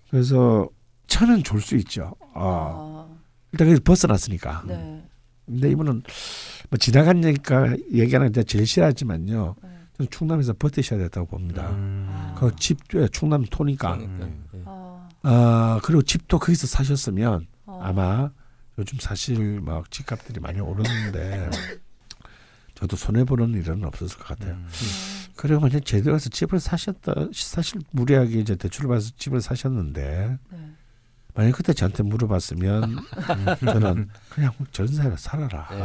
그래서 0.09 0.69
천은 1.12 1.43
졸수 1.43 1.76
있죠. 1.78 2.16
아, 2.34 2.39
아, 2.39 3.07
일단 3.51 3.68
그래서 3.68 3.82
벗어났으니까. 3.84 4.64
네. 4.66 5.03
근데 5.45 5.70
이분은 5.72 6.03
뭐 6.70 6.78
지나가니까 6.78 7.76
얘기하는 7.91 8.32
게 8.32 8.43
제일 8.43 8.66
싫어하지만요. 8.66 9.55
네. 9.62 9.70
저는 9.97 10.09
충남에서 10.09 10.53
버티셔야 10.53 10.99
된다고 10.99 11.28
봅니다. 11.28 11.70
음. 11.72 12.34
그집 12.38 12.80
충남 13.12 13.43
토니까. 13.43 13.95
음. 13.95 14.45
예. 14.55 14.62
아, 14.66 15.09
아 15.24 15.80
그리고 15.84 16.01
집도 16.01 16.39
거기서 16.39 16.68
사셨으면 16.68 17.45
아, 17.66 17.80
아마 17.82 18.32
요즘 18.78 18.97
사실 18.99 19.59
막 19.59 19.91
집값들이 19.91 20.39
많이 20.39 20.62
오르는데 20.62 21.49
저도 22.74 22.95
손해 22.95 23.26
보는 23.26 23.53
일은 23.53 23.84
없었을 23.84 24.18
것 24.18 24.28
같아요. 24.28 24.53
음. 24.53 24.68
그리고 25.36 25.59
만약 25.59 25.86
제대로 25.86 26.16
해서 26.16 26.30
집을 26.30 26.62
사셨다 26.62 27.14
사실 27.34 27.82
무리하게 27.91 28.39
이제 28.39 28.55
대출을 28.55 28.88
받아서 28.88 29.12
집을 29.18 29.41
사셨는데 29.41 30.38
네. 30.51 30.72
만약 31.34 31.51
그때 31.53 31.73
저한테 31.73 32.03
물어봤으면 32.03 32.97
저는 33.65 34.09
그냥 34.29 34.51
전세를 34.71 35.17
살아라. 35.17 35.67
네. 35.71 35.82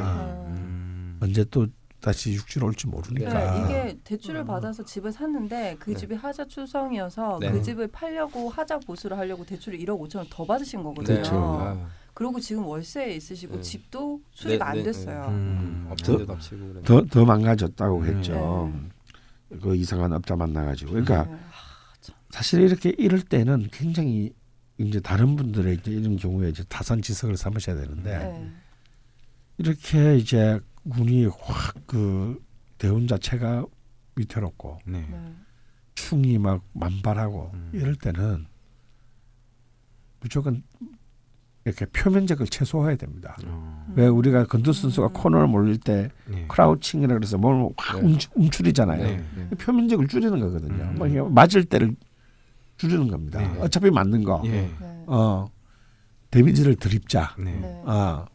음. 0.51 1.19
언제 1.23 1.45
또 1.45 1.67
다시 2.01 2.35
육지로 2.35 2.67
올지 2.67 2.87
모르니까. 2.87 3.33
네, 3.33 3.65
이게 3.65 3.99
대출을 4.05 4.45
받아서 4.45 4.85
집을 4.85 5.13
샀는데 5.13 5.77
그 5.79 5.91
네. 5.91 5.97
집이 5.97 6.15
하자 6.15 6.45
추성이어서 6.47 7.39
네. 7.41 7.51
그 7.51 7.63
집을 7.63 7.89
팔려고 7.89 8.49
하자 8.51 8.79
보수를 8.81 9.17
하려고 9.19 9.45
대출을 9.45 9.79
1억 9.79 9.99
5천 10.01 10.17
원 10.19 10.27
더 10.31 10.45
받으신 10.45 10.83
거거든요. 10.83 11.17
그렇죠. 11.17 11.35
아, 11.35 11.87
그리고 12.15 12.39
지금 12.41 12.65
월세에 12.67 13.15
있으시고 13.15 13.57
네. 13.57 13.61
집도 13.63 14.21
수리가 14.33 14.65
네, 14.67 14.71
안 14.71 14.77
네, 14.79 14.83
됐어요. 14.85 15.27
음. 15.29 15.87
엎치고 15.91 16.27
그래. 16.27 16.83
더더 16.85 17.25
망가졌다고 17.25 18.05
네. 18.05 18.13
했죠. 18.13 18.73
그 19.63 19.75
이상한 19.77 20.13
업자 20.13 20.37
만나가지고. 20.37 20.91
그러니까 20.93 21.25
네. 21.25 21.37
사실 22.31 22.61
이렇게 22.61 22.91
이럴 22.99 23.21
때는 23.23 23.69
굉장히 23.73 24.33
이제 24.79 25.01
다른 25.01 25.37
분들의 25.37 25.75
이제 25.77 25.91
이런 25.91 26.17
경우에 26.17 26.51
이제 26.51 26.63
타산 26.69 27.01
지석을 27.01 27.37
삼으셔야 27.37 27.77
되는데 27.77 28.19
네. 28.19 28.53
이렇게 29.59 30.17
이제 30.17 30.61
운이 30.85 31.27
확 31.27 31.75
그 31.87 32.45
대운 32.79 33.07
자체가 33.07 33.65
위태롭고 34.17 34.79
네. 34.87 35.07
네. 35.11 35.33
충이 35.95 36.39
막 36.39 36.63
만발하고 36.75 37.53
음. 37.55 37.71
이럴 37.73 37.95
때는 37.95 38.47
무조건 40.21 40.63
이렇게 41.65 41.85
표면적을 41.87 42.47
최소화해야 42.47 42.97
됩니다. 42.97 43.37
어. 43.47 43.87
왜 43.97 44.07
우리가 44.07 44.45
건두 44.47 44.73
선수가 44.73 45.09
음. 45.09 45.13
코너를 45.13 45.47
몰릴 45.49 45.79
때 45.79 46.11
네. 46.27 46.45
크라우칭이라 46.49 47.15
그래서 47.15 47.39
몸을 47.39 47.71
확 47.77 48.01
네. 48.01 48.07
움츠, 48.07 48.29
움츠리잖아요. 48.35 49.05
네. 49.05 49.25
네. 49.37 49.49
표면적을 49.57 50.07
줄이는 50.07 50.39
거거든요. 50.39 50.85
음. 50.85 50.97
막 50.99 51.11
이렇게 51.11 51.29
맞을 51.31 51.65
때를 51.65 51.95
줄이는 52.77 53.09
겁니다. 53.09 53.41
네. 53.41 53.59
어차피 53.61 53.91
맞는 53.91 54.25
거. 54.25 54.43
예. 54.45 54.51
네. 54.51 54.71
어 55.07 55.49
데미지를 56.31 56.77
덜입자. 56.77 57.35
네. 57.39 57.53
네. 57.53 57.83
아 57.87 58.27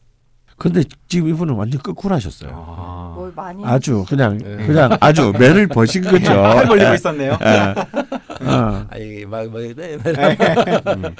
근데 0.58 0.84
지금 1.08 1.28
이분은 1.30 1.56
완전 1.56 1.82
거꾸로 1.82 2.16
하셨어요. 2.16 2.52
아. 2.54 3.14
뭘 3.16 3.32
많이 3.36 3.64
아주 3.66 4.06
그냥 4.08 4.38
네. 4.38 4.66
그냥 4.68 4.98
아주 5.00 5.32
매를 5.38 5.68
버신 5.68 6.04
거죠. 6.10 6.34
팔 6.34 6.68
벌리고 6.68 6.94
있었네요. 6.94 7.38
예. 7.42 8.46
어. 8.46 8.88
아이 8.90 9.26
막뭐 9.26 9.60
네. 9.76 9.96
음. 9.96 11.16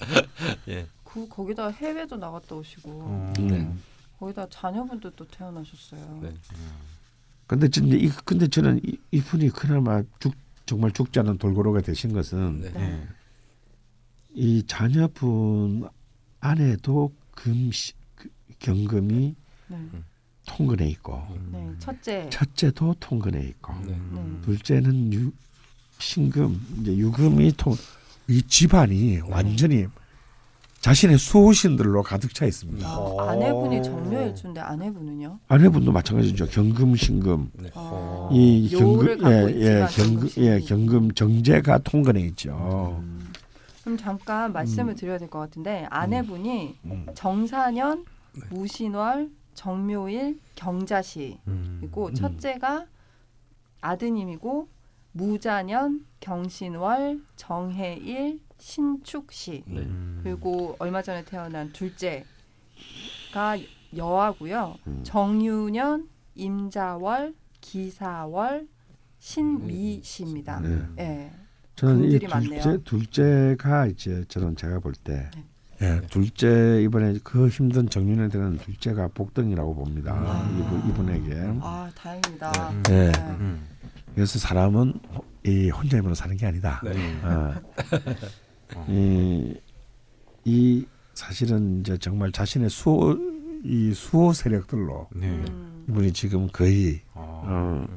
예. 0.68 0.86
그 1.04 1.28
거기다 1.28 1.70
해외도 1.70 2.16
나갔다 2.18 2.56
오시고 2.56 2.90
어. 2.90 3.34
음. 3.40 3.82
거기다 4.20 4.48
자녀분도 4.50 5.12
또 5.12 5.26
태어나셨어요. 5.28 6.20
네. 6.22 6.32
근데 7.48 7.68
진짜 7.68 7.98
이 7.98 8.10
근데 8.24 8.48
저는 8.48 8.80
이, 8.86 8.98
이분이 9.12 9.50
그나마 9.50 10.02
죽 10.20 10.34
정말 10.66 10.92
죽지 10.92 11.20
않은 11.20 11.38
돌고래가 11.38 11.82
되신 11.82 12.14
것은 12.14 12.62
네. 12.62 12.72
네. 12.72 13.08
이 14.34 14.64
자녀분 14.66 15.88
안에도 16.40 17.14
금시 17.32 17.94
그 18.16 18.30
경금이 18.60 19.36
네. 19.68 19.78
통근해 20.46 20.88
있고 20.90 21.22
네. 21.52 21.70
첫째. 21.80 22.30
첫째도 22.30 22.96
통근해 23.00 23.46
있고 23.48 23.74
네. 23.86 23.98
네. 24.12 24.42
둘째는 24.44 25.14
유, 25.14 25.32
신금 26.00 26.60
이제 26.82 26.96
유금이 26.98 27.54
통 27.58 27.76
이 28.32 28.42
집안이 28.44 29.20
완전히 29.30 29.88
자신의 30.82 31.20
수호신들로 31.20 32.02
가득 32.02 32.34
차 32.34 32.46
있습니다. 32.46 32.88
아, 32.88 33.16
아내분이 33.30 33.84
정묘일주인데 33.84 34.60
아내분은요? 34.62 35.40
아내분도 35.48 35.92
마찬가지죠. 35.92 36.48
경금 36.48 36.96
신금 36.96 37.52
네. 37.54 37.70
아, 37.76 38.30
이 38.32 38.70
요를 38.74 39.18
경금 39.18 39.18
갖고 39.20 39.52
예예 39.52 39.52
있지만 39.52 39.88
경금 39.90 40.14
경금신이. 40.16 40.48
예 40.48 40.60
경금 40.62 41.12
정제가 41.14 41.78
통근해 41.80 42.22
있죠. 42.22 42.98
음. 43.00 43.32
그럼 43.84 43.98
잠깐 43.98 44.54
말씀을 44.54 44.96
드려야 44.96 45.18
될 45.20 45.30
것 45.30 45.40
같은데 45.40 45.86
아내분이 45.92 46.76
음. 46.86 47.06
정사년, 47.14 48.06
네. 48.34 48.42
무신월, 48.50 49.30
정묘일, 49.54 50.40
경자시 50.56 51.38
음. 51.48 51.78
그리고 51.80 52.08
음. 52.08 52.14
첫째가 52.16 52.86
아드님이고 53.82 54.68
무자년, 55.12 56.06
경신월, 56.22 57.22
정해일, 57.36 58.40
신축시 58.62 59.64
네. 59.66 59.82
음. 59.82 60.22
그리고 60.24 60.76
얼마 60.78 61.02
전에 61.02 61.26
태어난 61.26 61.74
둘째가 61.74 62.24
여하고요. 63.98 64.76
음. 64.86 65.02
정유년, 65.04 66.08
임자월, 66.36 67.34
기사월, 67.60 68.68
신미시입니다. 69.20 70.60
네. 70.62 70.82
예. 71.00 71.32
저는 71.76 72.12
이. 72.12 72.20
둘째 72.20 72.78
둘째가 72.84 73.88
이제 73.88 74.24
저는 74.28 74.56
제가 74.56 74.80
볼때 74.80 75.30
네. 75.36 75.46
예, 75.82 76.02
둘째 76.08 76.84
이번에 76.84 77.16
그 77.24 77.48
힘든 77.48 77.90
정년에 77.90 78.30
들은 78.30 78.58
둘째가 78.58 79.08
복등이라고 79.16 79.74
봅니다. 79.74 80.14
아. 80.14 80.48
이분 80.60 80.90
이분에게. 80.90 81.60
아 81.62 81.90
다행이다. 81.96 82.70
음. 82.70 82.84
네. 82.84 83.12
네. 83.12 83.20
음. 83.40 83.68
그래서 84.14 84.38
사람은 84.38 84.94
이 85.46 85.72
혼자 85.72 85.98
힘으로 85.98 86.14
사는 86.14 86.38
게 86.38 86.46
아니다. 86.46 86.80
네. 86.84 87.20
어. 87.24 87.56
어. 88.76 88.86
이, 88.90 89.56
이 90.46 90.86
사실은 91.14 91.82
이제 91.82 91.98
정말 91.98 92.32
자신의 92.32 92.70
수호 92.70 93.18
이 93.64 93.94
수호 93.94 94.34
세력들로 94.34 95.08
네. 95.16 95.28
음. 95.28 95.86
이분이 95.90 96.14
지금 96.14 96.48
거의 96.48 97.02
어. 97.14 97.44
어, 97.46 97.88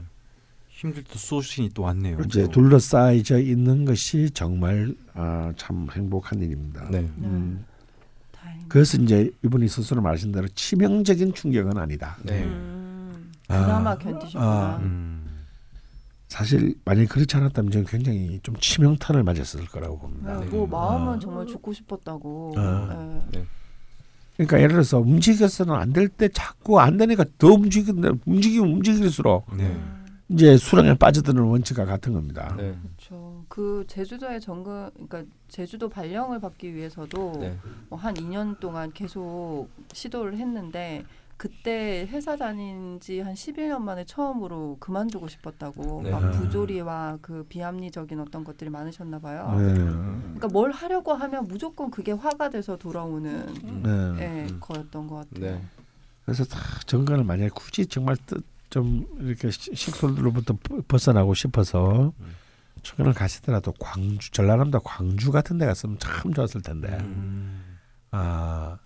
힘들 0.68 1.02
때 1.04 1.16
수호신이 1.16 1.70
또 1.72 1.82
왔네요. 1.82 2.18
이제 2.26 2.46
둘러싸여져 2.48 3.38
있는 3.38 3.84
것이 3.84 4.30
정말 4.30 4.94
아, 5.14 5.52
참 5.56 5.86
행복한 5.92 6.40
일입니다. 6.40 6.86
네. 6.90 6.98
음, 7.18 7.64
다행이다. 8.32 8.66
그래서 8.68 8.98
이제 8.98 9.30
이분이 9.44 9.68
스스로 9.68 10.02
말하신 10.02 10.32
대로 10.32 10.48
치명적인 10.48 11.32
충격은 11.32 11.78
아니다. 11.78 12.18
네. 12.22 12.42
음. 12.44 13.32
아. 13.48 13.60
그나마 13.60 13.96
견디셨구나. 13.96 14.44
아. 14.44 14.76
음. 14.82 15.23
사실 16.38 16.74
만약 16.84 17.08
그렇지 17.10 17.36
않았다면 17.36 17.70
저는 17.70 17.86
굉장히 17.86 18.40
좀 18.42 18.56
치명탄을 18.56 19.22
맞았을 19.22 19.66
거라고 19.66 20.00
봅니다. 20.00 20.40
네, 20.40 20.44
네. 20.46 20.50
뭐 20.50 20.66
마음은 20.66 21.12
아. 21.12 21.18
정말 21.20 21.46
죽고 21.46 21.72
싶었다고. 21.72 22.54
아. 22.56 23.22
네. 23.30 23.44
그러니까 24.36 24.56
예를 24.58 24.70
들어서 24.70 24.98
움직여서는 24.98 25.72
안 25.72 25.92
될 25.92 26.08
때 26.08 26.28
자꾸 26.28 26.80
안 26.80 26.96
되니까 26.96 27.24
더 27.38 27.52
움직인다. 27.52 28.10
움직이면 28.26 28.68
움직일수록 28.68 29.46
네. 29.56 29.62
음. 29.64 30.04
이제 30.28 30.56
수렁에 30.56 30.94
빠져드는 30.94 31.40
원칙과 31.40 31.84
같은 31.84 32.14
겁니다. 32.14 32.52
네. 32.56 32.74
그렇죠. 32.96 33.44
그 33.46 33.84
제주도의 33.86 34.40
정글, 34.40 34.90
그러니까 35.06 35.22
제주도 35.46 35.88
발령을 35.88 36.40
받기 36.40 36.74
위해서도 36.74 37.36
네. 37.38 37.56
뭐 37.90 37.96
한 37.96 38.12
2년 38.14 38.58
동안 38.58 38.90
계속 38.92 39.68
시도를 39.92 40.36
했는데 40.38 41.04
그때 41.44 42.08
회사 42.10 42.36
다닌 42.36 42.98
지 43.00 43.20
한 43.20 43.34
11년 43.34 43.82
만에 43.82 44.04
처음으로 44.06 44.78
그만두고 44.80 45.28
싶었다고 45.28 46.00
네. 46.04 46.10
막 46.10 46.30
부조리와 46.32 47.18
그 47.20 47.44
비합리적인 47.50 48.18
어떤 48.18 48.44
것들이 48.44 48.70
많으셨나 48.70 49.18
봐요. 49.18 49.54
네. 49.58 49.74
그러니까 49.74 50.48
뭘 50.48 50.70
하려고 50.70 51.12
하면 51.12 51.46
무조건 51.46 51.90
그게 51.90 52.12
화가 52.12 52.48
돼서 52.48 52.76
돌아오는 52.78 53.44
네. 53.82 53.90
예, 54.22 54.46
음. 54.50 54.56
거였던 54.58 55.06
것 55.06 55.16
같아요. 55.16 55.56
네. 55.56 55.62
그래서 56.24 56.44
다 56.44 56.58
정관을 56.86 57.24
만약 57.24 57.54
굳이 57.54 57.84
정말 57.86 58.16
뜻- 58.24 58.42
좀 58.70 59.06
이렇게 59.20 59.48
벗- 60.62 60.88
벗어나고 60.88 61.34
싶어서 61.34 62.12
정관을 62.82 63.12
가시더라도 63.12 63.72
광주 63.78 64.30
전라남도 64.30 64.80
광주 64.80 65.30
같은 65.30 65.58
데 65.58 65.66
갔으면 65.66 65.98
참 65.98 66.32
좋았을 66.32 66.62
텐데 66.62 66.96
음. 67.02 67.76
아 68.10 68.78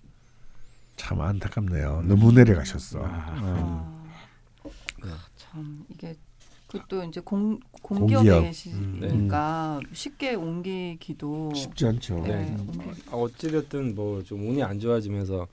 참 0.99 1.21
안타깝네요. 1.21 2.03
너무 2.07 2.33
내려가셨어. 2.33 2.99
아. 3.03 3.35
음. 3.39 4.69
아, 5.03 5.07
네. 5.07 5.11
참 5.37 5.85
이게 5.89 6.15
그것도 6.67 7.05
이제 7.05 7.21
공 7.21 7.59
공기업. 7.83 8.19
공기업에 8.25 8.49
계시니까 8.49 9.79
음. 9.83 9.95
쉽게 9.95 10.35
옮기기도 10.35 11.55
쉽지 11.55 11.87
않죠. 11.87 12.17
네, 12.27 12.45
네. 12.45 12.93
아, 13.11 13.17
어찌됐든 13.17 13.95
뭐 13.95 14.23
좀 14.25 14.47
운이 14.51 14.63
안 14.63 14.79
좋아지면서 14.79 15.47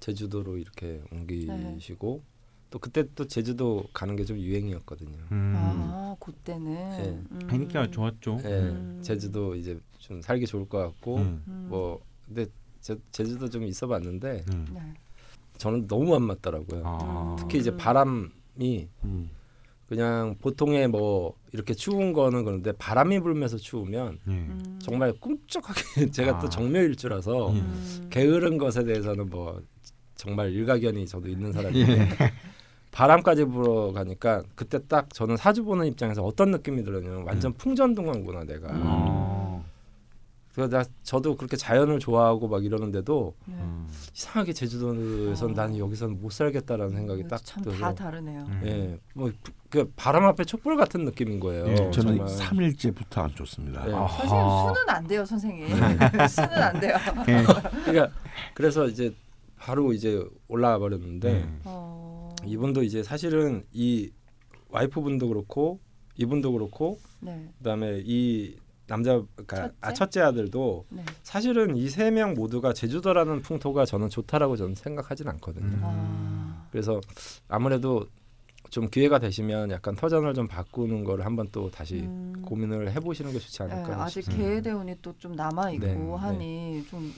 제주도로 0.00 0.56
이렇게 0.56 1.00
옮기시고 1.12 2.22
또 2.70 2.78
그때 2.78 3.04
또 3.14 3.26
제주도 3.26 3.84
가는 3.92 4.16
게 4.16 4.24
좀 4.24 4.38
유행이었거든요. 4.38 5.16
음. 5.30 5.54
아 5.56 6.16
그때는 6.18 6.64
네. 6.74 7.08
음. 7.30 7.40
하니까 7.46 7.90
좋았죠. 7.90 8.40
예, 8.44 8.48
음. 8.48 9.00
제주도 9.02 9.54
이제 9.54 9.78
좀 9.98 10.20
살기 10.22 10.46
좋을 10.46 10.68
것 10.68 10.78
같고 10.78 11.16
음. 11.18 11.42
음. 11.46 11.66
뭐 11.70 12.00
근데 12.26 12.46
제, 12.80 12.96
제주도 13.10 13.48
좀 13.48 13.64
있어봤는데 13.64 14.44
음. 14.52 14.66
네. 14.72 14.80
저는 15.58 15.86
너무 15.86 16.14
안 16.14 16.22
맞더라고요. 16.22 16.82
아. 16.84 17.36
특히 17.38 17.58
이제 17.58 17.70
음. 17.70 17.76
바람이 17.76 18.88
음. 19.04 19.30
그냥 19.88 20.36
보통의 20.40 20.88
뭐 20.88 21.34
이렇게 21.52 21.72
추운 21.72 22.12
거는 22.12 22.44
그런데 22.44 22.72
바람이 22.72 23.20
불면서 23.20 23.56
추우면 23.56 24.18
예. 24.28 24.30
음. 24.30 24.78
정말 24.82 25.12
꿈쩍하게 25.14 26.10
제가 26.12 26.36
아. 26.36 26.38
또 26.38 26.48
정묘일주라서 26.48 27.52
예. 27.54 27.58
음. 27.58 28.06
게으른 28.10 28.58
것에 28.58 28.84
대해서는 28.84 29.30
뭐 29.30 29.62
정말 30.14 30.52
일가견이 30.52 31.06
저도 31.06 31.28
있는 31.28 31.52
사람인데 31.52 32.00
예. 32.00 32.08
바람까지 32.90 33.44
불어 33.46 33.92
가니까 33.92 34.42
그때 34.54 34.78
딱 34.86 35.12
저는 35.14 35.36
사주 35.36 35.64
보는 35.64 35.86
입장에서 35.86 36.22
어떤 36.22 36.50
느낌이 36.50 36.84
들었냐면 36.84 37.24
완전 37.24 37.52
풍전등화구나 37.54 38.44
내가 38.44 38.68
음. 38.70 38.82
아. 38.84 39.64
그래서 40.58 40.76
나 40.76 40.84
저도 41.04 41.36
그렇게 41.36 41.56
자연을 41.56 42.00
좋아하고 42.00 42.48
막 42.48 42.64
이러는데도 42.64 43.32
네. 43.44 43.54
음. 43.54 43.86
이상하게 44.12 44.52
제주도에선 44.52 45.50
어. 45.50 45.54
나는 45.54 45.78
여기서는 45.78 46.20
못 46.20 46.32
살겠다라는 46.32 46.96
생각이 46.96 47.28
딱참 47.28 47.62
들어서 47.62 47.78
다 47.78 47.94
다르네요. 47.94 48.40
음. 48.40 48.62
예, 48.64 48.98
뭐그 49.14 49.92
바람 49.94 50.24
앞에 50.24 50.42
촛불 50.42 50.76
같은 50.76 51.04
느낌인 51.04 51.38
거예요. 51.38 51.68
예, 51.68 51.76
저는 51.92 52.16
정말. 52.16 52.26
3일째부터 52.26 53.18
안 53.18 53.34
좋습니다. 53.36 53.86
네. 53.86 53.94
아하. 53.94 54.08
선생님 54.08 54.74
수는 54.74 54.88
안 54.88 55.06
돼요, 55.06 55.24
선생님. 55.24 55.68
수는 56.28 56.52
안 56.54 56.80
돼요. 56.80 56.96
예. 57.28 57.44
그러니까 57.86 58.08
그래서 58.54 58.88
이제 58.88 59.14
바로 59.56 59.92
이제 59.92 60.20
올라와 60.48 60.78
버렸는데 60.80 61.32
네. 61.34 61.48
어... 61.66 62.34
이분도 62.44 62.82
이제 62.82 63.04
사실은 63.04 63.64
이 63.72 64.10
와이프분도 64.70 65.28
그렇고 65.28 65.78
이분도 66.16 66.50
그렇고 66.50 66.98
네. 67.20 67.48
그다음에 67.58 68.02
이 68.04 68.56
남자 68.88 69.22
그러니까 69.36 69.56
첫째? 69.56 69.74
아, 69.80 69.92
첫째 69.92 70.20
아들도 70.22 70.86
네. 70.88 71.04
사실은 71.22 71.76
이 71.76 71.88
세 71.88 72.10
명 72.10 72.34
모두가 72.34 72.72
제주도라는 72.72 73.42
풍토가 73.42 73.84
저는 73.84 74.08
좋다라고 74.08 74.56
저는 74.56 74.74
생각하진 74.74 75.28
않거든요. 75.28 75.66
음. 75.66 75.80
아. 75.84 76.66
그래서 76.72 77.00
아무래도 77.48 78.06
좀 78.70 78.88
기회가 78.90 79.18
되시면 79.18 79.70
약간 79.70 79.94
터전을 79.94 80.34
좀 80.34 80.46
바꾸는 80.48 81.04
거를 81.04 81.24
한번 81.24 81.48
또 81.52 81.70
다시 81.70 82.00
음. 82.00 82.42
고민을 82.44 82.92
해보시는 82.92 83.32
게 83.32 83.38
좋지 83.38 83.58
네, 83.62 83.72
않을까 83.72 84.02
아직 84.04 84.24
싶습니다. 84.24 84.50
계대원이 84.54 84.96
또 85.02 85.12
좀 85.18 85.32
남아 85.32 85.70
있고 85.72 85.86
네, 85.86 86.14
하니 86.16 86.84
좀 86.90 87.12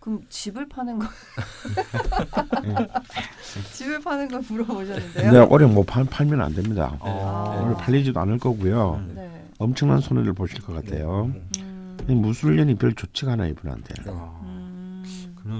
그럼 0.00 0.20
집을 0.28 0.68
파는 0.68 0.98
거 0.98 1.06
집을 3.72 4.00
파는 4.00 4.28
걸 4.28 4.42
물어보셨는데요. 4.48 5.22
근데 5.30 5.38
올해 5.38 5.66
못 5.66 5.84
팔, 5.84 6.04
팔면 6.04 6.40
안 6.40 6.54
됩니다. 6.54 6.96
어. 7.00 7.62
올해 7.64 7.76
팔리지도 7.76 8.18
않을 8.20 8.38
거고요. 8.38 8.94
음. 8.94 9.12
네. 9.14 9.31
엄청난 9.58 10.00
손해를 10.00 10.32
보실 10.32 10.60
것 10.62 10.72
같아요. 10.74 11.30
네. 11.32 11.62
음. 11.62 11.96
이 12.08 12.14
무술년 12.14 12.68
이 12.68 12.74
별 12.74 12.92
좋지가 12.94 13.32
않아요 13.32 13.50
이분한테. 13.50 13.94
아. 14.08 14.40
음. 14.44 15.04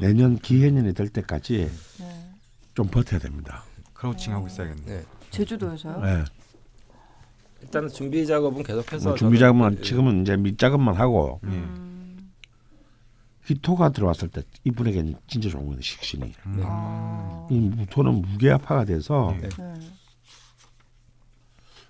내년 0.00 0.36
기해년이 0.38 0.94
될 0.94 1.08
때까지 1.08 1.70
네. 1.98 2.32
좀 2.74 2.86
버텨야 2.88 3.20
됩니다. 3.20 3.64
크라우칭하고 3.94 4.46
있어야겠네. 4.46 4.82
네. 4.86 5.04
제주도에서요? 5.30 6.00
네. 6.00 6.24
일단은 7.62 7.88
준비 7.88 8.26
작업은 8.26 8.62
계속해서 8.64 9.10
뭐 9.10 9.16
준비 9.18 9.38
작업만 9.38 9.82
지금은 9.82 10.22
이제 10.22 10.36
밑 10.36 10.58
작업만 10.58 10.96
하고 10.96 11.40
예. 11.44 11.48
음. 11.48 12.32
히토가 13.46 13.90
들어왔을 13.90 14.28
때 14.28 14.42
이분에게는 14.64 15.14
진짜 15.28 15.48
좋은 15.48 15.66
거예요 15.66 15.80
식신이. 15.80 16.32
음. 16.46 16.60
아. 16.64 17.46
이 17.50 17.58
무토는 17.60 18.22
무게아파가 18.22 18.84
돼서 18.84 19.34
네. 19.40 19.48
네. 19.48 19.74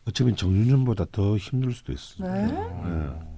어쩌면 0.07 0.36
정유년보다 0.36 1.07
더 1.12 1.36
힘들 1.36 1.72
수도 1.72 1.92
있어요. 1.92 2.32
네? 2.32 2.53
어. 2.53 3.32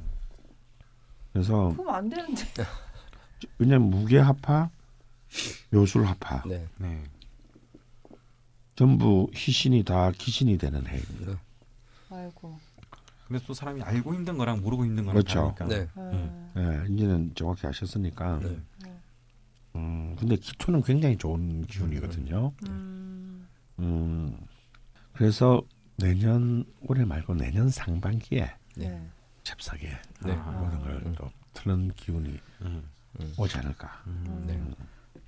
그래서 1.32 1.74
그럼 1.76 1.90
안 1.90 2.08
되는데. 2.08 2.42
왜냐면 3.58 3.90
무게 3.90 4.18
합파, 4.18 4.70
묘술합파 5.70 6.44
네. 6.48 6.66
네. 6.78 7.02
전부 8.76 9.28
희신이 9.34 9.84
다 9.84 10.10
기신이 10.12 10.56
되는 10.56 10.86
해. 10.86 10.98
네. 10.98 11.34
아이고. 12.10 12.58
근데 13.28 13.42
또 13.46 13.54
사람이 13.54 13.82
알고 13.82 14.14
힘든 14.14 14.38
거랑 14.38 14.60
모르고 14.62 14.84
힘든 14.84 15.04
거랑 15.04 15.22
그렇죠. 15.22 15.54
다르니까. 15.58 15.66
네. 15.66 15.88
네. 16.12 16.84
예, 16.88 16.92
이제는 16.92 17.32
정확히 17.34 17.66
아셨으니까. 17.66 18.38
네. 18.40 18.58
음, 19.76 20.14
근데 20.18 20.36
기토는 20.36 20.82
굉장히 20.82 21.16
좋은 21.16 21.66
기운이거든요. 21.66 22.52
음. 22.68 23.48
음, 23.80 24.36
그래서 25.12 25.62
내년 25.96 26.64
올해 26.82 27.04
말고 27.04 27.34
내년 27.34 27.68
상반기에 27.68 28.50
네. 28.76 28.88
네. 28.88 29.10
잽싸게 29.42 29.88
네. 30.24 30.32
아. 30.32 30.50
모든 30.52 30.80
걸또 30.80 31.30
트는 31.52 31.92
기운이 31.94 32.38
음. 32.62 32.82
오지 33.38 33.56
않을까. 33.58 34.02
음. 34.06 34.44
네. 34.46 34.60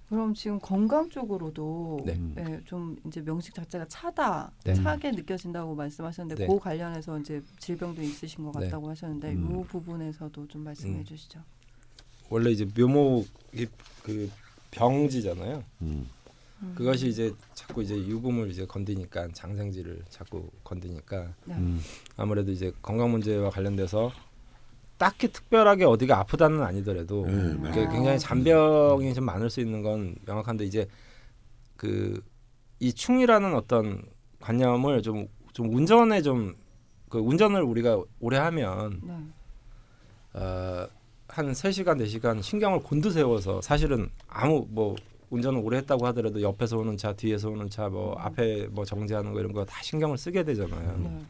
그럼 0.09 0.35
지금 0.35 0.61
건강 0.61 1.09
쪽으로도 1.11 2.03
네. 2.05 2.15
네, 2.35 2.61
좀 2.65 2.97
이제 3.07 3.21
명식 3.21 3.55
자체가 3.55 3.87
차다, 3.89 4.53
네. 4.65 4.75
차게 4.75 5.11
느껴진다고 5.11 5.75
말씀하셨는데 5.75 6.47
네. 6.47 6.47
그 6.47 6.61
관련해서 6.61 7.19
이제 7.19 7.43
질병도 7.59 8.03
있으신 8.03 8.45
것 8.45 8.57
네. 8.57 8.67
같다고 8.67 8.89
하셨는데 8.91 9.33
음. 9.33 9.61
이 9.61 9.65
부분에서도 9.65 10.47
좀 10.47 10.63
말씀해 10.63 10.99
음. 10.99 11.05
주시죠. 11.05 11.41
원래 12.29 12.51
이제 12.51 12.65
묘목이 12.77 13.67
그 14.03 14.31
병지잖아요. 14.71 15.65
음, 15.83 16.09
음. 16.67 16.75
그것이 16.77 17.09
이제 17.09 17.33
자꾸 17.55 17.83
이제 17.83 17.97
유금을 17.97 18.51
이제 18.51 18.67
건드니까 18.67 19.29
장생지를 19.33 20.03
자꾸 20.09 20.49
건드니까 20.65 21.33
네. 21.45 21.55
음, 21.55 21.81
아무래도 22.17 22.51
이제 22.53 22.73
건강 22.83 23.11
문제와 23.11 23.51
관련돼서 23.51 24.13
딱히 24.99 25.29
특별하게 25.29 25.85
어디가 25.85 26.19
아프다는 26.19 26.63
아니더라도 26.63 27.27
네, 27.27 27.55
맞아요. 27.55 27.91
굉장히 27.91 28.19
잔병이 28.19 29.13
좀 29.15 29.25
많을 29.25 29.51
수 29.51 29.61
있는 29.61 29.83
건 29.83 30.17
명확한데 30.27 30.65
이제 30.65 30.87
그 31.77 32.21
이 32.79 32.93
충이라는 32.93 33.55
어떤 33.55 34.03
관념을 34.41 35.03
좀좀 35.03 35.75
운전에 35.75 36.23
좀 36.23 36.55
그 37.09 37.19
운전을 37.19 37.63
우리가 37.63 38.03
오래 38.19 38.37
하면 38.37 39.01
네. 39.03 40.41
어, 40.41 40.89
한 41.29 41.53
3시간 41.53 42.03
4시간 42.05 42.43
신경을 42.43 42.81
곤두세워서 42.81 43.63
사실은 43.63 44.11
아무 44.29 44.67
뭐 44.69 44.97
운전을 45.31 45.61
오래 45.63 45.79
했다고 45.79 46.07
하더라도 46.07 46.41
옆에서 46.41 46.79
오는 46.79 46.97
차 46.97 47.13
뒤에서 47.13 47.51
오는 47.51 47.69
차뭐 47.69 48.15
앞에 48.19 48.69
뭐 48.71 48.85
정지하는 48.85 49.33
거 49.33 49.41
이런 49.41 49.53
거 49.53 49.65
다 49.65 49.83
신경을 49.83 50.17
쓰게 50.19 50.45
되잖아요. 50.45 50.99
네. 51.03 51.21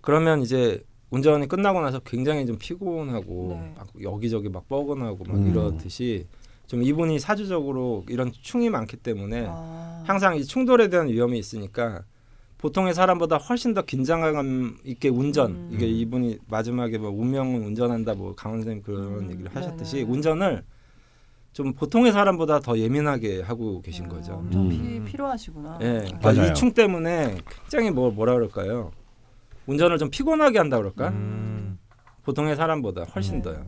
그러면 0.00 0.42
이제 0.42 0.82
운전이 1.10 1.46
끝나고 1.48 1.80
나서 1.80 1.98
굉장히 2.00 2.46
좀 2.46 2.56
피곤하고 2.58 3.60
네. 3.60 3.74
막 3.76 3.88
여기저기 4.02 4.48
막 4.48 4.66
뻐근하고 4.68 5.24
막 5.24 5.36
음. 5.36 5.50
이러듯이 5.50 6.26
좀 6.66 6.82
이분이 6.82 7.18
사주적으로 7.20 8.04
이런 8.08 8.32
충이 8.32 8.70
많기 8.70 8.96
때문에 8.96 9.46
아. 9.48 10.02
항상 10.06 10.36
이 10.36 10.44
충돌에 10.44 10.88
대한 10.88 11.08
위험이 11.08 11.38
있으니까 11.38 12.02
보통의 12.56 12.94
사람보다 12.94 13.36
훨씬 13.36 13.74
더 13.74 13.82
긴장감 13.82 14.78
있게 14.84 15.08
운전 15.10 15.50
음. 15.50 15.70
이게 15.72 15.86
이분이 15.86 16.38
마지막에 16.48 16.96
뭐 16.96 17.10
운명은 17.10 17.62
운전한다 17.64 18.14
뭐 18.14 18.34
강원 18.34 18.60
선생님 18.60 18.82
그런 18.82 19.24
음. 19.24 19.30
얘기를 19.30 19.54
하셨듯이 19.54 19.96
네네. 19.96 20.10
운전을 20.10 20.64
좀 21.52 21.74
보통의 21.74 22.12
사람보다 22.12 22.60
더 22.60 22.78
예민하게 22.78 23.42
하고 23.42 23.82
계신 23.82 24.06
아, 24.06 24.08
거죠. 24.08 24.34
엄청 24.34 24.62
음. 24.62 24.68
피, 24.70 25.12
필요하시구나. 25.12 25.78
예, 25.82 25.84
네. 25.84 25.98
그러니까 26.04 26.32
맞아요. 26.32 26.50
이충 26.50 26.72
때문에 26.72 27.38
굉장히 27.60 27.90
뭐 27.90 28.10
뭐라 28.10 28.34
그럴까요? 28.34 28.90
운전을 29.66 29.98
좀 29.98 30.10
피곤하게 30.10 30.58
한다 30.58 30.78
그럴까? 30.78 31.08
음. 31.10 31.78
보통의 32.24 32.56
사람보다 32.56 33.04
훨씬 33.14 33.36
네. 33.36 33.42
더요. 33.42 33.66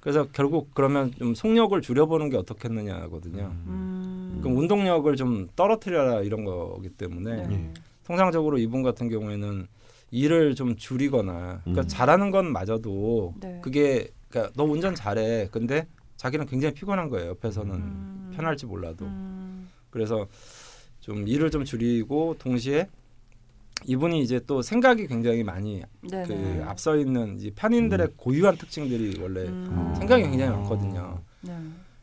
그래서 0.00 0.26
결국 0.32 0.74
그러면 0.74 1.12
좀 1.12 1.34
속력을 1.34 1.80
줄여보는 1.80 2.30
게 2.30 2.36
어떻겠느냐거든요. 2.36 3.52
음. 3.66 4.38
그럼 4.42 4.58
운동력을 4.58 5.14
좀 5.16 5.48
떨어뜨려라 5.54 6.20
이런 6.20 6.44
거기 6.44 6.90
때문에 6.90 7.46
네. 7.46 7.72
통상적으로 8.04 8.58
이분 8.58 8.82
같은 8.82 9.08
경우에는 9.08 9.66
일을 10.10 10.54
좀 10.56 10.76
줄이거나 10.76 11.60
그러니까 11.62 11.82
음. 11.82 11.88
잘하는 11.88 12.30
건 12.30 12.52
맞아도 12.52 13.34
네. 13.40 13.60
그게 13.62 14.08
그러니까 14.28 14.52
너 14.56 14.64
운전 14.64 14.94
잘해 14.94 15.48
근데 15.50 15.86
자기는 16.16 16.46
굉장히 16.46 16.74
피곤한 16.74 17.08
거예요 17.10 17.30
옆에서는 17.30 17.74
음. 17.74 18.32
편할지 18.34 18.66
몰라도 18.66 19.04
음. 19.06 19.68
그래서 19.90 20.26
좀 21.00 21.26
일을 21.28 21.50
좀 21.50 21.64
줄이고 21.64 22.36
동시에 22.38 22.88
이분이 23.86 24.22
이제 24.22 24.40
또 24.46 24.62
생각이 24.62 25.06
굉장히 25.06 25.42
많이 25.44 25.82
네네. 26.08 26.26
그 26.26 26.64
앞서 26.66 26.96
있는 26.96 27.36
이제 27.36 27.50
편인들의 27.54 28.08
고유한 28.16 28.56
특징들이 28.56 29.20
원래 29.20 29.42
음. 29.42 29.94
생각이 29.96 30.22
굉장히 30.22 30.50
많거든요. 30.56 31.20
네. 31.42 31.56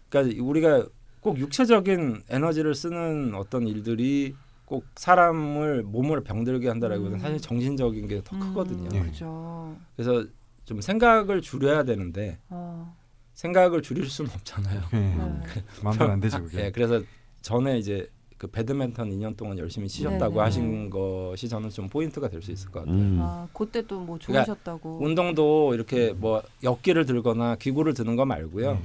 그러니까 0.09 0.43
우리가 0.43 0.86
꼭 1.22 1.39
육체적인 1.39 2.24
에너지를 2.30 2.76
쓰는 2.76 3.34
어떤 3.36 3.68
일들이 3.68 4.36
꼭 4.66 4.86
사람을 4.95 5.84
몸을 5.84 6.24
병들게 6.24 6.68
한다라기보다는 6.68 7.20
음. 7.20 7.22
사실 7.22 7.39
정신적인 7.39 8.07
게 8.07 8.22
더 8.24 8.38
크거든요. 8.38 8.89
네. 8.89 9.01
그죠. 9.01 9.76
그래서 9.95 10.26
좀 10.66 10.82
생각을 10.82 11.41
줄여야 11.41 11.84
되는데 11.84 12.38
어. 12.49 12.95
생각을 13.41 13.81
줄일 13.81 14.07
수는 14.07 14.29
없잖아요. 14.31 14.81
예. 14.93 14.97
네. 14.99 15.43
마음대로 15.83 16.11
안 16.11 16.19
되죠 16.19 16.43
그게. 16.43 16.65
예, 16.65 16.71
그래서 16.71 17.01
전에 17.41 17.79
이제 17.79 18.07
그 18.37 18.45
배드민턴 18.47 19.09
2년 19.09 19.35
동안 19.35 19.57
열심히 19.57 19.87
치셨다고 19.87 20.33
네네. 20.35 20.39
하신 20.43 20.89
것이 20.91 21.49
저는 21.49 21.69
좀 21.71 21.89
포인트가 21.89 22.29
될 22.29 22.41
수 22.41 22.51
있을 22.51 22.69
것 22.69 22.81
같아요. 22.81 22.95
음. 22.95 23.17
아, 23.19 23.47
그때 23.53 23.81
또뭐 23.85 24.19
그러니까 24.23 24.45
좋으셨다고. 24.45 24.99
운동도 25.03 25.73
이렇게 25.73 26.13
뭐 26.13 26.43
역기를 26.63 27.03
들거나 27.05 27.55
기구를 27.55 27.93
드는 27.95 28.15
거 28.15 28.25
말고요. 28.25 28.73
네. 28.73 28.79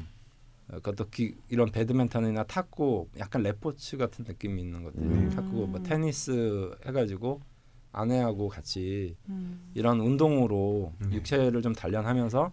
어, 0.68 0.74
그것도 0.76 1.11
기, 1.11 1.34
이런 1.50 1.70
배드민턴이나 1.70 2.44
탁구 2.44 3.09
약간 3.18 3.42
레포츠 3.42 3.98
같은 3.98 4.24
느낌이 4.26 4.61
있는 4.62 4.82
것들 4.84 5.00
음. 5.02 5.30
탁구 5.34 5.66
뭐 5.68 5.82
테니스 5.82 6.70
해가지고 6.86 7.40
아내하고 7.92 8.48
같이 8.48 9.16
음. 9.28 9.70
이런 9.74 10.00
운동으로 10.00 10.92
음. 11.02 11.12
육체를 11.12 11.61
좀 11.62 11.74
단련하면서 11.74 12.52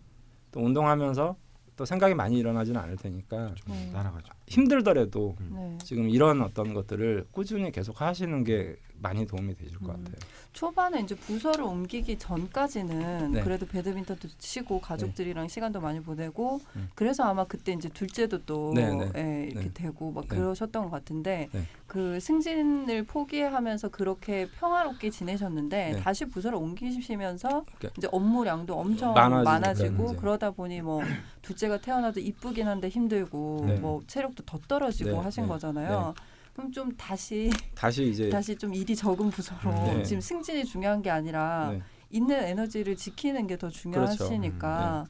또 0.51 0.59
운동하면서 0.59 1.35
또 1.75 1.85
생각이 1.85 2.13
많이 2.13 2.37
일어나지는 2.37 2.79
않을 2.81 2.97
테니까 2.97 3.53
좀 3.55 3.73
네. 3.73 3.91
따라가죠. 3.91 4.33
힘들더라도 4.47 5.35
네. 5.49 5.77
지금 5.83 6.09
이런 6.09 6.41
어떤 6.41 6.73
것들을 6.73 7.27
꾸준히 7.31 7.71
계속 7.71 8.01
하시는 8.01 8.43
게 8.43 8.75
많이 9.03 9.27
도움이 9.27 9.55
되실 9.55 9.77
것 9.77 9.89
음. 9.89 10.03
같아요. 10.03 10.15
초반에 10.53 11.01
이제 11.01 11.13
부서를 11.13 11.65
옮기기 11.65 12.17
전까지는 12.17 13.33
네. 13.33 13.41
그래도 13.41 13.67
배드민턴도 13.67 14.29
치고 14.39 14.79
가족들이랑 14.81 15.47
시간도 15.47 15.81
많이 15.81 15.99
보내고 15.99 16.61
음. 16.75 16.89
그래서 16.95 17.23
아마 17.23 17.43
그때 17.43 17.73
이제 17.73 17.89
둘째도 17.89 18.45
또 18.45 18.71
네, 18.73 18.91
네. 18.95 19.11
예, 19.15 19.47
이렇게 19.51 19.67
네. 19.67 19.73
되고 19.73 20.11
막 20.11 20.21
네. 20.27 20.35
그러셨던 20.35 20.85
것 20.85 20.89
같은데 20.89 21.49
네. 21.51 21.63
그 21.85 22.19
승진을 22.19 23.03
포기하면서 23.03 23.89
그렇게 23.89 24.49
평화롭게 24.59 25.09
지내셨는데 25.09 25.91
네. 25.91 25.99
다시 25.99 26.25
부서를 26.25 26.57
옮기시면서 26.57 27.65
이제 27.97 28.07
업무량도 28.11 28.75
엄청 28.75 29.13
많아지고. 29.13 30.13
그러다 30.23 30.51
보니 30.51 30.81
뭐 30.81 31.01
둘째가 31.41 31.81
태어나도 31.81 32.21
이쁘긴 32.21 32.67
한데 32.67 32.87
힘들고 32.87 33.63
네. 33.67 33.75
뭐 33.75 34.01
체력도 34.07 34.43
더 34.45 34.57
떨어지고 34.67 35.09
네, 35.11 35.17
하신 35.17 35.43
네, 35.43 35.49
거잖아요. 35.49 36.13
그럼 36.53 36.71
좀 36.71 36.91
다시 36.95 37.49
다시 37.75 38.09
이제 38.09 38.29
다시 38.29 38.55
좀 38.55 38.73
일이 38.73 38.95
적은 38.95 39.29
부서로 39.31 39.71
네. 39.73 40.03
지금 40.03 40.21
승진이 40.21 40.65
중요한 40.65 41.01
게 41.01 41.09
아니라 41.09 41.69
네. 41.71 41.81
있는 42.11 42.35
에너지를 42.43 42.95
지키는 42.95 43.47
게 43.47 43.57
더 43.57 43.69
중요하시니까 43.69 45.05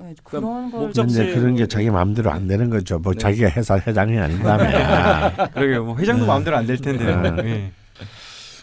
네, 0.00 0.14
그런 0.22 0.70
걸 0.70 0.80
목적- 0.86 1.06
이제 1.08 1.24
접시- 1.24 1.34
그런 1.34 1.56
게 1.56 1.66
자기 1.66 1.90
마음대로 1.90 2.30
안 2.30 2.46
되는 2.46 2.70
거죠. 2.70 2.98
뭐 3.00 3.12
네. 3.12 3.18
자기가 3.18 3.50
회사 3.50 3.78
회장이 3.78 4.16
아닌다면. 4.18 5.50
그러게요. 5.52 5.84
뭐 5.84 5.96
회장도 5.96 6.24
마음대로 6.26 6.56
안 6.56 6.66
될 6.66 6.78
텐데요. 6.78 7.20
네. 7.20 7.44
예. 7.44 7.72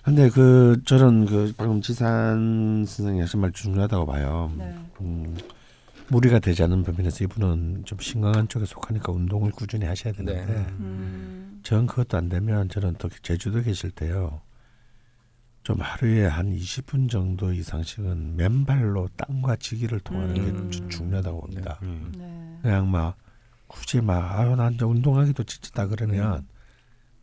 근데 0.03 0.29
그 0.29 0.81
저는 0.85 1.25
그 1.25 1.53
방금 1.57 1.81
지산 1.81 2.85
선생님 2.87 3.21
하신 3.23 3.41
말 3.41 3.51
중요하다고 3.51 4.05
봐요. 4.05 4.51
네. 4.55 4.73
음, 5.01 5.35
무리가 6.09 6.39
되지 6.39 6.63
않는 6.63 6.83
범위에서 6.83 7.23
이분은 7.23 7.83
좀 7.85 7.99
신강한 7.99 8.47
쪽에 8.47 8.65
속하니까 8.65 9.11
운동을 9.11 9.51
꾸준히 9.51 9.85
하셔야 9.85 10.13
되는데 10.13 10.45
네. 10.45 10.53
음, 10.79 11.59
전 11.63 11.87
그것도 11.87 12.17
안 12.17 12.29
되면 12.29 12.69
저는 12.69 12.95
또 12.99 13.09
제주도 13.09 13.61
계실 13.61 13.91
때요. 13.91 14.41
좀 15.63 15.81
하루에 15.81 16.27
한 16.27 16.55
20분 16.55 17.09
정도 17.09 17.51
이상씩은 17.51 18.35
맨발로 18.35 19.09
땅과 19.17 19.55
지기를 19.55 19.99
통하는 20.01 20.35
음. 20.37 20.69
게 20.69 20.77
주- 20.77 20.87
중요하다고 20.89 21.41
봅니다. 21.41 21.79
예. 21.83 21.87
네. 22.19 22.59
그냥 22.61 22.91
막 22.91 23.17
굳이 23.65 23.99
막 23.99 24.39
아유 24.39 24.55
난 24.55 24.73
이제 24.73 24.85
운동하기도 24.85 25.43
지치다 25.43 25.87
그러면 25.87 26.45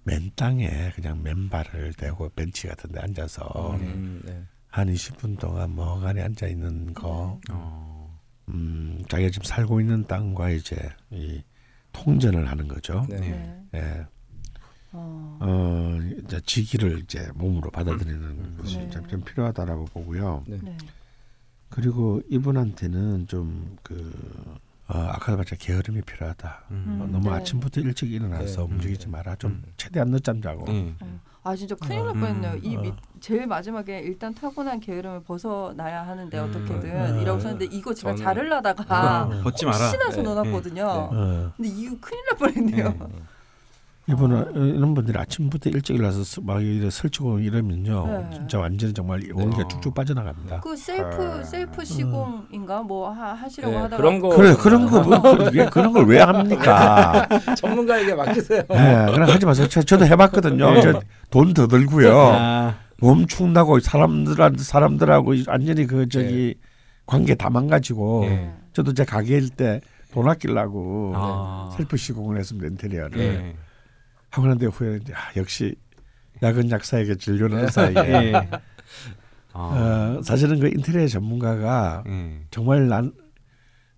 맨 0.03 0.33
땅에 0.35 0.91
그냥 0.97 1.23
맨발을 1.23 1.93
대고 1.93 2.31
벤치 2.31 2.67
같은 2.67 2.91
데 2.91 2.99
앉아서 3.01 3.77
음, 3.77 4.21
네. 4.25 4.43
한 4.67 4.89
20분 4.93 5.39
동안 5.39 5.77
멍하니 5.77 6.21
앉아 6.21 6.49
있는 6.49 6.93
거 6.95 7.39
어. 7.49 7.92
음, 8.49 9.03
자기가 9.09 9.31
지금 9.31 9.45
살고 9.45 9.81
있는 9.81 10.05
땅과 10.05 10.51
이제 10.51 10.77
이 11.11 11.43
통전을 11.93 12.49
하는 12.49 12.69
거죠. 12.69 13.07
네. 13.09 13.21
네. 13.21 13.61
예. 13.75 14.07
어. 14.93 15.39
어, 15.41 15.99
이제 16.25 16.41
지기를 16.45 17.01
이제 17.01 17.31
몸으로 17.35 17.71
받아들이는 17.71 18.57
것이 18.59 18.79
네. 18.79 18.91
좀, 18.91 19.09
좀 19.09 19.21
필요하다라고 19.23 19.87
보고요. 19.87 20.45
네. 20.47 20.59
네. 20.63 20.77
그리고 21.71 22.21
이분한테는 22.29 23.27
좀그 23.29 24.59
어, 24.95 25.09
아까도 25.11 25.39
말했 25.39 25.59
게으름이 25.59 26.03
필요하다. 26.03 26.65
음. 26.71 26.99
어, 27.01 27.07
너무 27.11 27.31
네. 27.31 27.37
아침부터 27.37 27.81
일찍 27.81 28.13
일어나서 28.13 28.67
네. 28.67 28.75
움직이지 28.75 29.09
마라. 29.09 29.37
좀 29.37 29.53
음. 29.53 29.63
최대한 29.77 30.11
늦잠 30.11 30.43
자고. 30.43 30.67
예. 30.69 30.95
어. 31.01 31.21
아 31.45 31.57
진짜 31.57 31.75
큰일 31.75 32.01
날 32.01 32.09
어. 32.09 32.13
뻔했네요. 32.13 32.57
이 32.63 32.77
음. 32.77 32.83
밑, 32.83 32.95
제일 33.21 33.47
마지막에 33.47 34.01
일단 34.01 34.35
타고난 34.35 34.79
게으름을 34.81 35.23
벗어나야 35.25 36.07
하는데 36.07 36.39
음. 36.39 36.45
어떻게든 36.45 37.15
음. 37.17 37.21
이라고 37.21 37.41
썼는데 37.41 37.65
이거 37.67 37.95
제가 37.95 38.15
자르려다가 38.15 39.25
음. 39.33 39.43
벗지 39.43 39.65
마라. 39.65 39.79
혹시나 39.79 40.11
네. 40.11 40.23
넣어놨거든요. 40.23 40.85
어, 40.87 41.53
근데 41.57 41.69
이거 41.71 41.97
큰일 42.01 42.25
날 42.27 42.37
뻔했네요. 42.39 43.11
네. 44.07 44.13
이분은 44.15 44.37
어, 44.57 44.65
이런 44.65 44.95
분들이 44.95 45.17
아침부터 45.17 45.71
일찍 45.71 45.95
일어나서 45.95 46.25
스- 46.25 46.41
막 46.41 46.63
이래 46.63 46.91
설치고 46.91 47.39
이러면요. 47.39 48.07
네. 48.07 48.31
진짜 48.37 48.59
완전히 48.59 48.93
정말 48.93 49.23
원기가 49.33 49.63
어. 49.63 49.69
쭉쭉 49.69 49.95
빠져나갑니다. 49.95 50.61
그 50.61 50.77
셀프 50.77 51.23
아. 51.23 51.43
셀프 51.45 51.85
시공인가 51.85 52.83
뭐 52.83 53.11
하, 53.11 53.33
하시려고 53.33 53.73
네, 53.75 53.79
하다가 53.83 53.97
그런 53.97 54.19
거 54.21 54.29
그래 54.31 54.55
그런 54.59 54.87
거 54.91 55.03
뭐, 55.03 55.21
그- 55.37 55.51
왜 55.57 55.67
그런 55.67 55.93
걸 55.93 56.05
왜 56.05 56.19
합니까? 56.21 57.29
전문가에게 57.57 58.15
맡기세요. 58.15 58.63
네, 58.69 59.07
그냥 59.13 59.23
하지 59.29 59.47
마세요. 59.47 59.69
저, 59.69 59.81
저도 59.83 60.05
해봤거든요. 60.07 60.73
네. 60.75 60.93
돈더 61.31 61.69
들고요. 61.69 62.19
아. 62.19 62.75
몸 62.99 63.27
축나고 63.27 63.79
사람들한테 63.81 64.63
사람들하고 64.63 65.35
완전히 65.47 65.87
그 65.87 66.09
저기 66.09 66.57
관계 67.07 67.35
다 67.35 67.51
망가지고 67.51 68.25
예. 68.27 68.53
저도 68.73 68.95
제 68.95 69.05
가게일 69.05 69.49
때 69.51 69.81
돈 70.13 70.29
아끼려고 70.29 71.13
아. 71.17 71.71
셀프 71.77 71.97
시공을 71.97 72.39
했습니다 72.39 72.69
인테리어를 72.69 73.19
예. 73.19 73.57
하고 74.33 74.49
난데 74.49 74.67
후에 74.67 74.99
이제 75.03 75.13
아, 75.15 75.19
역시 75.37 75.75
약은 76.43 76.71
약사에게 76.71 77.15
진료는 77.17 77.65
의사에게 77.65 78.01
예. 78.13 78.33
아. 79.53 80.17
어, 80.19 80.23
사실은 80.23 80.59
그 80.59 80.67
인테리어 80.69 81.07
전문가가 81.07 82.03
예. 82.09 82.41
정말 82.51 82.89
난 82.89 83.13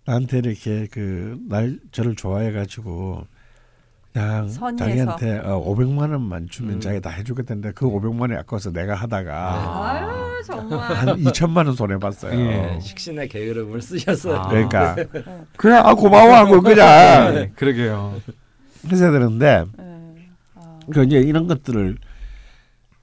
나한테 0.05 0.39
이렇게 0.39 0.87
그 0.89 1.39
날 1.49 1.79
저를 1.93 2.15
좋아해 2.17 2.53
가지고 2.53 3.25
그냥 4.13 4.49
선의에서. 4.49 4.85
자기한테 4.85 5.39
어, 5.49 5.65
500만 5.65 6.11
원만 6.11 6.49
주면 6.51 6.75
음. 6.75 6.81
자기 6.81 7.01
다 7.01 7.11
해주겠다는데 7.11 7.73
그 7.73 7.87
500만 7.87 8.21
원이 8.23 8.35
아까워서 8.35 8.71
내가 8.73 8.95
하다가 8.95 9.93
아유 9.93 10.43
정말 10.45 10.79
한 10.81 11.07
2천만 11.23 11.67
원 11.67 11.73
손해 11.75 11.97
봤어요. 11.99 12.39
예. 12.39 12.79
식신의 12.81 13.29
게으름을 13.29 13.81
쓰셨어요. 13.81 14.35
아. 14.37 14.49
그러니까 14.49 14.97
그래 15.57 15.75
아 15.77 15.95
고마워 15.95 16.35
하고 16.35 16.61
그냥 16.61 17.35
예. 17.37 17.53
그러게요. 17.55 18.21
해야 18.93 19.11
되는데 19.13 19.65
네. 19.79 19.94
아. 20.87 20.91
그 20.93 21.05
이제 21.05 21.19
이런 21.21 21.47
것들을 21.47 21.97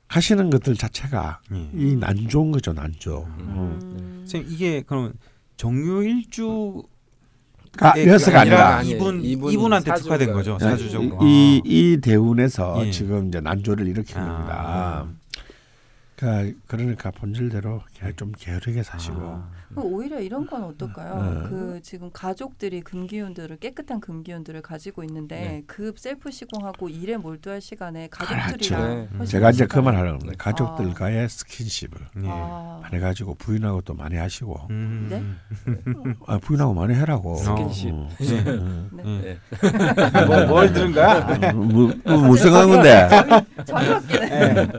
하시는 0.07 0.49
것들 0.49 0.75
자체가 0.75 1.39
예. 1.53 1.69
이난 1.73 2.27
좋은 2.27 2.51
거죠 2.51 2.73
난 2.73 2.93
좋. 2.99 3.23
음. 3.39 3.79
음. 3.81 4.15
선생님 4.25 4.51
이게 4.51 4.81
그럼 4.85 5.13
정유 5.57 6.03
일주 6.03 6.83
아, 7.79 7.93
예, 7.97 8.05
여서가 8.05 8.41
아니라 8.41 8.75
아니라. 8.77 8.95
이분 8.97 9.23
이분 9.23 9.53
이분한테 9.53 9.91
사주가- 9.91 10.03
특화된 10.03 10.33
거죠 10.33 10.57
네. 10.59 10.65
사주적으로. 10.65 11.19
이, 11.25 11.61
이 11.63 11.97
대운에서 12.01 12.85
예. 12.85 12.91
지금 12.91 13.29
이제 13.29 13.39
난조를 13.39 13.87
일으키는 13.87 14.21
아. 14.21 14.27
겁니다. 14.33 15.07
그러니까 16.21 16.53
그러니까 16.67 17.09
본질대로 17.11 17.81
게- 17.95 18.13
좀 18.15 18.31
게으르게 18.37 18.83
사시고 18.83 19.17
아. 19.21 19.49
그 19.73 19.81
오히려 19.81 20.19
이런 20.19 20.45
건 20.45 20.63
어떨까요? 20.65 21.23
네. 21.43 21.49
그 21.49 21.79
지금 21.81 22.11
가족들이 22.11 22.81
금기운들을 22.81 23.57
깨끗한 23.57 23.99
금기운들을 24.01 24.61
가지고 24.61 25.03
있는데 25.05 25.35
네. 25.39 25.63
그 25.65 25.93
셀프 25.97 26.29
시공하고 26.29 26.89
일에 26.89 27.17
몰두할 27.17 27.59
시간에 27.61 28.07
그렇죠. 28.09 28.35
가족들이랑 28.75 28.89
네. 28.89 29.07
훨씬 29.17 29.31
제가 29.31 29.49
이제 29.49 29.65
그 29.65 29.81
말 29.81 29.95
하려고 29.95 30.19
합니다. 30.19 30.33
가족들과의 30.37 31.27
스킨십을 31.27 31.97
예. 32.23 32.27
아, 32.27 32.79
많이 32.83 32.99
가지고 33.01 33.33
부인하고 33.33 33.81
또 33.81 33.95
많이 33.95 34.15
하시고 34.15 34.67
음. 34.69 35.07
네? 35.09 35.23
아, 36.27 36.37
부인하고 36.37 36.75
많이 36.75 36.93
해라고 36.93 37.35
스킨십. 37.37 37.89
음, 37.89 38.09
네. 38.19 38.39
음. 38.45 38.89
네. 38.93 39.03
예. 39.05 39.37
네. 40.11 40.25
뭐, 40.27 40.45
뭘 40.45 40.71
들은 40.71 40.91
거야? 40.91 41.51
뭐, 41.53 41.65
뭐, 41.65 41.93
뭐 42.05 42.17
무슨 42.27 42.51
건데 42.51 43.07
자유롭게 43.65 44.69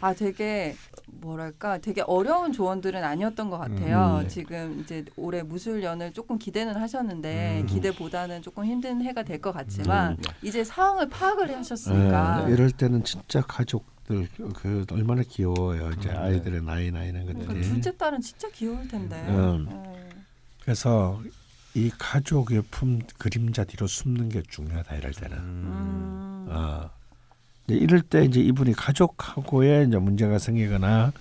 아 0.00 0.12
되게 0.14 0.74
뭐랄까 1.06 1.78
되게 1.78 2.02
어려운 2.02 2.52
조언들은 2.52 3.02
아니었던 3.02 3.50
것 3.50 3.58
같아요. 3.58 4.18
음, 4.18 4.22
네. 4.22 4.28
지금 4.28 4.80
이제 4.80 5.04
올해 5.16 5.42
무술년을 5.42 6.12
조금 6.12 6.38
기대는 6.38 6.76
하셨는데 6.76 7.60
음. 7.62 7.66
기대보다는 7.66 8.42
조금 8.42 8.64
힘든 8.64 9.02
해가 9.02 9.22
될 9.22 9.38
것 9.40 9.52
같지만 9.52 10.12
음. 10.12 10.16
이제 10.42 10.64
상황을 10.64 11.08
파악을 11.08 11.56
하셨으니까 11.56 12.46
예, 12.48 12.52
이럴 12.52 12.70
때는 12.72 13.04
진짜 13.04 13.40
가족들 13.42 14.28
그 14.54 14.84
얼마나 14.90 15.22
귀여워요. 15.22 15.90
이제 15.98 16.08
음, 16.08 16.12
네. 16.14 16.18
아이들의 16.18 16.62
나이 16.62 16.90
나이는 16.90 17.24
그러니까 17.26 17.46
것들이. 17.52 17.62
둘째 17.68 17.96
딸은 17.96 18.20
진짜 18.20 18.48
귀여울 18.50 18.88
텐데. 18.88 19.16
음. 19.28 19.66
네. 19.70 20.08
그래서 20.62 21.20
이 21.74 21.90
가족의 21.96 22.62
품 22.70 22.98
그림자 23.18 23.62
뒤로 23.64 23.86
숨는 23.86 24.28
게 24.30 24.42
중요하다 24.48 24.96
이럴 24.96 25.12
때는. 25.12 25.36
음. 25.38 26.48
어. 27.68 27.74
근데 27.74 27.76
이럴 27.76 28.00
때 28.00 28.24
이제 28.24 28.40
이분이 28.40 28.72
가족하고의 28.72 29.88
이제 29.88 29.98
문제가 29.98 30.38
생기거나 30.38 31.12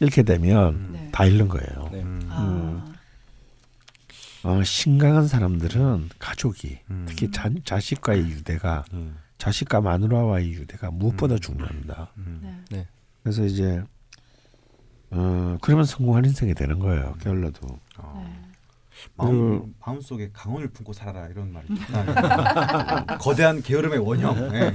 이렇게 0.00 0.22
되면 0.22 0.92
네. 0.92 1.08
다 1.12 1.24
잃는 1.24 1.48
거예요. 1.48 1.88
네. 1.90 2.02
음. 2.02 2.20
아. 2.28 2.84
어, 4.44 4.62
신강한 4.62 5.26
사람들은 5.26 6.10
가족이 6.18 6.78
음. 6.90 7.06
특히 7.08 7.30
자, 7.30 7.50
자식과의 7.64 8.20
유대가 8.20 8.84
예. 8.92 9.10
자식과 9.38 9.80
마누라와의 9.80 10.52
유대가 10.52 10.90
무엇보다 10.90 11.36
음. 11.36 11.40
중요합니다. 11.40 12.12
음. 12.18 12.64
네. 12.70 12.86
그래서 13.22 13.44
이제 13.44 13.82
어 15.10 15.56
그러면 15.62 15.86
성공한 15.86 16.26
인생이 16.26 16.54
되는 16.54 16.78
거예요. 16.78 17.14
게을러도. 17.22 17.66
어. 17.98 18.43
네. 19.04 19.10
마음, 19.16 19.74
마음 19.84 20.00
속에 20.00 20.30
강원을 20.32 20.68
품고 20.68 20.92
살아라 20.92 21.28
이런 21.28 21.52
말이. 21.52 21.66
거대한 23.20 23.62
게으름의 23.62 23.98
원형. 23.98 24.54
예. 24.54 24.72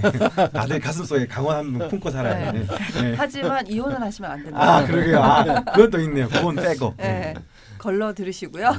다들 0.53 0.79
가슴 0.79 1.03
속에 1.03 1.27
강원 1.27 1.57
한번 1.57 1.89
품고 1.89 2.09
살아야 2.09 2.51
돼. 2.51 2.65
예. 3.03 3.15
하지만 3.17 3.65
이혼은 3.67 4.01
하시면 4.01 4.31
안 4.31 4.37
됩니다. 4.39 4.61
아 4.77 4.85
그러게요. 4.85 5.19
아, 5.19 5.63
그것도 5.63 5.99
있네요. 6.01 6.27
그건 6.29 6.55
빼고. 6.55 6.95
네. 6.97 7.33
걸러 7.77 8.13
들으시고요. 8.13 8.71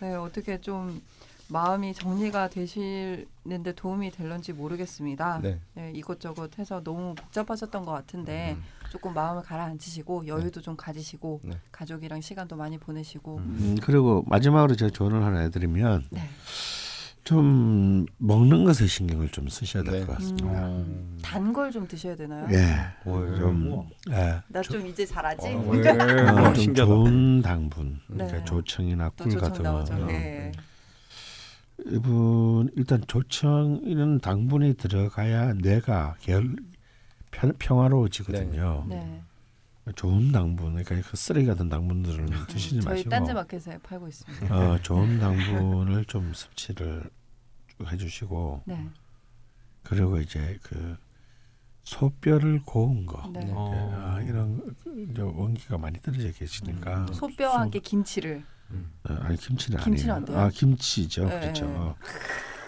네, 0.00 0.14
어떻게 0.14 0.60
좀 0.60 1.02
마음이 1.48 1.92
정리가 1.94 2.48
되시는데 2.48 3.72
도움이 3.74 4.12
될런지 4.12 4.52
모르겠습니다. 4.52 5.40
네. 5.42 5.58
네, 5.74 5.92
이것저것 5.94 6.58
해서 6.58 6.80
너무 6.82 7.14
복잡하셨던 7.16 7.84
것 7.84 7.92
같은데 7.92 8.56
음. 8.56 8.62
조금 8.90 9.14
마음을 9.14 9.42
가라앉히시고 9.42 10.26
여유도 10.26 10.60
좀 10.60 10.76
가지시고 10.76 11.40
네. 11.44 11.52
가족이랑 11.70 12.20
시간도 12.20 12.56
많이 12.56 12.76
보내시고 12.76 13.36
음. 13.38 13.56
음, 13.60 13.76
그리고 13.80 14.24
마지막으로 14.26 14.74
제가 14.74 14.90
조언을 14.90 15.24
하나 15.24 15.38
해드리면 15.40 16.06
네. 16.10 16.28
좀 17.22 18.04
먹는 18.18 18.64
것에 18.64 18.88
신경을 18.88 19.28
좀 19.28 19.48
쓰셔야 19.48 19.84
될 19.84 20.00
네. 20.00 20.06
것 20.06 20.14
같습니다. 20.16 20.68
음. 20.68 21.18
단걸 21.22 21.70
좀 21.70 21.86
드셔야 21.86 22.16
되나요? 22.16 22.48
예, 22.50 22.76
뭘. 23.08 23.36
좀 23.36 23.88
예. 24.10 24.40
나좀 24.48 24.84
이제 24.88 25.06
잘하지. 25.06 25.46
어, 25.46 25.68
왜? 25.70 25.88
어, 25.88 26.52
좀 26.52 26.54
신기하다. 26.56 26.92
좋은 26.92 27.42
당분, 27.42 28.00
네. 28.08 28.26
그러니까 28.26 28.44
조청이나 28.44 29.10
또꿀 29.16 29.38
같은. 29.38 29.62
거. 29.62 29.84
네. 30.06 30.50
이분 31.86 32.70
일단 32.76 33.02
조청 33.06 33.80
이런 33.84 34.20
당분이 34.20 34.74
들어가야 34.74 35.54
뇌가 35.54 36.16
결, 36.20 36.56
평, 37.30 37.52
평화로워지거든요. 37.58 38.86
네. 38.88 39.22
좋은 39.96 40.30
당분, 40.30 40.74
그러니까 40.74 41.08
그 41.10 41.16
쓰레기 41.16 41.46
같은 41.46 41.68
당분들은 41.68 42.26
드시지 42.46 42.76
음, 42.76 42.80
저희 42.82 42.94
마시고 42.94 43.10
딴지마켓에 43.10 43.78
팔고 43.78 44.08
있습니다. 44.08 44.54
어, 44.56 44.78
좋은 44.82 45.18
당분을 45.18 46.04
좀 46.04 46.32
섭취를 46.32 47.10
쭉 47.68 47.90
해주시고 47.92 48.62
네. 48.66 48.88
그리고 49.82 50.20
이제 50.20 50.58
그 50.62 50.96
소뼈를 51.82 52.60
고운 52.64 53.06
거 53.06 53.28
네. 53.32 53.40
네. 53.40 53.52
어. 53.52 53.90
아, 53.94 54.20
이런 54.22 54.62
이제 55.10 55.22
원기가 55.22 55.78
많이 55.78 55.98
떨어져 56.00 56.30
계시니까 56.30 57.06
음. 57.08 57.12
소뼈와 57.12 57.62
함께 57.62 57.80
김치를 57.80 58.44
어, 59.08 59.14
아니 59.22 59.36
김치는 59.36 59.80
김치는 59.80 60.14
아니에요. 60.14 60.16
안 60.16 60.24
돼요? 60.24 60.38
아 60.38 60.50
김치죠, 60.50 61.24
네. 61.24 61.40
그렇죠. 61.40 61.96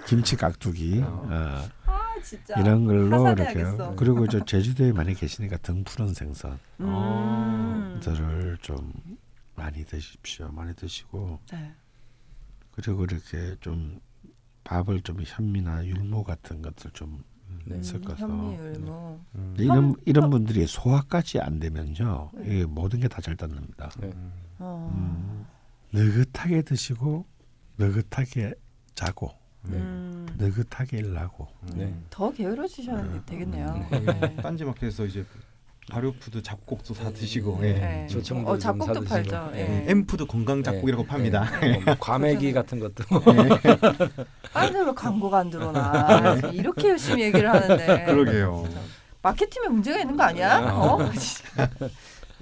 김치 0.06 0.34
깍두기 0.36 1.00
어. 1.02 1.26
어, 1.30 1.68
아 1.86 2.01
진짜 2.22 2.60
이런 2.60 2.84
걸로. 2.84 3.30
이렇게 3.32 3.64
그리고 3.96 4.26
저 4.28 4.44
제주도에 4.44 4.92
많이 4.92 5.14
계시니까 5.14 5.56
등 5.58 5.84
푸른 5.84 6.12
생선들을 6.14 6.52
음. 6.80 8.56
좀 8.62 8.92
많이 9.54 9.84
드십시오. 9.84 10.48
많이 10.52 10.74
드시고 10.74 11.38
네. 11.52 11.72
그리고 12.72 13.04
이렇게 13.04 13.56
좀 13.60 14.00
밥을 14.64 15.00
좀 15.02 15.20
현미나 15.24 15.84
율무 15.86 16.24
같은 16.24 16.62
것들 16.62 16.90
좀 16.92 17.22
네. 17.66 17.74
음, 17.76 17.82
섞어서 17.82 18.16
현미 18.26 18.54
율무. 18.56 19.20
음. 19.34 19.54
이런 19.58 19.94
이런 20.06 20.30
분들이 20.30 20.66
소화까지 20.66 21.40
안 21.40 21.58
되면요 21.60 22.30
네. 22.34 22.42
이게 22.46 22.64
모든 22.64 23.00
게 23.00 23.08
다 23.08 23.20
잘 23.20 23.36
닿는다. 23.36 23.90
네. 24.00 24.10
어. 24.58 24.90
음, 24.94 25.46
느긋하게 25.92 26.62
드시고 26.62 27.26
느긋하게 27.78 28.54
자고 28.94 29.28
네. 29.28 29.41
음. 29.66 30.26
느긋하게 30.38 30.98
일하고 30.98 31.48
네. 31.74 31.94
더 32.10 32.32
게으러지셔야 32.32 33.02
네. 33.02 33.20
되겠네요. 33.26 33.86
네. 33.90 34.00
네. 34.00 34.36
딴지마켓에서 34.42 35.04
이제 35.04 35.24
발효푸드 35.90 36.42
잡곡도 36.42 36.94
사 36.94 37.10
드시고 37.10 37.58
네. 37.60 37.68
예. 37.68 37.72
네. 37.74 38.06
조청도 38.08 38.50
어, 38.50 38.58
좀 38.58 38.78
잡곡도. 38.78 39.04
팔죠. 39.04 39.50
네. 39.52 39.84
예. 39.86 39.90
엠푸드 39.90 40.26
건강 40.26 40.62
잡곡이라고 40.62 41.02
네. 41.02 41.08
팝니다. 41.08 41.60
네. 41.60 41.78
뭐 41.84 41.94
과메기 41.98 42.52
같은 42.52 42.80
것도 42.80 43.04
아니 44.54 44.76
왜 44.76 44.92
광고가 44.94 45.38
안 45.38 45.50
들어오나 45.50 46.34
이렇게 46.52 46.90
열심히 46.90 47.22
얘기를 47.24 47.52
하는데 47.52 48.04
그러게요. 48.06 48.66
마케팅에 49.22 49.68
문제가 49.68 50.00
있는 50.00 50.16
거 50.16 50.24
아니야? 50.24 50.58
아. 50.58 50.74
어? 50.74 50.98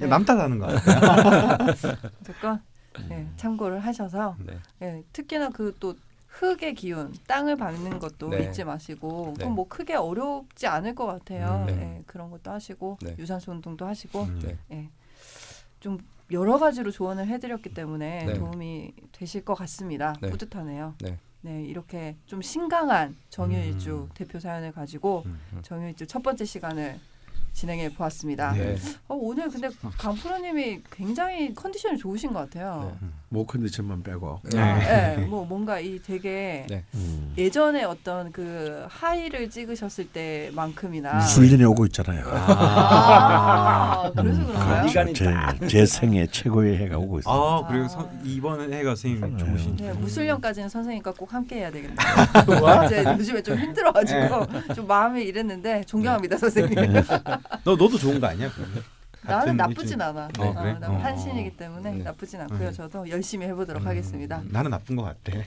예, 0.00 0.06
남 0.06 0.24
탓하는 0.24 0.58
거 0.58 0.66
같아요. 0.66 1.96
잠깐 2.24 2.62
예, 3.10 3.26
참고를 3.36 3.80
하셔서 3.80 4.36
네. 4.38 4.58
예, 4.82 5.02
특히나 5.12 5.50
그 5.50 5.74
또 5.78 5.94
흙의 6.30 6.74
기운, 6.74 7.12
땅을 7.26 7.56
밟는 7.56 7.98
것도 7.98 8.28
네. 8.28 8.44
잊지 8.44 8.64
마시고 8.64 9.34
네. 9.36 9.42
그건 9.42 9.54
뭐 9.54 9.68
크게 9.68 9.94
어렵지 9.94 10.66
않을 10.66 10.94
것 10.94 11.06
같아요. 11.06 11.66
음, 11.68 11.74
네. 11.74 11.96
예, 11.98 12.02
그런 12.06 12.30
것도 12.30 12.50
하시고 12.50 12.98
네. 13.02 13.16
유산소 13.18 13.52
운동도 13.52 13.84
하시고 13.84 14.22
음. 14.22 14.40
네. 14.42 14.58
예, 14.72 14.88
좀 15.80 15.98
여러 16.30 16.58
가지로 16.58 16.92
조언을 16.92 17.26
해드렸기 17.26 17.74
때문에 17.74 18.24
네. 18.24 18.34
도움이 18.34 18.94
되실 19.12 19.44
것 19.44 19.54
같습니다. 19.54 20.14
네. 20.20 20.30
뿌듯하네요. 20.30 20.94
네. 21.00 21.18
네, 21.42 21.64
이렇게 21.64 22.16
좀 22.26 22.42
신강한 22.42 23.16
정유일주 23.30 24.08
음. 24.08 24.08
대표 24.14 24.38
사연을 24.38 24.72
가지고 24.72 25.24
음. 25.26 25.40
정유일주 25.62 26.06
첫 26.06 26.22
번째 26.22 26.44
시간을 26.44 27.00
진행해 27.52 27.92
보았습니다. 27.92 28.52
네. 28.52 28.76
어, 29.08 29.14
오늘 29.14 29.48
근데 29.48 29.68
강프로님이 29.98 30.82
굉장히 30.90 31.52
컨디션이 31.54 31.98
좋으신 31.98 32.32
것 32.32 32.40
같아요. 32.40 32.96
목 33.32 33.46
컨디션만 33.46 34.02
빼고 34.02 34.40
네. 34.52 34.58
아, 34.58 35.14
네, 35.16 35.16
뭐 35.30 35.44
뭔가 35.44 35.78
이 35.78 36.00
되게 36.02 36.66
네. 36.68 36.82
음. 36.94 37.32
예전에 37.38 37.84
어떤 37.84 38.32
그 38.32 38.84
하이를 38.90 39.48
찍으셨을 39.48 40.08
때만큼이나 40.08 41.20
훈련이 41.20 41.64
오고 41.64 41.86
있잖아요. 41.86 42.24
아, 42.26 44.10
그래서 44.16 44.40
음, 44.40 44.46
그런가요? 44.48 44.84
이 44.84 44.88
시간이 44.88 45.14
제, 45.14 45.24
딱. 45.26 45.68
제 45.68 45.86
생애 45.86 46.26
최고의 46.26 46.76
해가 46.78 46.98
오고 46.98 47.20
있어요. 47.20 47.34
아 47.40 47.66
그리고 47.68 47.86
서, 47.86 48.10
이번 48.24 48.72
해가 48.72 48.96
선생님 48.96 49.38
좋으신. 49.38 49.76
네, 49.76 49.92
무술년까지는 49.92 50.68
선생님과 50.68 51.12
꼭 51.12 51.32
함께 51.32 51.58
해야 51.58 51.70
되겠네요. 51.70 51.96
이제 52.86 53.04
요즘에 53.16 53.42
좀 53.42 53.56
힘들어가지고 53.56 54.74
좀 54.74 54.88
마음이 54.88 55.22
이랬는데 55.22 55.84
존경합니다 55.84 56.36
선생님. 56.36 56.74
너 57.62 57.76
너도 57.76 57.96
좋은 57.96 58.18
거 58.18 58.26
아니야? 58.26 58.50
나는 59.30 59.56
나쁘진 59.56 59.98
일주일- 59.98 60.02
않아. 60.02 60.28
어, 60.38 60.54
그래? 60.54 60.76
난 60.80 60.90
어. 60.90 60.98
한신이기 60.98 61.56
때문에 61.56 61.90
네. 61.92 62.02
나쁘진 62.02 62.40
않고요. 62.40 62.68
음. 62.68 62.72
저도 62.72 63.08
열심히 63.08 63.46
해보도록 63.46 63.82
음, 63.82 63.86
하겠습니다. 63.86 64.42
나는 64.50 64.70
나쁜 64.70 64.96
거 64.96 65.02
같아. 65.04 65.32
네, 65.32 65.44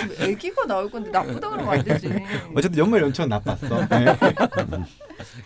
지금 0.00 0.32
아기가 0.34 0.66
나올 0.66 0.90
건데 0.90 1.10
나쁘다 1.10 1.48
그러면 1.50 1.68
안 1.68 1.84
되지. 1.84 2.08
어쨌든 2.54 2.78
연말 2.78 3.02
연초는 3.02 3.28
나빴어. 3.28 3.86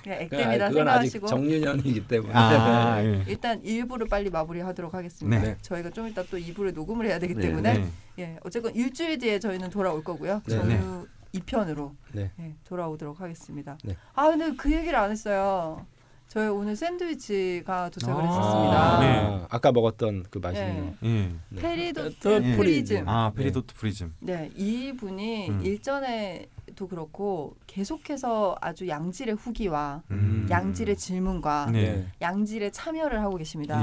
네. 0.04 0.28
그냥 0.28 0.50
아직 0.52 0.74
생각하시고 0.74 1.26
정유년이기 1.26 2.06
때문에 2.08 2.32
아, 2.34 3.02
예. 3.04 3.22
일단 3.26 3.62
1부를 3.62 4.08
빨리 4.08 4.30
마무리하도록 4.30 4.92
하겠습니다. 4.94 5.42
네. 5.42 5.56
저희가 5.62 5.90
좀 5.90 6.08
이따 6.08 6.22
또 6.24 6.36
2부를 6.38 6.72
녹음을 6.74 7.06
해야 7.06 7.18
되기 7.18 7.34
네, 7.34 7.42
때문에 7.42 7.74
네. 7.78 7.88
예, 8.18 8.36
어쨌건 8.44 8.74
일주일 8.74 9.18
뒤에 9.18 9.38
저희는 9.38 9.70
돌아올 9.70 10.02
거고요. 10.02 10.42
네. 10.46 10.54
정유 10.56 11.06
2편으로 11.34 11.92
네. 12.12 12.30
예, 12.40 12.54
돌아오도록 12.64 13.20
하겠습니다. 13.20 13.76
네. 13.84 13.94
아 14.14 14.28
근데 14.28 14.52
그 14.56 14.72
얘기를 14.72 14.98
안 14.98 15.10
했어요. 15.10 15.84
저희 16.28 16.46
오늘 16.48 16.76
샌드위치가 16.76 17.88
도착을 17.88 18.22
아, 18.22 18.26
했었습니다. 18.26 19.00
네. 19.00 19.46
아까 19.48 19.72
먹었던 19.72 20.26
그 20.30 20.38
맛있는 20.38 20.94
예. 21.02 21.08
네. 21.48 21.60
페리도트 21.60 22.28
어, 22.28 22.56
프리즘. 22.56 23.08
아 23.08 23.32
페리도트 23.34 23.74
프리즘. 23.74 24.14
네, 24.20 24.50
이 24.54 24.92
분이 24.92 25.48
음. 25.48 25.60
일전에도 25.64 26.86
그렇고 26.86 27.56
계속해서 27.66 28.56
아주 28.60 28.86
양질의 28.88 29.36
후기와 29.36 30.02
음. 30.10 30.46
양질의 30.50 30.98
질문과 30.98 31.70
네. 31.72 32.06
양질의 32.20 32.72
참여를 32.72 33.22
하고 33.22 33.36
계십니다. 33.36 33.82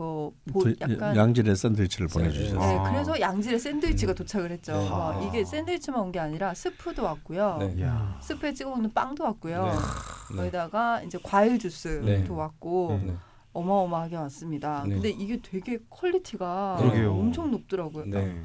네. 0.00 0.42
그 0.46 0.52
보, 0.52 0.62
저- 0.64 0.74
약간 0.92 1.14
양질의 1.16 1.54
샌드위치를 1.56 2.08
네. 2.08 2.12
보내주셨어요. 2.12 2.58
네, 2.60 2.78
아. 2.78 2.90
그래서 2.90 3.20
양질의 3.20 3.58
샌드위치가 3.58 4.12
음. 4.12 4.14
도착을 4.14 4.50
했죠. 4.50 4.72
네. 4.72 4.88
와, 4.88 5.16
아. 5.16 5.22
이게 5.22 5.44
샌드위치만 5.44 6.00
온 6.00 6.10
게 6.12 6.18
아니라 6.18 6.54
스프도 6.54 7.02
왔고요. 7.04 7.58
네. 7.60 7.86
스프에 8.20 8.52
찍어 8.54 8.70
먹는 8.70 8.92
빵도 8.94 9.22
왔고요. 9.24 9.64
네. 10.32 10.36
거기다가 10.36 11.02
이제 11.02 11.18
과일 11.22 11.58
주스도 11.58 12.04
네. 12.06 12.26
왔고 12.28 13.00
네. 13.04 13.14
어마어마하게 13.52 14.16
왔습니다. 14.16 14.84
네. 14.86 14.94
근데 14.94 15.10
이게 15.10 15.38
되게 15.42 15.78
quality가 15.90 16.76
그러게요. 16.80 17.12
엄청 17.12 17.50
높더라고요. 17.50 18.04
네. 18.06 18.42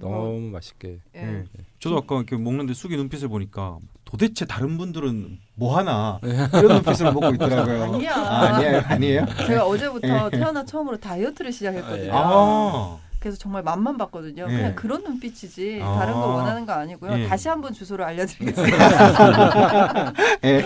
어, 0.00 0.08
너무 0.10 0.40
맛있게 0.50 1.00
예. 1.14 1.20
네. 1.24 1.44
저도 1.78 1.98
아까 1.98 2.16
이렇게 2.16 2.36
먹는데 2.36 2.72
숙이 2.74 2.96
눈빛을 2.96 3.28
보니까 3.28 3.78
도대체 4.04 4.44
다른 4.44 4.78
분들은 4.78 5.38
뭐 5.54 5.76
하나 5.76 6.20
이런 6.22 6.82
눈빛으로 6.82 7.12
먹고 7.12 7.34
있더라고요. 7.34 7.94
아니야. 7.94 8.14
아, 8.14 8.56
아니에요, 8.56 8.82
아니에요. 8.86 9.26
제가 9.46 9.66
어제부터 9.66 10.30
태어나 10.30 10.64
처음으로 10.64 10.98
다이어트를 10.98 11.52
시작했거든요. 11.52 12.10
아, 12.14 12.98
그래서 13.24 13.38
정말 13.38 13.62
맛만 13.62 13.96
봤거든요. 13.96 14.46
네. 14.46 14.54
그냥 14.54 14.74
그런 14.74 15.02
눈빛이지 15.02 15.80
아. 15.82 15.98
다른 15.98 16.12
걸 16.12 16.24
원하는 16.24 16.66
거 16.66 16.74
아니고요. 16.74 17.20
예. 17.20 17.26
다시 17.26 17.48
한번 17.48 17.72
주소를 17.72 18.04
알려드리겠습니다. 18.04 20.12
예. 20.44 20.62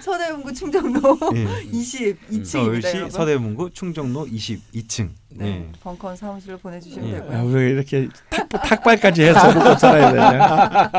서대문구 0.00 0.52
충정로 0.52 1.18
예. 1.34 1.44
20 1.72 2.30
2층입니다. 2.30 2.44
서울시 2.44 3.10
서대문구 3.10 3.70
충정로 3.72 4.26
22층. 4.26 5.10
네, 5.30 5.68
벙커원 5.82 6.14
사무실로 6.14 6.56
보내주시면 6.58 7.08
예. 7.08 7.12
되고요. 7.14 7.36
아, 7.36 7.42
우리가 7.42 7.60
이렇게 7.60 8.08
탁, 8.30 8.48
탁발까지 8.48 9.24
해서 9.24 9.76
살아야 9.76 10.12
되냐? 10.12 10.90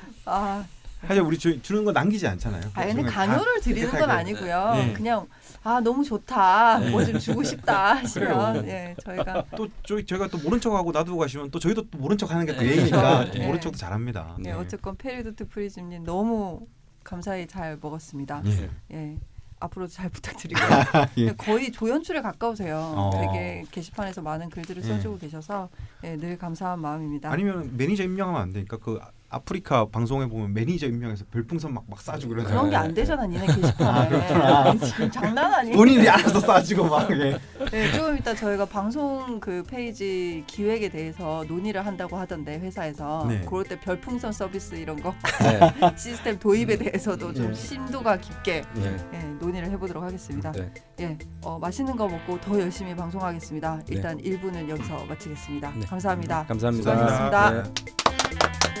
아, 0.24 0.64
사실 1.06 1.22
우리 1.22 1.36
주, 1.38 1.60
주는 1.62 1.84
거 1.84 1.92
남기지 1.92 2.26
않잖아요. 2.28 2.62
아 2.74 2.86
근데 2.86 3.02
다 3.02 3.26
강요를 3.26 3.60
드리는 3.60 3.90
건. 3.90 4.08
아니고요. 4.10 4.72
네. 4.74 4.92
그냥 4.92 5.26
아 5.64 5.80
너무 5.80 6.04
좋다, 6.04 6.78
뭐좀 6.90 7.18
주고 7.18 7.42
싶다 7.42 7.94
하시면 8.02 8.66
예 8.68 8.94
저희가 9.04 9.44
또 9.56 9.68
저희 9.84 10.04
저희가 10.06 10.28
또 10.28 10.38
모른 10.38 10.60
척하고 10.60 10.92
놔두고 10.92 11.18
가시면 11.18 11.50
또 11.50 11.58
저희도 11.58 11.90
또 11.90 11.98
모른 11.98 12.16
척하는 12.18 12.46
게 12.46 12.54
또 12.54 12.64
예의니까 12.64 13.26
또 13.26 13.32
네. 13.38 13.46
모른 13.46 13.60
척도 13.60 13.76
잘합니다. 13.78 14.36
네, 14.38 14.52
어쨌건 14.52 14.96
페리도트 14.96 15.48
프리즘님 15.48 16.04
너무 16.04 16.66
감사히 17.04 17.46
잘 17.48 17.78
먹었습니다. 17.80 18.42
예. 18.46 18.70
예. 18.92 19.16
앞으로 19.58 19.86
잘 19.86 20.08
부탁드리고 20.10 20.60
예. 21.18 21.32
거의 21.32 21.70
조연출에 21.72 22.20
가까우세요. 22.20 22.76
어. 22.96 23.10
되게 23.32 23.64
게시판에서 23.70 24.20
많은 24.22 24.50
글들을 24.50 24.82
예. 24.84 24.86
써주고 24.88 25.18
계셔서 25.18 25.68
예, 26.04 26.16
늘 26.16 26.36
감사한 26.38 26.80
마음입니다. 26.80 27.30
아니면 27.30 27.76
매니저 27.76 28.02
임명하면 28.04 28.40
안 28.40 28.52
되니까 28.52 28.76
그 28.78 29.00
아프리카 29.32 29.86
방송에 29.86 30.26
보면 30.28 30.52
매니저 30.52 30.86
임명해서 30.86 31.24
별풍선 31.30 31.72
막 31.74 31.82
막 31.88 31.98
쏴주고 31.98 32.28
그러잖아요. 32.28 32.58
그런 32.58 32.70
게 32.70 32.76
안 32.76 32.94
되잖아, 32.94 33.26
니네 33.26 33.46
게시판에. 33.46 34.16
아. 34.30 34.74
지금 34.86 35.10
장난 35.10 35.52
아니에요. 35.52 35.76
본인이 35.76 36.08
알아서 36.08 36.38
쏴주고 36.40 36.88
막 36.88 37.10
예. 37.10 37.38
네, 37.70 37.92
조금 37.92 38.16
이따 38.16 38.34
저희가 38.34 38.64
방송 38.66 39.40
그 39.40 39.62
페이지 39.64 40.44
기획에 40.46 40.88
대해서 40.90 41.44
논의를 41.48 41.84
한다고 41.84 42.16
하던데 42.16 42.58
회사에서 42.58 43.24
네. 43.28 43.40
그럴 43.48 43.64
때 43.64 43.78
별풍선 43.80 44.32
서비스 44.32 44.74
이런 44.74 45.00
거 45.02 45.14
네. 45.42 45.60
시스템 45.96 46.38
도입에 46.38 46.76
대해서도 46.76 47.32
좀 47.32 47.48
네. 47.48 47.54
심도가 47.54 48.16
깊게 48.18 48.62
네. 48.74 48.96
예, 49.14 49.18
논의를 49.40 49.70
해보도록 49.70 50.02
하겠습니다. 50.04 50.52
네. 50.52 50.70
예, 51.00 51.18
어, 51.42 51.58
맛있는 51.58 51.96
거 51.96 52.06
먹고 52.08 52.40
더 52.40 52.60
열심히 52.60 52.94
방송하겠습니다. 52.94 53.80
일단 53.88 54.18
1부는 54.18 54.68
여기서 54.68 55.04
마치겠습니다. 55.06 55.72
네. 55.76 55.86
감사합니다. 55.86 56.44
감사합니다. 56.46 56.90
수고하셨습니다. 56.92 57.50
네. 57.50 58.71